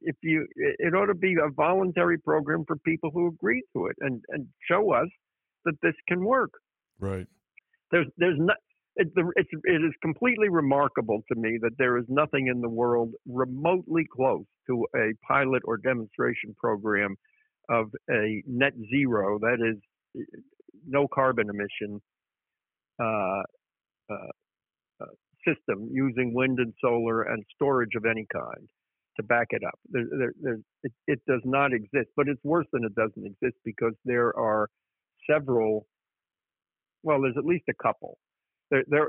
if 0.00 0.16
you 0.22 0.46
it 0.56 0.94
ought 0.94 1.06
to 1.06 1.14
be 1.14 1.34
a 1.34 1.50
voluntary 1.50 2.18
program 2.18 2.64
for 2.66 2.76
people 2.76 3.10
who 3.12 3.28
agree 3.28 3.62
to 3.74 3.86
it 3.86 3.96
and 4.00 4.22
and 4.28 4.46
show 4.70 4.92
us 4.92 5.08
that 5.64 5.74
this 5.82 5.94
can 6.08 6.24
work. 6.24 6.50
Right. 6.98 7.26
There's 7.90 8.06
there's 8.16 8.38
not 8.38 8.56
it, 8.96 9.08
it's, 9.36 9.50
it 9.64 9.84
is 9.84 9.92
completely 10.02 10.48
remarkable 10.48 11.22
to 11.30 11.38
me 11.38 11.58
that 11.60 11.76
there 11.78 11.98
is 11.98 12.06
nothing 12.08 12.48
in 12.48 12.60
the 12.60 12.68
world 12.68 13.12
remotely 13.26 14.06
close 14.10 14.46
to 14.68 14.86
a 14.96 15.12
pilot 15.26 15.62
or 15.64 15.76
demonstration 15.76 16.54
program 16.58 17.16
of 17.68 17.90
a 18.10 18.42
net 18.46 18.72
zero, 18.90 19.38
that 19.38 19.58
is, 19.60 20.24
no 20.86 21.06
carbon 21.08 21.48
emission 21.50 22.00
uh, 23.00 23.42
uh, 24.10 24.30
uh, 25.00 25.06
system 25.46 25.88
using 25.92 26.32
wind 26.34 26.58
and 26.58 26.72
solar 26.80 27.22
and 27.22 27.42
storage 27.54 27.94
of 27.96 28.04
any 28.04 28.26
kind 28.32 28.68
to 29.16 29.22
back 29.22 29.48
it 29.50 29.62
up. 29.66 29.78
There, 29.90 30.04
there, 30.40 30.58
it, 30.82 30.92
it 31.06 31.20
does 31.26 31.40
not 31.44 31.72
exist, 31.72 32.08
but 32.16 32.28
it's 32.28 32.42
worse 32.44 32.66
than 32.72 32.84
it 32.84 32.94
doesn't 32.94 33.24
exist 33.24 33.56
because 33.64 33.94
there 34.04 34.36
are 34.38 34.68
several. 35.28 35.86
Well, 37.02 37.22
there's 37.22 37.36
at 37.38 37.44
least 37.44 37.64
a 37.68 37.82
couple. 37.82 38.18
There, 38.70 38.84
there, 38.88 39.08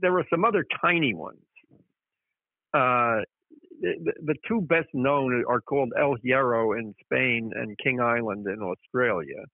there 0.00 0.18
are 0.18 0.24
some 0.30 0.44
other 0.44 0.64
tiny 0.80 1.14
ones. 1.14 1.38
Uh, 2.72 3.20
the, 3.80 4.12
the 4.24 4.34
two 4.48 4.60
best 4.62 4.88
known 4.94 5.44
are 5.48 5.60
called 5.60 5.92
El 5.98 6.16
Hierro 6.24 6.78
in 6.78 6.94
Spain 7.04 7.50
and 7.54 7.76
King 7.82 8.00
Island 8.00 8.46
in 8.46 8.60
Australia. 8.62 9.44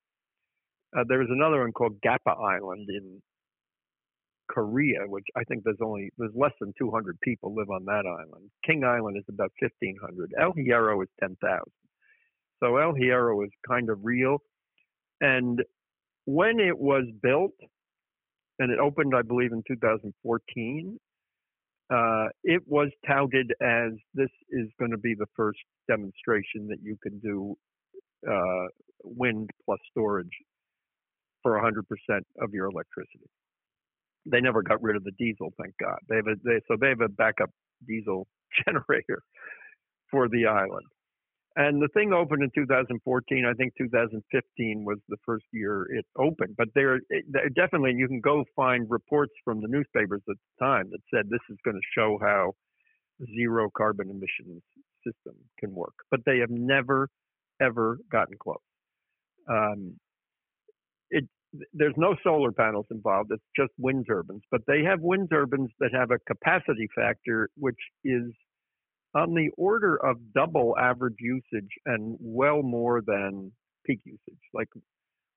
Uh, 0.96 1.04
there's 1.08 1.28
another 1.30 1.60
one 1.60 1.72
called 1.72 2.00
Gapa 2.04 2.36
Island 2.38 2.88
in 2.90 3.22
Korea, 4.48 5.00
which 5.06 5.24
I 5.36 5.44
think 5.44 5.64
there's 5.64 5.80
only 5.82 6.10
there's 6.18 6.34
less 6.34 6.52
than 6.60 6.74
200 6.78 7.18
people 7.22 7.54
live 7.54 7.70
on 7.70 7.84
that 7.86 8.04
island. 8.06 8.50
King 8.64 8.84
Island 8.84 9.16
is 9.16 9.24
about 9.28 9.52
1,500. 9.60 10.34
El 10.38 10.52
Hierro 10.52 11.02
is 11.02 11.08
10,000. 11.20 11.62
So 12.62 12.76
El 12.76 12.92
Hierro 12.92 13.44
is 13.44 13.50
kind 13.66 13.88
of 13.88 13.98
real. 14.02 14.38
And 15.20 15.62
when 16.26 16.60
it 16.60 16.78
was 16.78 17.04
built, 17.22 17.54
and 18.58 18.70
it 18.70 18.78
opened, 18.78 19.14
I 19.16 19.22
believe, 19.22 19.52
in 19.52 19.62
2014, 19.66 20.98
uh, 21.90 22.26
it 22.44 22.62
was 22.66 22.90
touted 23.06 23.52
as 23.60 23.92
this 24.14 24.30
is 24.50 24.68
going 24.78 24.90
to 24.90 24.98
be 24.98 25.14
the 25.14 25.26
first 25.34 25.58
demonstration 25.88 26.68
that 26.68 26.78
you 26.82 26.96
can 27.02 27.18
do 27.18 27.56
uh, 28.30 28.66
wind 29.02 29.50
plus 29.64 29.80
storage 29.90 30.30
for 31.42 31.60
100% 31.60 31.82
of 32.40 32.50
your 32.52 32.66
electricity. 32.66 33.28
They 34.30 34.40
never 34.40 34.62
got 34.62 34.82
rid 34.82 34.96
of 34.96 35.04
the 35.04 35.12
diesel, 35.18 35.52
thank 35.60 35.74
God. 35.80 35.98
They 36.08 36.16
have 36.16 36.26
a, 36.26 36.34
they, 36.44 36.60
so 36.68 36.76
they 36.80 36.88
have 36.88 37.00
a 37.00 37.08
backup 37.08 37.50
diesel 37.86 38.26
generator 38.66 39.22
for 40.10 40.28
the 40.28 40.46
island. 40.46 40.86
And 41.54 41.82
the 41.82 41.88
thing 41.92 42.12
opened 42.12 42.42
in 42.42 42.50
2014. 42.54 43.44
I 43.44 43.52
think 43.54 43.74
2015 43.76 44.84
was 44.84 44.98
the 45.08 45.18
first 45.24 45.44
year 45.52 45.86
it 45.90 46.06
opened. 46.16 46.54
But 46.56 46.68
there, 46.74 47.00
definitely, 47.54 47.92
you 47.96 48.08
can 48.08 48.20
go 48.20 48.44
find 48.56 48.86
reports 48.88 49.32
from 49.44 49.60
the 49.60 49.68
newspapers 49.68 50.22
at 50.28 50.36
the 50.36 50.64
time 50.64 50.88
that 50.90 51.00
said 51.12 51.28
this 51.28 51.44
is 51.50 51.58
going 51.64 51.76
to 51.76 51.88
show 51.94 52.18
how 52.22 52.52
zero 53.36 53.68
carbon 53.76 54.08
emissions 54.08 54.62
system 55.04 55.34
can 55.58 55.74
work. 55.74 55.94
But 56.10 56.20
they 56.24 56.38
have 56.38 56.50
never, 56.50 57.08
ever 57.60 57.98
gotten 58.10 58.36
close. 58.40 58.56
Um, 59.48 59.96
there's 61.72 61.94
no 61.96 62.16
solar 62.22 62.52
panels 62.52 62.86
involved. 62.90 63.30
It's 63.32 63.42
just 63.56 63.72
wind 63.78 64.06
turbines. 64.08 64.42
But 64.50 64.62
they 64.66 64.82
have 64.84 65.00
wind 65.00 65.28
turbines 65.30 65.70
that 65.80 65.90
have 65.94 66.10
a 66.10 66.18
capacity 66.26 66.88
factor 66.94 67.50
which 67.56 67.78
is 68.04 68.32
on 69.14 69.34
the 69.34 69.50
order 69.56 69.96
of 69.96 70.16
double 70.34 70.74
average 70.78 71.16
usage 71.20 71.70
and 71.84 72.16
well 72.20 72.62
more 72.62 73.02
than 73.06 73.52
peak 73.84 74.00
usage, 74.04 74.40
like 74.54 74.68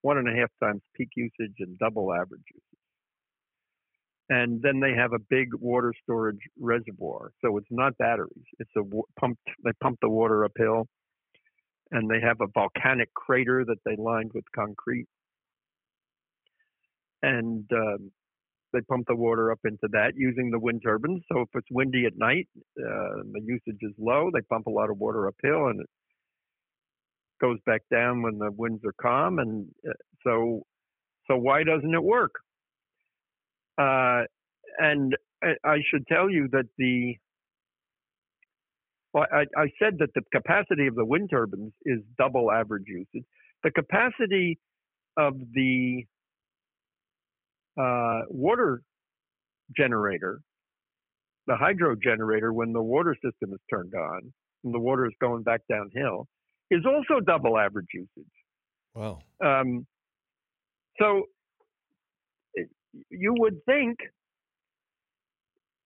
one 0.01 0.17
and 0.17 0.29
a 0.29 0.39
half 0.39 0.49
times 0.63 0.81
peak 0.95 1.09
usage 1.15 1.55
and 1.59 1.77
double 1.77 2.13
average 2.13 2.43
usage. 2.53 2.63
And 4.29 4.61
then 4.61 4.79
they 4.79 4.93
have 4.93 5.13
a 5.13 5.19
big 5.29 5.49
water 5.59 5.93
storage 6.03 6.39
reservoir. 6.59 7.31
So 7.43 7.57
it's 7.57 7.67
not 7.69 7.97
batteries. 7.97 8.45
It's 8.59 8.71
a 8.77 8.81
pumped, 9.19 9.41
they 9.63 9.71
pump 9.81 9.99
the 10.01 10.09
water 10.09 10.45
uphill 10.45 10.87
and 11.91 12.09
they 12.09 12.19
have 12.21 12.41
a 12.41 12.47
volcanic 12.53 13.13
crater 13.13 13.63
that 13.65 13.77
they 13.85 13.95
lined 13.97 14.31
with 14.33 14.45
concrete. 14.55 15.07
And 17.25 17.65
um, 17.71 18.11
they 18.73 18.81
pump 18.81 19.05
the 19.07 19.15
water 19.15 19.51
up 19.51 19.59
into 19.65 19.87
that 19.91 20.13
using 20.15 20.51
the 20.51 20.59
wind 20.59 20.81
turbines. 20.83 21.23
So 21.31 21.41
if 21.41 21.49
it's 21.55 21.67
windy 21.71 22.05
at 22.05 22.17
night, 22.17 22.47
uh, 22.77 23.23
the 23.31 23.41
usage 23.45 23.79
is 23.81 23.93
low. 23.97 24.29
They 24.33 24.41
pump 24.41 24.67
a 24.67 24.71
lot 24.71 24.89
of 24.89 24.97
water 24.97 25.27
uphill, 25.27 25.67
and 25.67 25.79
it 25.79 25.89
goes 27.41 27.57
back 27.65 27.81
down 27.91 28.21
when 28.21 28.37
the 28.37 28.51
winds 28.51 28.83
are 28.85 28.93
calm. 29.01 29.39
And 29.39 29.67
uh, 29.87 29.93
so, 30.23 30.63
so 31.27 31.37
why 31.37 31.63
doesn't 31.63 31.93
it 31.93 32.03
work? 32.03 32.33
Uh, 33.77 34.23
and 34.77 35.15
I 35.63 35.77
should 35.89 36.05
tell 36.07 36.29
you 36.29 36.47
that 36.51 36.65
the 36.77 37.15
well, 39.13 39.25
I, 39.31 39.45
I 39.57 39.67
said 39.81 39.99
that 39.99 40.09
the 40.13 40.21
capacity 40.33 40.87
of 40.87 40.95
the 40.95 41.05
wind 41.05 41.29
turbines 41.31 41.71
is 41.85 41.99
double 42.17 42.51
average 42.51 42.83
usage. 42.87 43.25
The 43.63 43.71
capacity 43.71 44.59
of 45.17 45.35
the 45.53 46.03
uh, 47.79 48.21
water 48.29 48.81
generator, 49.75 50.41
the 51.47 51.55
hydro 51.55 51.95
generator, 51.95 52.53
when 52.53 52.73
the 52.73 52.81
water 52.81 53.15
system 53.15 53.53
is 53.53 53.59
turned 53.69 53.93
on 53.93 54.33
and 54.63 54.73
the 54.73 54.79
water 54.79 55.05
is 55.05 55.13
going 55.19 55.43
back 55.43 55.61
downhill, 55.69 56.27
is 56.71 56.85
also 56.85 57.19
double 57.19 57.57
average 57.57 57.87
usage. 57.93 58.31
Wow. 58.93 59.19
Um, 59.43 59.85
so 60.99 61.23
you 63.09 63.35
would 63.37 63.63
think, 63.65 63.97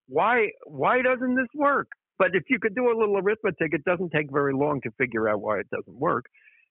why 0.07 0.49
why 0.65 1.01
doesn't 1.01 1.35
this 1.35 1.47
work? 1.55 1.87
But 2.17 2.29
if 2.33 2.43
you 2.49 2.59
could 2.59 2.75
do 2.75 2.91
a 2.91 2.95
little 2.97 3.17
arithmetic, 3.17 3.73
it 3.73 3.83
doesn't 3.85 4.11
take 4.11 4.31
very 4.31 4.53
long 4.53 4.81
to 4.81 4.91
figure 4.97 5.29
out 5.29 5.41
why 5.41 5.59
it 5.59 5.67
doesn't 5.71 5.97
work. 5.97 6.25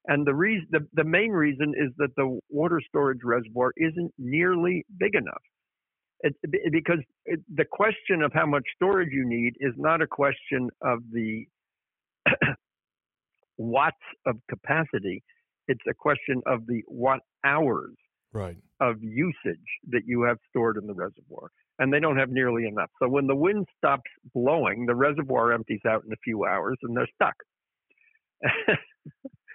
And 0.09 0.27
the 0.27 0.35
reason, 0.35 0.67
the, 0.71 0.81
the 0.95 1.05
main 1.05 1.31
reason 1.33 1.75
is 1.77 1.93
that 1.99 2.17
the 2.17 2.41
water 2.49 2.81
storage 2.89 3.21
reservoir 3.23 3.73
isn't 3.77 4.13
nearly 4.19 4.85
big 4.99 5.15
enough. 5.15 5.43
It, 6.21 6.35
because 6.73 6.99
it, 7.27 7.41
the 7.55 7.67
question 7.71 8.23
of 8.23 8.33
how 8.33 8.47
much 8.47 8.65
storage 8.75 9.11
you 9.13 9.29
need 9.29 9.53
is 9.61 9.75
not 9.77 10.03
a 10.03 10.07
question 10.07 10.71
of 10.83 11.01
the 11.13 11.45
watts 13.59 13.97
of 14.27 14.37
capacity. 14.51 15.23
It's 15.69 15.85
a 15.89 15.95
question 15.95 16.41
of 16.47 16.67
the 16.67 16.83
watt 16.89 17.21
hours 17.45 17.95
right. 18.33 18.57
of 18.81 18.97
usage 19.03 19.69
that 19.91 20.03
you 20.07 20.23
have 20.23 20.39
stored 20.49 20.79
in 20.79 20.87
the 20.87 20.95
reservoir. 20.95 21.51
And 21.79 21.93
they 21.93 22.01
don't 22.01 22.17
have 22.17 22.31
nearly 22.31 22.67
enough. 22.67 22.91
So 23.01 23.09
when 23.09 23.27
the 23.27 23.37
wind 23.37 23.67
stops 23.77 24.11
blowing, 24.35 24.87
the 24.87 24.95
reservoir 24.95 25.53
empties 25.53 25.83
out 25.87 26.03
in 26.05 26.13
a 26.13 26.17
few 26.25 26.47
hours 26.47 26.79
and 26.83 26.97
they're 26.97 27.07
stuck. 27.15 27.35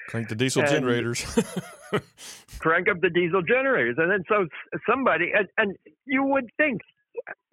Crank 0.07 0.29
the 0.29 0.35
diesel 0.35 0.61
and 0.61 0.71
generators. 0.71 1.23
crank 2.59 2.89
up 2.89 3.01
the 3.01 3.09
diesel 3.09 3.41
generators, 3.41 3.95
and 3.97 4.11
then 4.11 4.23
so 4.27 4.47
somebody 4.89 5.31
and, 5.35 5.47
and 5.57 5.75
you 6.05 6.23
would 6.23 6.49
think 6.57 6.81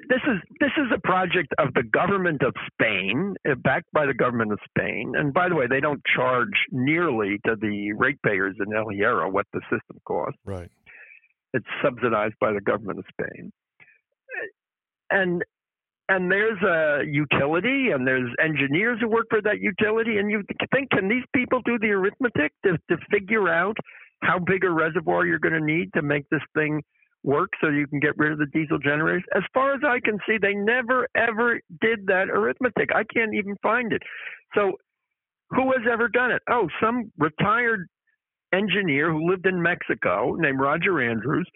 this 0.08 0.20
is 0.26 0.40
this 0.58 0.70
is 0.76 0.86
a 0.94 1.00
project 1.00 1.52
of 1.58 1.74
the 1.74 1.82
government 1.82 2.42
of 2.42 2.54
Spain, 2.72 3.34
uh, 3.48 3.54
backed 3.56 3.92
by 3.92 4.06
the 4.06 4.14
government 4.14 4.52
of 4.52 4.58
Spain. 4.68 5.12
And 5.16 5.32
by 5.32 5.48
the 5.48 5.54
way, 5.54 5.66
they 5.68 5.80
don't 5.80 6.02
charge 6.16 6.54
nearly 6.70 7.38
to 7.46 7.56
the 7.60 7.92
ratepayers 7.92 8.56
in 8.58 8.74
El 8.74 8.86
Hierro 8.86 9.30
what 9.30 9.46
the 9.52 9.60
system 9.62 10.00
costs. 10.04 10.38
Right. 10.44 10.70
It's 11.52 11.66
subsidized 11.82 12.34
by 12.40 12.52
the 12.52 12.60
government 12.60 13.00
of 13.00 13.04
Spain. 13.12 13.52
And 15.10 15.44
and 16.10 16.28
there's 16.28 16.60
a 16.62 17.04
utility 17.06 17.90
and 17.94 18.04
there's 18.04 18.28
engineers 18.42 18.98
who 19.00 19.08
work 19.08 19.26
for 19.30 19.40
that 19.40 19.60
utility 19.60 20.18
and 20.18 20.28
you 20.28 20.42
think 20.74 20.90
can 20.90 21.08
these 21.08 21.22
people 21.32 21.60
do 21.64 21.78
the 21.78 21.90
arithmetic 21.90 22.52
to, 22.64 22.76
to 22.90 22.96
figure 23.12 23.48
out 23.48 23.76
how 24.22 24.36
big 24.38 24.64
a 24.64 24.70
reservoir 24.70 25.24
you're 25.24 25.38
going 25.38 25.54
to 25.54 25.64
need 25.64 25.88
to 25.94 26.02
make 26.02 26.28
this 26.28 26.42
thing 26.52 26.82
work 27.22 27.50
so 27.60 27.68
you 27.68 27.86
can 27.86 28.00
get 28.00 28.18
rid 28.18 28.32
of 28.32 28.38
the 28.38 28.46
diesel 28.46 28.78
generators? 28.78 29.22
As 29.36 29.44
far 29.54 29.72
as 29.72 29.82
i 29.86 30.00
can 30.04 30.18
see 30.26 30.36
they 30.36 30.54
never 30.54 31.06
ever 31.16 31.60
did 31.80 32.00
that 32.06 32.28
arithmetic. 32.28 32.90
I 32.92 33.04
can't 33.14 33.32
even 33.32 33.56
find 33.62 33.92
it. 33.92 34.02
So 34.56 34.72
who 35.50 35.70
has 35.70 35.86
ever 35.90 36.08
done 36.08 36.32
it? 36.32 36.42
Oh 36.50 36.68
some 36.82 37.12
retired 37.18 37.86
engineer 38.52 39.12
who 39.12 39.30
lived 39.30 39.46
in 39.46 39.62
mexico 39.62 40.34
named 40.34 40.58
roger 40.58 41.00
andrews 41.08 41.48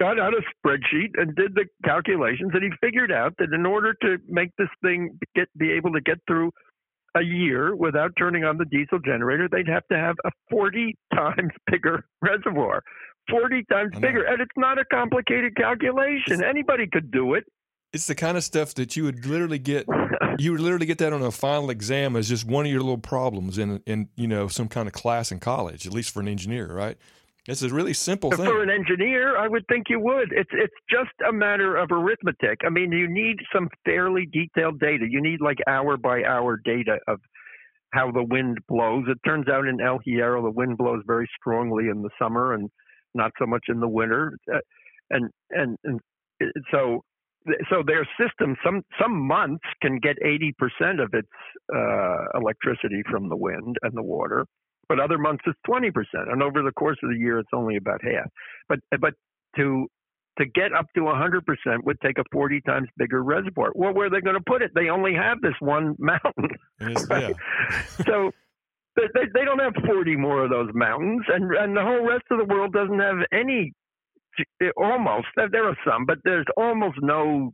got 0.00 0.18
out 0.18 0.32
a 0.32 0.40
spreadsheet 0.56 1.10
and 1.14 1.36
did 1.36 1.54
the 1.54 1.66
calculations, 1.84 2.50
and 2.54 2.64
he 2.64 2.70
figured 2.80 3.12
out 3.12 3.34
that 3.38 3.52
in 3.52 3.66
order 3.66 3.94
to 4.02 4.16
make 4.28 4.50
this 4.58 4.68
thing 4.82 5.18
get 5.36 5.46
be 5.56 5.70
able 5.70 5.92
to 5.92 6.00
get 6.00 6.18
through 6.26 6.50
a 7.16 7.22
year 7.22 7.76
without 7.76 8.12
turning 8.18 8.44
on 8.44 8.56
the 8.56 8.64
diesel 8.64 8.98
generator, 9.04 9.48
they'd 9.50 9.68
have 9.68 9.86
to 9.90 9.96
have 9.96 10.16
a 10.24 10.30
40 10.50 10.96
times 11.14 11.52
bigger 11.70 12.04
reservoir. 12.22 12.82
40 13.30 13.64
times 13.70 13.92
bigger. 14.00 14.24
And 14.24 14.40
it's 14.40 14.50
not 14.56 14.78
a 14.78 14.84
complicated 14.86 15.54
calculation. 15.56 16.34
It's, 16.34 16.42
Anybody 16.42 16.88
could 16.90 17.10
do 17.10 17.34
it. 17.34 17.44
It's 17.92 18.06
the 18.06 18.14
kind 18.14 18.36
of 18.36 18.44
stuff 18.44 18.74
that 18.74 18.96
you 18.96 19.04
would 19.04 19.26
literally 19.26 19.58
get 19.58 19.86
you 20.38 20.52
would 20.52 20.60
literally 20.60 20.86
get 20.86 20.98
that 20.98 21.12
on 21.12 21.22
a 21.22 21.30
final 21.30 21.70
exam 21.70 22.16
as 22.16 22.28
just 22.28 22.46
one 22.46 22.64
of 22.64 22.70
your 22.70 22.80
little 22.80 22.98
problems 22.98 23.58
in 23.58 23.82
in 23.84 24.08
you 24.16 24.28
know 24.28 24.46
some 24.46 24.68
kind 24.68 24.86
of 24.86 24.94
class 24.94 25.32
in 25.32 25.40
college, 25.40 25.86
at 25.86 25.92
least 25.92 26.10
for 26.10 26.20
an 26.20 26.28
engineer, 26.28 26.72
right? 26.72 26.96
It's 27.50 27.62
a 27.62 27.68
really 27.68 27.94
simple 27.94 28.30
thing. 28.30 28.46
For 28.46 28.62
an 28.62 28.70
engineer, 28.70 29.36
I 29.36 29.48
would 29.48 29.66
think 29.66 29.86
you 29.88 29.98
would. 29.98 30.32
It's 30.32 30.50
it's 30.52 30.74
just 30.88 31.10
a 31.28 31.32
matter 31.32 31.76
of 31.76 31.90
arithmetic. 31.90 32.60
I 32.64 32.68
mean, 32.68 32.92
you 32.92 33.08
need 33.08 33.38
some 33.52 33.68
fairly 33.84 34.28
detailed 34.32 34.78
data. 34.78 35.06
You 35.08 35.20
need 35.20 35.40
like 35.40 35.58
hour 35.66 35.96
by 35.96 36.22
hour 36.22 36.60
data 36.64 36.98
of 37.08 37.18
how 37.92 38.12
the 38.12 38.22
wind 38.22 38.58
blows. 38.68 39.04
It 39.08 39.18
turns 39.26 39.48
out 39.48 39.66
in 39.66 39.80
El 39.80 39.98
Hierro, 40.06 40.42
the 40.44 40.50
wind 40.50 40.78
blows 40.78 41.02
very 41.06 41.28
strongly 41.40 41.88
in 41.88 42.02
the 42.02 42.10
summer 42.20 42.54
and 42.54 42.70
not 43.14 43.32
so 43.36 43.46
much 43.46 43.64
in 43.66 43.80
the 43.80 43.88
winter. 43.88 44.32
Uh, 44.52 44.58
and 45.10 45.28
and 45.50 45.76
and 45.82 46.00
so 46.70 47.02
so 47.68 47.82
their 47.84 48.06
system 48.20 48.54
some 48.64 48.82
some 49.00 49.26
months 49.26 49.64
can 49.82 49.98
get 49.98 50.16
80% 50.24 51.02
of 51.02 51.12
its 51.14 51.28
uh, 51.74 52.38
electricity 52.38 53.02
from 53.10 53.28
the 53.28 53.36
wind 53.36 53.76
and 53.82 53.96
the 53.96 54.02
water 54.02 54.46
but 54.90 54.98
other 54.98 55.18
months 55.18 55.44
it's 55.46 55.58
20%. 55.68 55.92
And 56.32 56.42
over 56.42 56.62
the 56.62 56.72
course 56.72 56.98
of 57.04 57.10
the 57.10 57.16
year, 57.16 57.38
it's 57.38 57.48
only 57.54 57.76
about 57.76 58.00
half. 58.02 58.28
But 58.68 58.80
but 59.00 59.14
to 59.56 59.86
to 60.38 60.46
get 60.46 60.72
up 60.72 60.86
to 60.94 61.02
100% 61.02 61.42
would 61.84 62.00
take 62.00 62.18
a 62.18 62.24
40 62.32 62.60
times 62.62 62.88
bigger 62.96 63.22
reservoir. 63.22 63.70
Well, 63.74 63.94
where 63.94 64.06
are 64.06 64.10
they 64.10 64.20
going 64.20 64.36
to 64.36 64.42
put 64.46 64.62
it? 64.62 64.72
They 64.74 64.88
only 64.88 65.14
have 65.14 65.40
this 65.42 65.54
one 65.60 65.94
mountain. 65.98 66.48
Right? 66.80 67.34
So 68.06 68.30
they, 68.96 69.26
they 69.34 69.44
don't 69.44 69.60
have 69.60 69.74
40 69.86 70.16
more 70.16 70.44
of 70.44 70.50
those 70.50 70.70
mountains, 70.74 71.22
and, 71.28 71.54
and 71.54 71.76
the 71.76 71.82
whole 71.82 72.06
rest 72.06 72.24
of 72.30 72.38
the 72.38 72.44
world 72.44 72.72
doesn't 72.72 72.98
have 72.98 73.16
any, 73.32 73.72
eh, 74.60 74.70
almost, 74.76 75.26
there 75.36 75.68
are 75.68 75.76
some, 75.86 76.06
but 76.06 76.18
there's 76.24 76.46
almost 76.56 76.98
no 77.00 77.52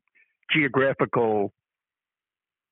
geographical 0.53 1.53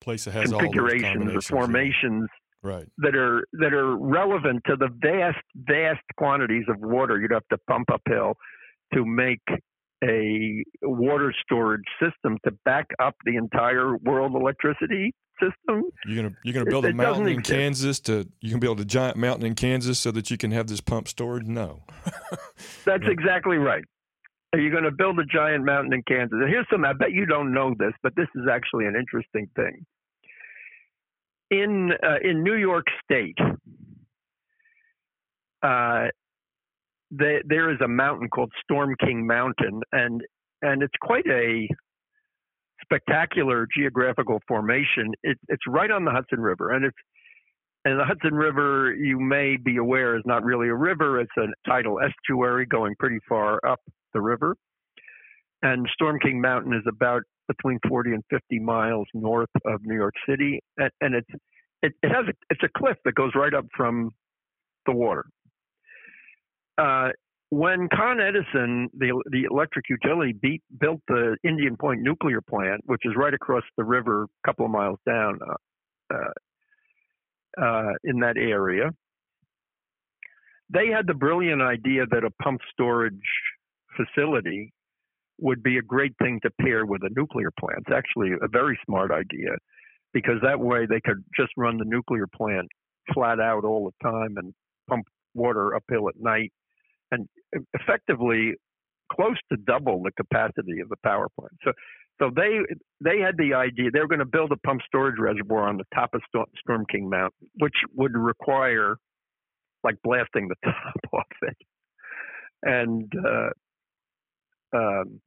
place 0.01 0.25
that 0.25 0.33
has 0.33 0.51
configurations 0.51 1.35
or 1.35 1.41
formations 1.41 2.29
right. 2.65 2.87
that 2.99 3.15
are 3.15 3.45
that 3.53 3.73
are 3.73 3.97
relevant 3.97 4.63
to 4.67 4.77
the 4.77 4.89
vast 5.01 5.45
vast 5.55 6.03
quantities 6.17 6.65
of 6.69 6.77
water 6.81 7.21
you'd 7.21 7.31
have 7.31 7.47
to 7.51 7.59
pump 7.69 7.89
uphill 7.93 8.35
to 8.93 9.05
make 9.05 9.41
a 10.03 10.65
water 10.83 11.33
storage 11.43 11.85
system 12.03 12.39
to 12.45 12.53
back 12.65 12.87
up 13.01 13.15
the 13.25 13.37
entire 13.37 13.97
world 13.99 14.35
electricity 14.35 15.15
system. 15.41 15.85
You're 16.07 16.23
gonna 16.23 16.35
you're 16.45 16.55
gonna 16.55 16.71
build 16.71 16.85
it, 16.85 16.93
a 16.93 16.95
mountain 16.95 17.29
in. 17.29 17.43
Kansas 17.43 18.01
to 18.01 18.29
you 18.41 18.51
can 18.51 18.61
build 18.61 18.81
a 18.81 18.85
giant 18.85 19.17
mountain 19.17 19.47
in 19.47 19.55
Kansas 19.55 19.99
so 19.99 20.11
that 20.13 20.31
you 20.31 20.37
can 20.37 20.51
have 20.51 20.67
this 20.67 20.81
pump 20.81 21.09
stored. 21.09 21.47
No, 21.47 21.83
that's 22.85 23.05
exactly 23.07 23.57
right. 23.57 23.85
Are 24.53 24.61
you 24.61 24.71
going 24.71 24.85
to 24.85 24.93
build 24.93 25.19
a 25.19 25.25
giant 25.25 25.65
mountain 25.65 25.93
in 25.93 26.05
Kansas? 26.07 26.39
And 26.41 26.49
here's 26.49 26.67
some. 26.71 26.85
I 26.85 26.93
bet 26.93 27.11
you 27.11 27.27
don't 27.27 27.53
know 27.53 27.75
this, 27.77 27.93
but 28.05 28.15
this 28.15 28.29
is 28.37 28.43
actually 28.49 28.87
an 28.87 28.95
interesting 28.95 29.49
thing. 29.57 29.85
In 31.55 31.93
uh, 32.03 32.17
in 32.29 32.43
New 32.43 32.57
York 32.57 32.87
State, 33.05 33.39
uh, 35.63 36.09
the, 37.13 37.43
there 37.47 37.71
is 37.71 37.79
a 37.81 37.87
mountain 37.87 38.29
called 38.29 38.51
Storm 38.65 38.97
King 38.99 39.25
Mountain, 39.25 39.83
and 39.93 40.21
and 40.63 40.83
it's 40.83 40.97
quite 41.01 41.27
a 41.29 41.69
spectacular 42.83 43.69
geographical 43.77 44.41
formation. 44.49 45.13
It, 45.23 45.39
it's 45.49 45.63
right 45.69 45.93
on 45.93 46.05
the 46.05 46.11
Hudson 46.11 46.41
River, 46.41 46.73
and 46.73 46.85
it's 46.85 46.99
and 47.85 48.01
the 48.01 48.05
Hudson 48.05 48.35
River, 48.35 48.93
you 48.95 49.21
may 49.21 49.57
be 49.57 49.77
aware, 49.77 50.17
is 50.17 50.23
not 50.25 50.43
really 50.43 50.69
a 50.69 50.75
river. 50.75 51.21
It's 51.21 51.31
a 51.39 51.47
tidal 51.69 52.01
estuary 52.01 52.67
going 52.67 52.95
pretty 52.99 53.19
far 53.29 53.61
up 53.65 53.79
the 54.13 54.21
river. 54.21 54.57
And 55.63 55.87
Storm 55.93 56.19
King 56.19 56.41
Mountain 56.41 56.73
is 56.73 56.85
about 56.89 57.23
between 57.49 57.79
40 57.89 58.13
and 58.13 58.25
50 58.31 58.59
miles 58.61 59.07
north 59.15 59.51
of 59.65 59.81
New 59.85 59.95
York 59.95 60.15
City, 60.29 60.61
and, 60.77 60.91
and 61.01 61.15
it's 61.15 61.31
it, 61.83 61.93
it 62.03 62.09
has 62.09 62.27
a, 62.27 62.33
it's 62.51 62.63
a 62.63 62.79
cliff 62.79 62.97
that 63.05 63.15
goes 63.15 63.33
right 63.35 63.53
up 63.53 63.67
from 63.77 64.11
the 64.87 64.93
water. 64.93 65.25
Uh, 66.79 67.11
when 67.51 67.89
Con 67.95 68.21
Edison, 68.21 68.89
the 68.97 69.23
the 69.31 69.45
electric 69.51 69.85
utility, 69.89 70.33
beat, 70.33 70.63
built 70.81 71.01
the 71.09 71.37
Indian 71.45 71.77
Point 71.77 72.01
nuclear 72.01 72.41
plant, 72.41 72.81
which 72.87 73.03
is 73.05 73.13
right 73.17 73.35
across 73.35 73.63
the 73.77 73.85
river, 73.85 74.25
a 74.25 74.49
couple 74.49 74.65
of 74.65 74.73
miles 74.73 74.99
down 75.07 75.39
uh, 75.47 76.15
uh, 76.15 77.63
uh, 77.63 77.93
in 78.03 78.21
that 78.21 78.37
area, 78.37 78.91
they 80.71 80.89
had 80.89 81.07
the 81.07 81.15
brilliant 81.15 81.63
idea 81.63 82.07
that 82.11 82.25
a 82.25 82.31
pump 82.43 82.61
storage 82.73 83.15
facility 83.97 84.73
would 85.39 85.63
be 85.63 85.79
a 85.79 85.83
great 85.83 86.15
thing 86.23 86.41
to 86.43 86.51
pair 86.61 86.87
with 86.87 87.03
a 87.03 87.11
nuclear 87.17 87.51
plant. 87.59 87.85
It's 87.87 87.97
actually 87.97 88.33
a 88.41 88.49
very 88.49 88.79
smart 88.87 89.11
idea 89.11 89.51
because 90.13 90.37
that 90.43 90.61
way 90.61 90.87
they 90.87 91.01
could 91.01 91.25
just 91.37 91.53
run 91.57 91.77
the 91.77 91.85
nuclear 91.85 92.27
plant 92.27 92.69
flat 93.13 93.41
out 93.41 93.65
all 93.65 93.91
the 93.91 94.09
time 94.09 94.37
and 94.37 94.55
pump 94.89 95.05
water 95.35 95.75
uphill 95.75 96.09
at 96.09 96.15
night 96.19 96.53
and 97.11 97.29
effectively 97.75 98.55
close 99.13 99.37
to 99.51 99.59
double 99.67 100.03
the 100.03 100.13
capacity 100.13 100.81
of 100.81 100.89
the 100.89 100.97
power 101.05 101.29
plant. 101.39 101.53
So, 101.65 101.73
so 102.21 102.31
they 102.35 102.61
they 103.01 103.21
had 103.21 103.37
the 103.37 103.55
idea 103.55 103.91
they 103.91 104.01
were 104.01 104.09
going 104.09 104.21
to 104.21 104.25
build 104.25 104.53
a 104.53 104.57
pump 104.59 104.83
storage 104.87 105.19
reservoir 105.19 105.69
on 105.69 105.77
the 105.77 105.85
top 105.95 106.11
of 106.15 106.23
Storm 106.61 106.85
King 106.91 107.11
Mountain, 107.11 107.49
which 107.59 107.75
would 107.97 108.17
require 108.17 108.97
like 109.83 109.97
blasting 110.05 110.49
the 110.49 110.55
top 110.65 110.95
off 111.13 111.25
it, 111.43 111.57
and 112.63 113.13
uh, 113.19 113.51
um, 114.75 115.21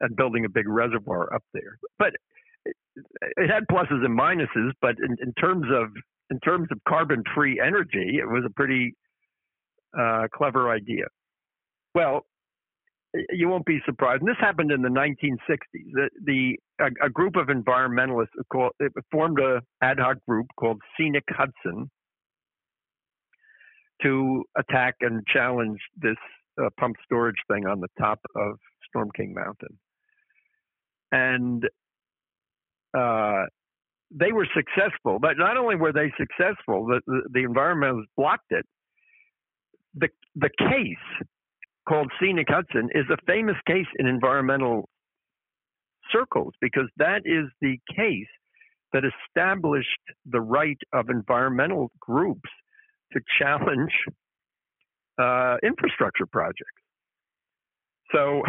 and 0.00 0.16
building 0.16 0.44
a 0.44 0.48
big 0.48 0.68
reservoir 0.68 1.32
up 1.34 1.42
there. 1.52 1.78
But 1.98 2.12
it, 2.64 2.76
it 3.36 3.50
had 3.50 3.64
pluses 3.70 4.04
and 4.04 4.18
minuses. 4.18 4.70
But 4.80 4.96
in, 4.98 5.16
in 5.22 5.32
terms 5.34 5.66
of 5.72 5.90
in 6.30 6.38
terms 6.40 6.68
of 6.70 6.78
carbon 6.88 7.22
free 7.34 7.60
energy, 7.64 8.18
it 8.18 8.26
was 8.26 8.44
a 8.46 8.50
pretty 8.50 8.94
uh, 9.98 10.28
clever 10.32 10.70
idea. 10.70 11.04
Well, 11.94 12.24
you 13.30 13.48
won't 13.48 13.66
be 13.66 13.80
surprised. 13.84 14.22
And 14.22 14.28
this 14.28 14.36
happened 14.38 14.70
in 14.70 14.82
the 14.82 14.88
1960s. 14.88 15.58
The, 15.72 16.10
the 16.24 16.56
a, 16.80 17.06
a, 17.06 17.10
group 17.10 17.34
of 17.34 17.48
environmentalists 17.48 18.28
called, 18.52 18.72
formed 19.10 19.40
a 19.40 19.60
ad 19.82 19.98
hoc 19.98 20.18
group 20.28 20.46
called 20.56 20.80
Scenic 20.96 21.24
Hudson 21.30 21.90
to 24.02 24.44
attack 24.56 24.94
and 25.00 25.26
challenge 25.26 25.80
this 25.96 26.16
uh, 26.62 26.68
pump 26.78 26.96
storage 27.04 27.42
thing 27.48 27.66
on 27.66 27.80
the 27.80 27.88
top 27.98 28.20
of 28.36 28.58
Storm 28.90 29.10
King 29.16 29.34
Mountain. 29.34 29.78
And 31.12 31.64
uh, 32.96 33.46
they 34.10 34.32
were 34.32 34.46
successful, 34.54 35.18
but 35.20 35.38
not 35.38 35.56
only 35.56 35.76
were 35.76 35.92
they 35.92 36.12
successful, 36.18 36.86
the, 36.86 37.00
the, 37.06 37.22
the 37.32 37.40
environmentalists 37.40 38.08
blocked 38.16 38.50
it. 38.50 38.66
The, 39.94 40.08
the 40.36 40.50
case 40.58 41.26
called 41.88 42.12
Scenic 42.20 42.46
Hudson 42.48 42.90
is 42.94 43.04
a 43.10 43.16
famous 43.26 43.56
case 43.66 43.86
in 43.98 44.06
environmental 44.06 44.88
circles 46.12 46.54
because 46.60 46.88
that 46.96 47.22
is 47.24 47.46
the 47.60 47.78
case 47.94 48.26
that 48.92 49.02
established 49.04 49.88
the 50.26 50.40
right 50.40 50.78
of 50.92 51.08
environmental 51.08 51.90
groups 52.00 52.48
to 53.12 53.20
challenge 53.38 53.92
uh, 55.20 55.56
infrastructure 55.62 56.26
projects. 56.26 56.82
So, 58.12 58.42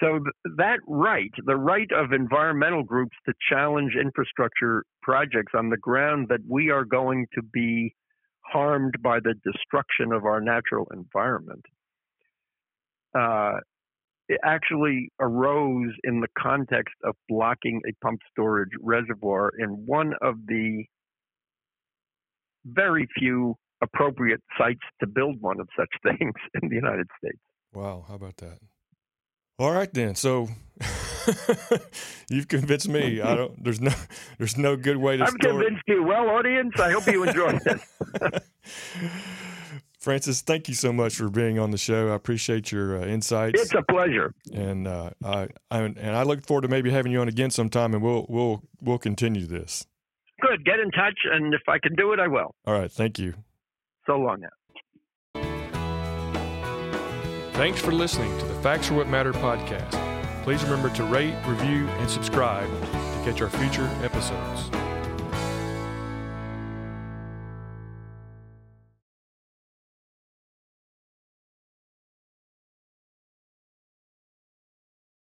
so 0.00 0.20
that 0.56 0.78
right, 0.86 1.30
the 1.44 1.56
right 1.56 1.90
of 1.92 2.12
environmental 2.12 2.82
groups 2.82 3.16
to 3.26 3.34
challenge 3.48 3.92
infrastructure 4.00 4.84
projects 5.02 5.52
on 5.56 5.70
the 5.70 5.76
ground 5.76 6.28
that 6.28 6.40
we 6.48 6.70
are 6.70 6.84
going 6.84 7.26
to 7.34 7.42
be 7.42 7.94
harmed 8.40 8.94
by 9.02 9.18
the 9.20 9.34
destruction 9.44 10.12
of 10.12 10.24
our 10.24 10.40
natural 10.40 10.86
environment, 10.92 11.64
uh, 13.18 13.58
it 14.28 14.40
actually 14.42 15.10
arose 15.20 15.92
in 16.04 16.20
the 16.20 16.28
context 16.38 16.94
of 17.04 17.14
blocking 17.28 17.80
a 17.88 18.04
pump 18.04 18.20
storage 18.30 18.70
reservoir 18.80 19.50
in 19.58 19.68
one 19.86 20.14
of 20.22 20.36
the 20.46 20.84
very 22.64 23.06
few 23.18 23.56
appropriate 23.82 24.40
sites 24.58 24.82
to 25.00 25.06
build 25.06 25.40
one 25.40 25.60
of 25.60 25.68
such 25.76 25.90
things 26.02 26.34
in 26.60 26.68
the 26.68 26.74
United 26.74 27.06
States. 27.18 27.38
Wow, 27.72 28.04
how 28.06 28.14
about 28.14 28.36
that? 28.38 28.58
All 29.58 29.72
right 29.72 29.92
then. 29.92 30.14
So 30.14 30.48
you've 32.28 32.48
convinced 32.48 32.88
me. 32.88 33.20
I 33.20 33.34
don't. 33.34 33.52
There's 33.64 33.80
no. 33.80 33.92
There's 34.38 34.56
no 34.56 34.76
good 34.76 34.96
way 34.96 35.16
to. 35.16 35.24
I've 35.24 35.38
convinced 35.38 35.82
you. 35.86 36.02
Well, 36.02 36.28
audience, 36.30 36.74
I 36.78 36.92
hope 36.92 37.06
you 37.06 37.22
enjoyed 37.24 37.60
this. 37.60 37.82
Francis, 39.98 40.42
thank 40.42 40.68
you 40.68 40.74
so 40.74 40.92
much 40.92 41.14
for 41.14 41.30
being 41.30 41.58
on 41.58 41.70
the 41.70 41.78
show. 41.78 42.12
I 42.12 42.14
appreciate 42.14 42.70
your 42.70 43.00
uh, 43.00 43.06
insights. 43.06 43.58
It's 43.58 43.74
a 43.74 43.82
pleasure. 43.90 44.34
And 44.52 44.86
uh, 44.86 45.10
I, 45.24 45.48
I 45.70 45.80
and 45.80 46.10
I 46.10 46.24
look 46.24 46.44
forward 46.44 46.62
to 46.62 46.68
maybe 46.68 46.90
having 46.90 47.10
you 47.10 47.20
on 47.20 47.28
again 47.28 47.50
sometime, 47.50 47.94
and 47.94 48.02
we'll 48.02 48.26
we'll 48.28 48.62
we'll 48.82 48.98
continue 48.98 49.46
this. 49.46 49.86
Good. 50.40 50.64
Get 50.64 50.78
in 50.80 50.90
touch, 50.90 51.18
and 51.32 51.54
if 51.54 51.62
I 51.68 51.78
can 51.78 51.94
do 51.94 52.12
it, 52.12 52.20
I 52.20 52.28
will. 52.28 52.54
All 52.66 52.78
right. 52.78 52.90
Thank 52.90 53.18
you. 53.18 53.34
So 54.06 54.16
long 54.16 54.40
now. 54.40 54.48
Thanks 57.54 57.80
for 57.80 57.92
listening 57.92 58.36
to 58.38 58.44
the 58.46 58.54
Facts 58.62 58.90
Are 58.90 58.94
What 58.94 59.08
Matter 59.08 59.32
podcast. 59.32 60.00
Please 60.42 60.62
remember 60.64 60.90
to 60.96 61.04
rate, 61.04 61.34
review, 61.46 61.86
and 61.88 62.10
subscribe 62.10 62.68
to 62.68 63.22
catch 63.24 63.40
our 63.40 63.48
future 63.48 63.88
episodes. 64.02 64.70